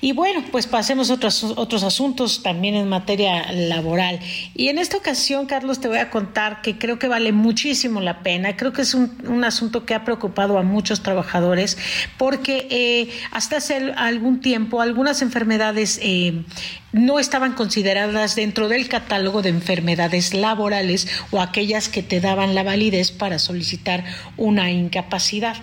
Y 0.00 0.12
bueno, 0.12 0.44
pues 0.50 0.66
pasemos 0.66 1.10
a 1.10 1.14
otros, 1.14 1.44
otros 1.44 1.84
asuntos 1.84 2.42
también 2.42 2.74
en 2.74 2.88
materia 2.88 3.52
laboral. 3.52 4.18
Y 4.54 4.68
en 4.68 4.78
esta 4.78 4.96
ocasión, 4.96 5.46
Carlos, 5.56 5.80
te 5.80 5.88
voy 5.88 5.96
a 5.96 6.10
contar 6.10 6.60
que 6.60 6.76
creo 6.76 6.98
que 6.98 7.08
vale 7.08 7.32
muchísimo 7.32 8.02
la 8.02 8.20
pena. 8.20 8.58
Creo 8.58 8.74
que 8.74 8.82
es 8.82 8.92
un, 8.92 9.42
asunto 9.42 9.86
que 9.86 9.94
ha 9.94 10.04
preocupado 10.04 10.58
a 10.58 10.62
muchos 10.62 11.02
trabajadores 11.02 11.78
porque 12.18 12.66
eh, 12.68 13.08
hasta 13.30 13.56
hace 13.56 13.94
algún 13.96 14.40
tiempo 14.40 14.82
algunas 14.82 15.22
enfermedades 15.22 15.98
eh, 16.02 16.44
no 16.96 17.18
estaban 17.18 17.52
consideradas 17.52 18.36
dentro 18.36 18.68
del 18.68 18.88
catálogo 18.88 19.42
de 19.42 19.50
enfermedades 19.50 20.32
laborales 20.32 21.06
o 21.30 21.40
aquellas 21.40 21.88
que 21.90 22.02
te 22.02 22.20
daban 22.20 22.54
la 22.54 22.62
validez 22.62 23.12
para 23.12 23.38
solicitar 23.38 24.04
una 24.36 24.70
incapacidad. 24.70 25.56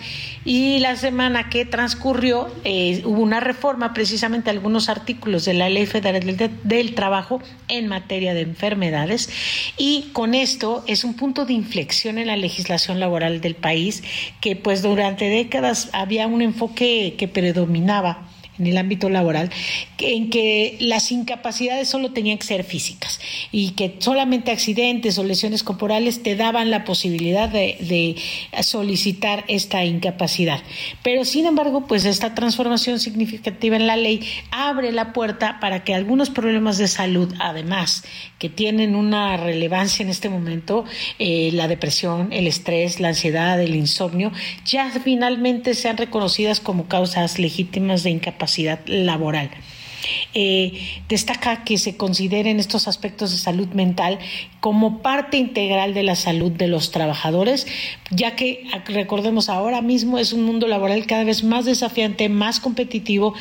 Y 0.45 0.79
la 0.79 0.95
semana 0.95 1.49
que 1.49 1.65
transcurrió 1.65 2.53
eh, 2.63 3.01
hubo 3.05 3.21
una 3.21 3.39
reforma 3.39 3.93
precisamente 3.93 4.51
algunos 4.51 4.89
artículos 4.89 5.45
de 5.45 5.55
la 5.55 5.69
Ley 5.69 5.87
Federal 5.87 6.23
del, 6.63 6.93
Trabajo 6.93 7.41
en 7.69 7.87
materia 7.87 8.35
de 8.35 8.41
enfermedades 8.41 9.29
y 9.77 10.09
con 10.13 10.35
esto 10.35 10.83
es 10.85 11.03
un 11.03 11.15
punto 11.15 11.45
de 11.45 11.53
inflexión 11.53 12.19
en 12.19 12.27
la 12.27 12.37
legislación 12.37 12.99
laboral 12.99 13.41
del 13.41 13.55
país 13.55 14.03
que 14.41 14.55
pues 14.55 14.83
durante 14.83 15.29
décadas 15.29 15.89
había 15.93 16.27
un 16.27 16.41
enfoque 16.41 17.15
que 17.17 17.27
predominaba 17.27 18.27
en 18.59 18.67
el 18.67 18.77
ámbito 18.77 19.09
laboral, 19.09 19.49
en 19.97 20.29
que 20.29 20.77
las 20.79 21.11
incapacidades 21.11 21.87
solo 21.87 22.11
tenían 22.11 22.37
que 22.37 22.45
ser 22.45 22.63
físicas 22.63 23.19
y 23.51 23.71
que 23.71 23.95
solamente 23.99 24.51
accidentes 24.51 25.17
o 25.17 25.23
lesiones 25.23 25.63
corporales 25.63 26.21
te 26.21 26.35
daban 26.35 26.69
la 26.69 26.83
posibilidad 26.83 27.49
de, 27.49 28.15
solicitar 28.61 29.43
esta 29.47 29.83
incapacidad. 29.83 30.61
Pero 31.03 31.25
sin 31.25 31.45
embargo, 31.45 31.85
pues 31.87 32.05
esta 32.05 32.35
transformación 32.35 32.99
significativa 32.99 33.75
en 33.75 33.87
la 33.87 33.97
ley 33.97 34.21
abre 34.51 34.91
la 34.91 35.13
puerta 35.13 35.59
para 35.59 35.83
que 35.83 35.93
algunos 35.93 36.29
problemas 36.29 36.77
de 36.77 36.87
salud, 36.87 37.33
además, 37.39 38.03
que 38.39 38.49
tienen 38.49 38.95
una 38.95 39.37
relevancia 39.37 40.03
en 40.03 40.09
este 40.09 40.29
momento, 40.29 40.85
eh, 41.19 41.49
la 41.53 41.67
depresión, 41.67 42.31
el 42.31 42.47
estrés, 42.47 42.99
la 42.99 43.09
ansiedad, 43.09 43.61
el 43.61 43.75
insomnio, 43.75 44.31
ya 44.65 44.89
finalmente 45.03 45.73
sean 45.73 45.97
reconocidas 45.97 46.59
como 46.59 46.87
causas 46.87 47.39
legítimas 47.39 48.03
de 48.03 48.11
incapacidad 48.11 48.42
laboral. 48.85 49.49
Eh, 50.33 51.01
destaca 51.07 51.63
que 51.63 51.77
se 51.77 51.95
consideren 51.95 52.59
estos 52.59 52.87
aspectos 52.87 53.31
de 53.31 53.37
salud 53.37 53.67
mental 53.69 54.19
como 54.59 55.01
parte 55.01 55.37
integral 55.37 55.93
de 55.93 56.03
la 56.03 56.15
salud 56.15 56.51
de 56.51 56.67
los 56.67 56.91
trabajadores, 56.91 57.67
ya 58.11 58.35
que 58.35 58.65
recordemos 58.87 59.47
ahora 59.49 59.81
mismo 59.81 60.17
es 60.17 60.33
un 60.33 60.43
mundo 60.43 60.67
laboral 60.67 61.05
cada 61.05 61.23
vez 61.23 61.43
más 61.43 61.65
desafiante, 61.65 62.27
más 62.29 62.59
competitivo 62.59 63.33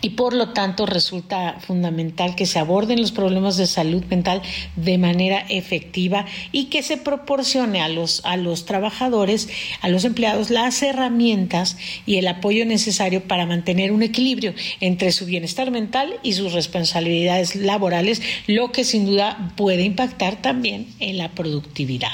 y 0.00 0.10
por 0.10 0.32
lo 0.32 0.50
tanto 0.50 0.86
resulta 0.86 1.56
fundamental 1.60 2.34
que 2.34 2.46
se 2.46 2.58
aborden 2.58 3.00
los 3.00 3.12
problemas 3.12 3.56
de 3.56 3.66
salud 3.66 4.04
mental 4.04 4.42
de 4.76 4.98
manera 4.98 5.44
efectiva 5.48 6.26
y 6.52 6.66
que 6.66 6.82
se 6.82 6.96
proporcione 6.96 7.80
a 7.80 7.88
los, 7.88 8.24
a 8.24 8.36
los 8.36 8.64
trabajadores, 8.64 9.48
a 9.80 9.88
los 9.88 10.04
empleados, 10.04 10.50
las 10.50 10.82
herramientas 10.82 11.76
y 12.06 12.16
el 12.16 12.28
apoyo 12.28 12.64
necesario 12.64 13.24
para 13.24 13.46
mantener 13.46 13.92
un 13.92 14.02
equilibrio 14.02 14.54
entre 14.80 15.12
su 15.12 15.26
bienestar 15.26 15.70
mental 15.70 16.14
y 16.22 16.34
sus 16.34 16.52
responsabilidades 16.52 17.56
laborales, 17.56 18.22
lo 18.46 18.72
que 18.72 18.84
sin 18.84 19.06
duda 19.06 19.52
puede 19.56 19.82
impactar 19.82 20.40
también 20.40 20.86
en 21.00 21.18
la 21.18 21.30
productividad. 21.30 22.12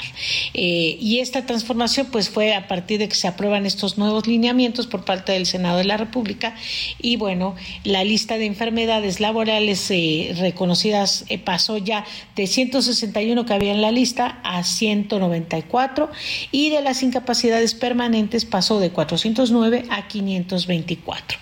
Eh, 0.53 0.97
y 0.99 1.19
esta 1.19 1.45
transformación 1.45 2.07
pues 2.11 2.29
fue 2.29 2.53
a 2.53 2.67
partir 2.67 2.99
de 2.99 3.07
que 3.07 3.15
se 3.15 3.27
aprueban 3.27 3.65
estos 3.65 3.97
nuevos 3.97 4.27
lineamientos 4.27 4.87
por 4.87 5.05
parte 5.05 5.33
del 5.33 5.45
Senado 5.45 5.77
de 5.77 5.85
la 5.85 5.97
República 5.97 6.55
y 7.01 7.17
bueno, 7.17 7.55
la 7.83 8.03
lista 8.03 8.37
de 8.37 8.45
enfermedades 8.45 9.19
laborales 9.19 9.89
eh, 9.91 10.35
reconocidas 10.39 11.25
eh, 11.29 11.37
pasó 11.37 11.77
ya 11.77 12.05
de 12.35 12.47
161 12.47 13.45
que 13.45 13.53
había 13.53 13.73
en 13.73 13.81
la 13.81 13.91
lista 13.91 14.39
a 14.43 14.63
194 14.63 16.11
y 16.51 16.69
de 16.69 16.81
las 16.81 17.03
incapacidades 17.03 17.73
permanentes 17.73 18.45
pasó 18.45 18.79
de 18.79 18.91
409 18.91 19.85
a 19.89 20.07
524. 20.07 21.37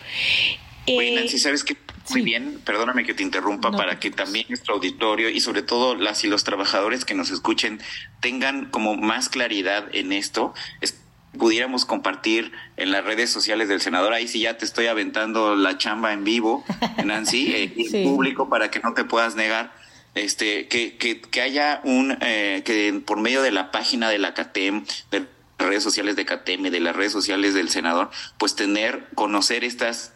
Oye, 0.87 1.13
eh, 1.13 1.15
Nancy, 1.15 1.39
¿sabes 1.39 1.63
qué? 1.63 1.77
Muy 2.09 2.21
bien, 2.21 2.59
perdóname 2.65 3.05
que 3.05 3.13
te 3.13 3.23
interrumpa 3.23 3.71
para 3.71 3.97
que 3.97 4.11
también 4.11 4.45
nuestro 4.49 4.75
auditorio 4.75 5.29
y 5.29 5.39
sobre 5.39 5.61
todo 5.61 5.95
las 5.95 6.23
y 6.25 6.27
los 6.27 6.43
trabajadores 6.43 7.05
que 7.05 7.13
nos 7.13 7.31
escuchen 7.31 7.79
tengan 8.19 8.69
como 8.69 8.95
más 8.97 9.29
claridad 9.29 9.87
en 9.93 10.11
esto. 10.11 10.53
Es 10.81 11.02
pudiéramos 11.37 11.85
compartir 11.85 12.51
en 12.77 12.91
las 12.91 13.03
redes 13.03 13.29
sociales 13.29 13.67
del 13.67 13.81
senador. 13.81 14.13
Ahí 14.13 14.27
sí 14.27 14.41
ya 14.41 14.57
te 14.57 14.65
estoy 14.65 14.87
aventando 14.87 15.55
la 15.55 15.77
chamba 15.77 16.13
en 16.13 16.23
vivo, 16.23 16.63
Nancy, 17.05 17.51
eh, 17.53 17.73
en 17.75 18.09
público 18.09 18.49
para 18.49 18.71
que 18.71 18.79
no 18.79 18.93
te 18.93 19.03
puedas 19.03 19.35
negar. 19.35 19.73
Este, 20.15 20.67
que, 20.67 20.95
que, 20.97 21.21
que 21.21 21.41
haya 21.41 21.81
un, 21.83 22.17
eh, 22.21 22.61
que 22.65 23.01
por 23.03 23.19
medio 23.19 23.41
de 23.41 23.49
la 23.49 23.71
página 23.71 24.09
de 24.09 24.19
la 24.19 24.35
CATEM, 24.35 24.85
de 25.09 25.21
las 25.57 25.67
redes 25.67 25.83
sociales 25.83 26.15
de 26.15 26.25
CATEM 26.25 26.67
y 26.67 26.69
de 26.69 26.79
las 26.79 26.95
redes 26.95 27.11
sociales 27.11 27.55
del 27.55 27.69
senador, 27.69 28.11
pues 28.37 28.55
tener, 28.55 29.07
conocer 29.15 29.63
estas 29.63 30.13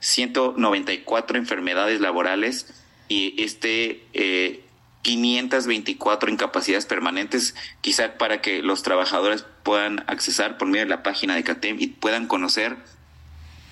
194 0.00 1.36
enfermedades 1.36 2.00
laborales 2.00 2.72
y 3.08 3.42
este 3.42 4.06
eh, 4.14 4.63
524 5.04 6.30
incapacidades 6.30 6.86
permanentes, 6.86 7.54
quizá 7.82 8.16
para 8.16 8.40
que 8.40 8.62
los 8.62 8.82
trabajadores 8.82 9.44
puedan 9.62 10.02
accesar 10.08 10.56
por 10.56 10.66
medio 10.66 10.86
de 10.86 10.90
la 10.90 11.02
página 11.02 11.36
de 11.36 11.44
CATEM 11.44 11.76
y 11.78 11.88
puedan 11.88 12.26
conocer 12.26 12.76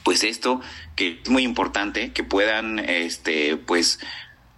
pues 0.04 0.24
esto 0.24 0.60
que 0.94 1.20
es 1.22 1.30
muy 1.30 1.42
importante 1.42 2.12
que 2.12 2.22
puedan 2.22 2.78
este 2.78 3.56
pues 3.56 3.98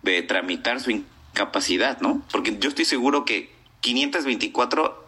de 0.02 0.22
tramitar 0.22 0.80
su 0.80 0.90
incapacidad, 0.90 2.00
¿no? 2.00 2.22
Porque 2.32 2.56
yo 2.58 2.68
estoy 2.68 2.84
seguro 2.86 3.24
que 3.24 3.52
524 3.80 5.06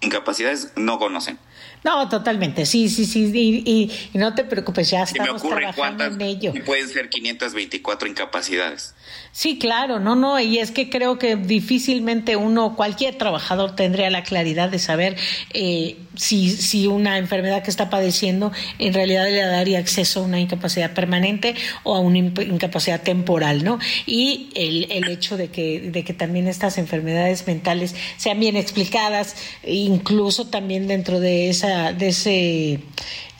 incapacidades 0.00 0.72
no 0.76 0.98
conocen. 0.98 1.38
No, 1.82 2.08
totalmente, 2.08 2.64
sí, 2.64 2.88
sí, 2.88 3.06
sí, 3.06 3.32
y, 3.34 4.18
no 4.18 4.34
te 4.34 4.44
preocupes, 4.44 4.90
ya 4.90 5.02
estamos 5.02 5.42
trabajando 5.42 6.04
en 6.04 6.20
ello. 6.20 6.52
Pueden 6.64 6.88
ser 6.88 7.08
524 7.08 8.08
incapacidades. 8.08 8.94
Sí, 9.32 9.58
claro, 9.58 10.00
no, 10.00 10.16
no, 10.16 10.40
y 10.40 10.58
es 10.58 10.70
que 10.70 10.90
creo 10.90 11.18
que 11.18 11.36
difícilmente 11.36 12.36
uno, 12.36 12.74
cualquier 12.74 13.16
trabajador 13.16 13.76
tendría 13.76 14.10
la 14.10 14.22
claridad 14.22 14.68
de 14.68 14.78
saber 14.78 15.16
eh, 15.54 15.96
si, 16.16 16.50
si 16.50 16.86
una 16.86 17.18
enfermedad 17.18 17.62
que 17.62 17.70
está 17.70 17.90
padeciendo 17.90 18.50
en 18.78 18.94
realidad 18.94 19.24
le 19.24 19.40
daría 19.42 19.78
acceso 19.78 20.20
a 20.20 20.22
una 20.24 20.40
incapacidad 20.40 20.92
permanente 20.92 21.54
o 21.84 21.94
a 21.94 22.00
una 22.00 22.18
incapacidad 22.18 23.02
temporal, 23.02 23.64
¿no? 23.64 23.78
Y 24.06 24.50
el, 24.54 24.90
el 24.90 25.08
hecho 25.08 25.36
de 25.36 25.48
que, 25.48 25.80
de 25.80 26.04
que 26.04 26.14
también 26.14 26.48
estas 26.48 26.78
enfermedades 26.78 27.46
mentales 27.46 27.94
sean 28.16 28.40
bien 28.40 28.56
explicadas, 28.56 29.36
incluso 29.64 30.48
también 30.48 30.88
dentro 30.88 31.20
de 31.20 31.50
esa 31.50 31.92
de 31.92 32.08
ese 32.08 32.80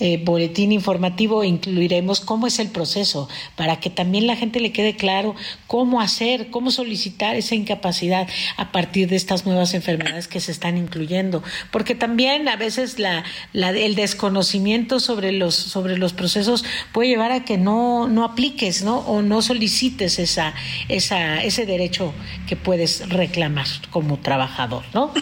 eh, 0.01 0.21
boletín 0.25 0.73
informativo 0.73 1.45
incluiremos 1.45 2.21
cómo 2.21 2.47
es 2.47 2.59
el 2.59 2.69
proceso, 2.69 3.29
para 3.57 3.81
que 3.81 3.91
también 3.91 4.27
la 4.27 4.37
gente 4.37 4.61
le 4.61 4.73
quede 4.73 4.97
claro 4.97 5.35
cómo 5.67 6.01
hacer, 6.01 6.51
cómo 6.51 6.71
solicitar 6.71 7.37
esa 7.37 7.55
incapacidad 7.55 8.29
a 8.57 8.73
partir 8.73 9.09
de 9.09 9.17
estas 9.17 9.47
nuevas 9.47 9.75
enfermedades 9.75 10.29
que 10.29 10.41
se 10.41 10.53
están 10.53 10.77
incluyendo. 10.77 11.43
Porque 11.71 11.95
también 11.95 12.49
a 12.49 12.57
veces 12.57 12.99
la, 12.99 13.25
el 13.53 13.95
desconocimiento 13.95 15.01
sobre 15.01 15.33
los, 15.33 15.55
sobre 15.55 15.99
los 15.99 16.13
procesos 16.13 16.65
puede 16.93 17.09
llevar 17.09 17.33
a 17.33 17.45
que 17.45 17.59
no, 17.59 18.09
no 18.09 18.25
apliques 18.25 18.83
¿no? 18.83 18.99
o 18.99 19.23
no 19.23 19.43
solicites 19.43 20.19
esa, 20.19 20.55
esa, 20.89 21.43
ese 21.43 21.67
derecho 21.67 22.15
que 22.47 22.57
puedes 22.57 23.09
reclamar 23.09 23.67
como 23.91 24.19
trabajador, 24.19 24.85
¿no? 24.95 25.13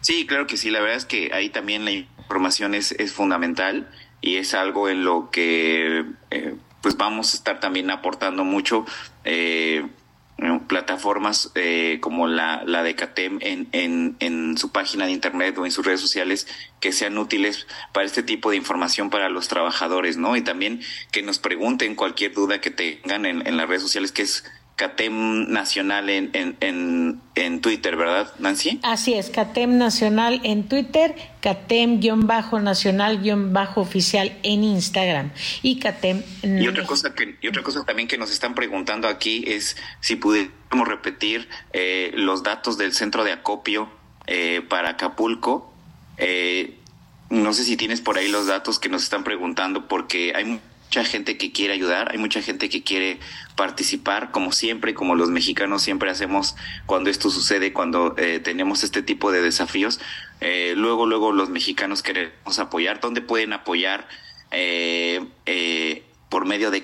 Sí, 0.00 0.24
claro 0.26 0.46
que 0.46 0.56
sí. 0.56 0.70
La 0.70 0.80
verdad 0.80 0.96
es 0.96 1.04
que 1.04 1.30
ahí 1.32 1.48
también 1.48 1.84
la 1.84 1.90
información 2.26 2.74
es, 2.74 2.92
es 2.92 3.12
fundamental 3.12 3.88
y 4.20 4.36
es 4.36 4.54
algo 4.54 4.88
en 4.88 5.04
lo 5.04 5.30
que 5.30 6.04
eh, 6.30 6.56
pues 6.82 6.96
vamos 6.96 7.32
a 7.32 7.36
estar 7.36 7.60
también 7.60 7.90
aportando 7.90 8.44
mucho. 8.44 8.84
Eh, 9.24 9.86
plataformas 10.68 11.50
eh, 11.54 11.98
como 12.02 12.26
la, 12.26 12.62
la 12.66 12.82
de 12.82 12.94
CATEM 12.94 13.38
en, 13.40 13.68
en, 13.72 14.16
en, 14.20 14.58
su 14.58 14.70
página 14.70 15.06
de 15.06 15.12
internet 15.12 15.56
o 15.56 15.64
en 15.64 15.72
sus 15.72 15.86
redes 15.86 16.00
sociales 16.00 16.46
que 16.78 16.92
sean 16.92 17.16
útiles 17.16 17.66
para 17.94 18.04
este 18.04 18.22
tipo 18.22 18.50
de 18.50 18.56
información 18.56 19.08
para 19.08 19.30
los 19.30 19.48
trabajadores, 19.48 20.18
¿no? 20.18 20.36
Y 20.36 20.42
también 20.42 20.82
que 21.10 21.22
nos 21.22 21.38
pregunten 21.38 21.94
cualquier 21.94 22.34
duda 22.34 22.60
que 22.60 22.70
tengan 22.70 23.24
en, 23.24 23.46
en 23.46 23.56
las 23.56 23.66
redes 23.66 23.82
sociales, 23.82 24.12
que 24.12 24.22
es 24.22 24.44
CATEM 24.76 25.50
Nacional 25.50 26.08
en, 26.10 26.30
en, 26.34 27.22
en, 27.34 27.60
Twitter, 27.62 27.96
¿verdad, 27.96 28.30
Nancy? 28.38 28.78
Así 28.82 29.14
es, 29.14 29.30
CATEM 29.30 29.78
Nacional 29.78 30.42
en 30.44 30.68
Twitter, 30.68 31.14
CATEM-nacional-oficial 31.40 34.36
en 34.42 34.64
Instagram 34.64 35.30
y 35.62 35.78
CATEM... 35.78 36.22
Y 36.42 36.68
otra, 36.68 36.84
cosa 36.84 37.14
que, 37.14 37.38
y 37.40 37.48
otra 37.48 37.62
cosa 37.62 37.86
también 37.86 38.06
que 38.06 38.18
nos 38.18 38.30
están 38.30 38.54
preguntando 38.54 39.08
aquí 39.08 39.44
es 39.46 39.78
si 40.00 40.16
pudiéramos 40.16 40.86
repetir 40.86 41.48
eh, 41.72 42.12
los 42.14 42.42
datos 42.42 42.76
del 42.76 42.92
centro 42.92 43.24
de 43.24 43.32
acopio 43.32 43.88
eh, 44.26 44.60
para 44.68 44.90
Acapulco. 44.90 45.72
Eh, 46.18 46.76
no 47.30 47.54
sé 47.54 47.64
si 47.64 47.78
tienes 47.78 48.02
por 48.02 48.18
ahí 48.18 48.28
los 48.28 48.46
datos 48.46 48.78
que 48.78 48.90
nos 48.90 49.02
están 49.02 49.24
preguntando 49.24 49.88
porque 49.88 50.34
hay 50.36 50.60
mucha 50.86 51.04
gente 51.04 51.36
que 51.36 51.52
quiere 51.52 51.74
ayudar, 51.74 52.12
hay 52.12 52.18
mucha 52.18 52.40
gente 52.40 52.68
que 52.68 52.82
quiere 52.82 53.18
participar, 53.56 54.30
como 54.30 54.52
siempre, 54.52 54.94
como 54.94 55.14
los 55.16 55.30
mexicanos 55.30 55.82
siempre 55.82 56.10
hacemos 56.10 56.54
cuando 56.86 57.10
esto 57.10 57.28
sucede, 57.28 57.72
cuando 57.72 58.14
eh, 58.16 58.38
tenemos 58.38 58.84
este 58.84 59.02
tipo 59.02 59.32
de 59.32 59.42
desafíos. 59.42 60.00
Eh, 60.40 60.74
luego, 60.76 61.06
luego 61.06 61.32
los 61.32 61.50
mexicanos 61.50 62.02
queremos 62.02 62.58
apoyar. 62.58 63.00
¿Dónde 63.00 63.20
pueden 63.20 63.52
apoyar 63.52 64.06
eh, 64.52 65.26
por 66.28 66.46
medio 66.46 66.70
de 66.70 66.80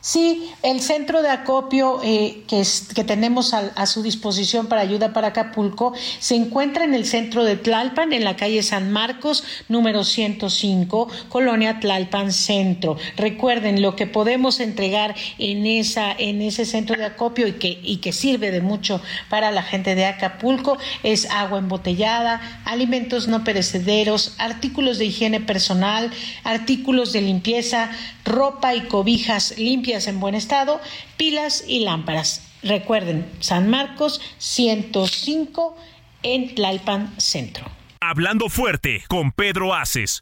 Sí, 0.00 0.50
el 0.62 0.80
centro 0.80 1.22
de 1.22 1.28
acopio 1.28 2.00
eh, 2.02 2.44
que, 2.46 2.62
que 2.94 3.04
tenemos 3.04 3.52
a, 3.52 3.72
a, 3.74 3.86
su 3.86 4.02
disposición 4.02 4.66
para 4.66 4.80
ayuda 4.80 5.12
para 5.12 5.28
Acapulco 5.28 5.92
se 6.18 6.34
encuentra 6.34 6.84
en 6.84 6.94
el 6.94 7.04
centro 7.04 7.44
de 7.44 7.56
Tlalpan, 7.56 8.12
en 8.12 8.24
la 8.24 8.36
calle 8.36 8.62
San 8.62 8.90
Marcos, 8.90 9.44
número 9.68 10.04
105, 10.04 11.08
Colonia 11.28 11.80
Tlalpan 11.80 12.32
Centro. 12.32 12.96
Recuerden 13.16 13.82
lo 13.82 13.96
que 13.96 14.06
podemos 14.06 14.60
entregar 14.60 15.14
en, 15.38 15.66
esa, 15.66 16.12
en 16.12 16.40
ese 16.40 16.64
centro 16.64 16.96
de 16.96 17.04
acopio 17.04 17.46
y 17.46 17.52
que, 17.52 17.80
y 17.82 17.98
que 17.98 18.12
sirve 18.12 18.50
de 18.50 18.60
mucho 18.60 19.02
para 19.28 19.50
la 19.50 19.62
gente 19.62 19.94
de 19.94 20.06
Acapulco 20.06 20.78
es 21.02 21.28
agua 21.30 21.58
embotellada, 21.58 22.62
alimentos 22.64 23.28
no 23.28 23.44
perecederos, 23.44 24.34
artículos 24.38 24.98
de 24.98 25.06
higiene 25.06 25.40
personal, 25.40 26.10
artículos 26.44 27.12
de 27.12 27.20
limpieza, 27.22 27.90
ropa 28.24 28.74
y 28.74 28.82
cobijas 28.82 29.57
limpias 29.58 30.06
en 30.06 30.20
buen 30.20 30.34
estado, 30.34 30.80
pilas 31.16 31.64
y 31.66 31.80
lámparas. 31.80 32.44
Recuerden, 32.62 33.30
San 33.40 33.70
Marcos 33.70 34.20
105 34.38 35.76
en 36.22 36.54
Tlalpan 36.54 37.14
Centro. 37.20 37.66
Hablando 38.00 38.48
fuerte 38.48 39.04
con 39.08 39.32
Pedro 39.32 39.74
Aces. 39.74 40.20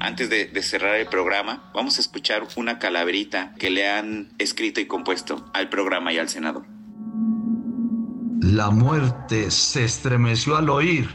Antes 0.00 0.30
de, 0.30 0.46
de, 0.46 0.62
cerrar 0.62 0.96
el 0.96 1.06
programa, 1.06 1.70
vamos 1.74 1.98
a 1.98 2.00
escuchar 2.00 2.46
una 2.56 2.78
calaverita 2.78 3.54
que 3.58 3.70
le 3.70 3.88
han 3.88 4.32
escrito 4.38 4.80
y 4.80 4.86
compuesto 4.86 5.50
al 5.52 5.68
programa 5.68 6.12
y 6.12 6.18
al 6.18 6.28
senador. 6.28 6.64
La 8.40 8.70
muerte 8.70 9.50
se 9.50 9.84
estremeció 9.84 10.56
al 10.56 10.70
oír, 10.70 11.08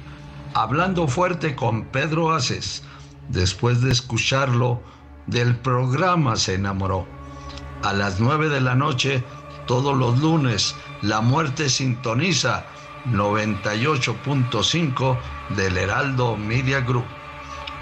hablando 0.54 1.08
fuerte 1.08 1.56
con 1.56 1.86
Pedro 1.86 2.34
Aces. 2.34 2.84
Después 3.30 3.82
de 3.82 3.92
escucharlo, 3.92 4.84
del 5.28 5.56
programa 5.56 6.36
se 6.36 6.56
enamoró. 6.56 7.08
A 7.84 7.94
las 7.94 8.20
nueve 8.20 8.50
de 8.50 8.60
la 8.62 8.74
noche, 8.76 9.24
todos 9.68 9.96
los 9.98 10.20
lunes, 10.20 10.76
la 11.02 11.22
muerte 11.22 11.70
sintoniza 11.70 12.66
98.5 13.08 15.18
del 15.56 15.78
Heraldo 15.78 16.36
Media 16.38 16.82
Group. 16.82 17.06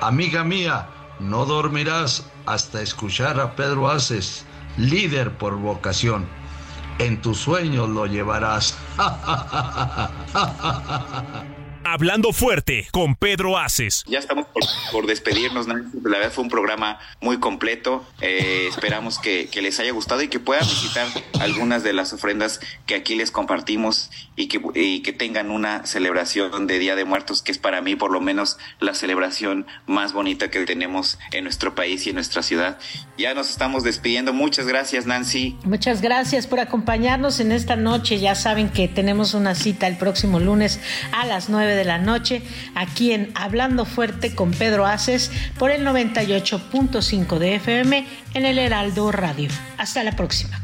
Amiga 0.02 0.44
mía, 0.44 0.90
no 1.20 1.46
dormirás 1.46 2.30
hasta 2.46 2.82
escuchar 2.82 3.40
a 3.40 3.56
Pedro 3.56 3.90
Aces, 3.90 4.46
líder 4.78 5.38
por 5.38 5.56
vocación. 5.58 6.28
En 6.98 7.22
tus 7.22 7.38
sueños 7.38 7.88
lo 7.90 8.08
llevarás. 8.08 8.76
Hablando 11.84 12.32
fuerte 12.32 12.88
con 12.92 13.16
Pedro 13.16 13.58
Aces. 13.58 14.04
Ya 14.08 14.20
estamos 14.20 14.46
por, 14.48 14.64
por 14.92 15.08
despedirnos, 15.08 15.68
Nancy. 15.68 15.98
La 16.04 16.20
verdad 16.20 16.32
fue 16.32 16.44
un 16.44 16.50
programa 16.50 17.00
muy 17.22 17.40
completo. 17.40 18.06
Eh, 18.22 18.68
esperamos 18.70 19.20
que, 19.20 19.50
que, 19.52 19.62
les 19.62 19.80
haya 19.80 19.92
gustado 19.92 20.22
y 20.22 20.28
que 20.28 20.40
puedan 20.40 20.68
visitar 20.68 21.08
algunas 21.40 21.84
de 21.84 21.94
las 21.94 22.14
ofrendas 22.14 22.60
que 22.86 22.96
aquí 22.96 23.16
les 23.16 23.32
compartimos 23.32 24.12
y 24.36 24.48
que, 24.48 24.62
y 24.76 25.02
que 25.02 25.14
tengan 25.14 25.52
una 25.52 25.86
celebración 25.86 26.68
de 26.68 26.80
Día 26.80 26.96
de 26.96 27.06
Muertos, 27.06 27.42
que 27.42 27.52
es 27.52 27.58
para 27.58 27.82
mí 27.82 27.96
por 27.96 28.12
lo 28.12 28.22
menos 28.22 28.58
la 28.80 28.94
celebración 28.94 29.66
más 29.88 30.14
bonita 30.14 30.50
que 30.50 30.64
tenemos 30.66 31.18
en 31.32 31.44
nuestro 31.44 31.76
país 31.76 32.06
y 32.06 32.10
en 32.10 32.16
nuestra 32.16 32.44
ciudad. 32.44 32.78
Ya 33.18 33.34
nos 33.34 33.50
estamos 33.50 33.84
despidiendo. 33.84 34.34
Muchas 34.34 34.68
gracias, 34.68 35.06
Nancy. 35.06 35.58
Muchas 35.64 36.02
gracias 36.02 36.48
por 36.48 36.60
acompañarnos 36.60 37.40
en 37.40 37.52
esta 37.52 37.76
noche. 37.76 38.20
Ya 38.20 38.36
saben 38.36 38.70
que 38.70 38.88
tenemos 38.88 39.34
una 39.34 39.56
cita 39.56 39.88
el 39.88 39.98
próximo 39.98 40.40
lunes 40.40 40.80
a 41.12 41.26
las 41.26 41.50
9 41.50 41.76
de 41.76 41.81
la 41.84 41.98
noche 41.98 42.42
aquí 42.76 43.12
en 43.12 43.32
Hablando 43.36 43.86
Fuerte 43.86 44.36
con 44.36 44.52
Pedro 44.52 44.86
Aces 44.86 45.32
por 45.58 45.72
el 45.72 45.86
98.5 45.86 47.38
de 47.38 47.56
FM 47.56 48.08
en 48.34 48.46
el 48.46 48.58
Heraldo 48.60 49.12
Radio. 49.12 49.50
Hasta 49.78 50.04
la 50.04 50.16
próxima. 50.16 50.60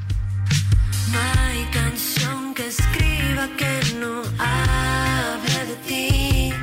No 1.11 1.19
hay 1.39 1.63
canción 1.71 2.53
que 2.53 2.67
escriba 2.67 3.47
que 3.57 3.95
no 3.99 4.21
hable 4.39 5.65
de 5.65 5.75
ti. 5.87 6.53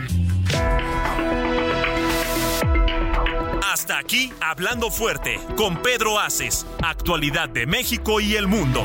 Hasta 3.73 3.99
aquí 3.99 4.33
Hablando 4.41 4.91
Fuerte 4.91 5.41
con 5.57 5.83
Pedro 5.83 6.21
Aces, 6.21 6.67
actualidad 6.83 7.49
de 7.49 7.67
México 7.67 8.21
y 8.21 8.37
el 8.37 8.47
mundo. 8.47 8.85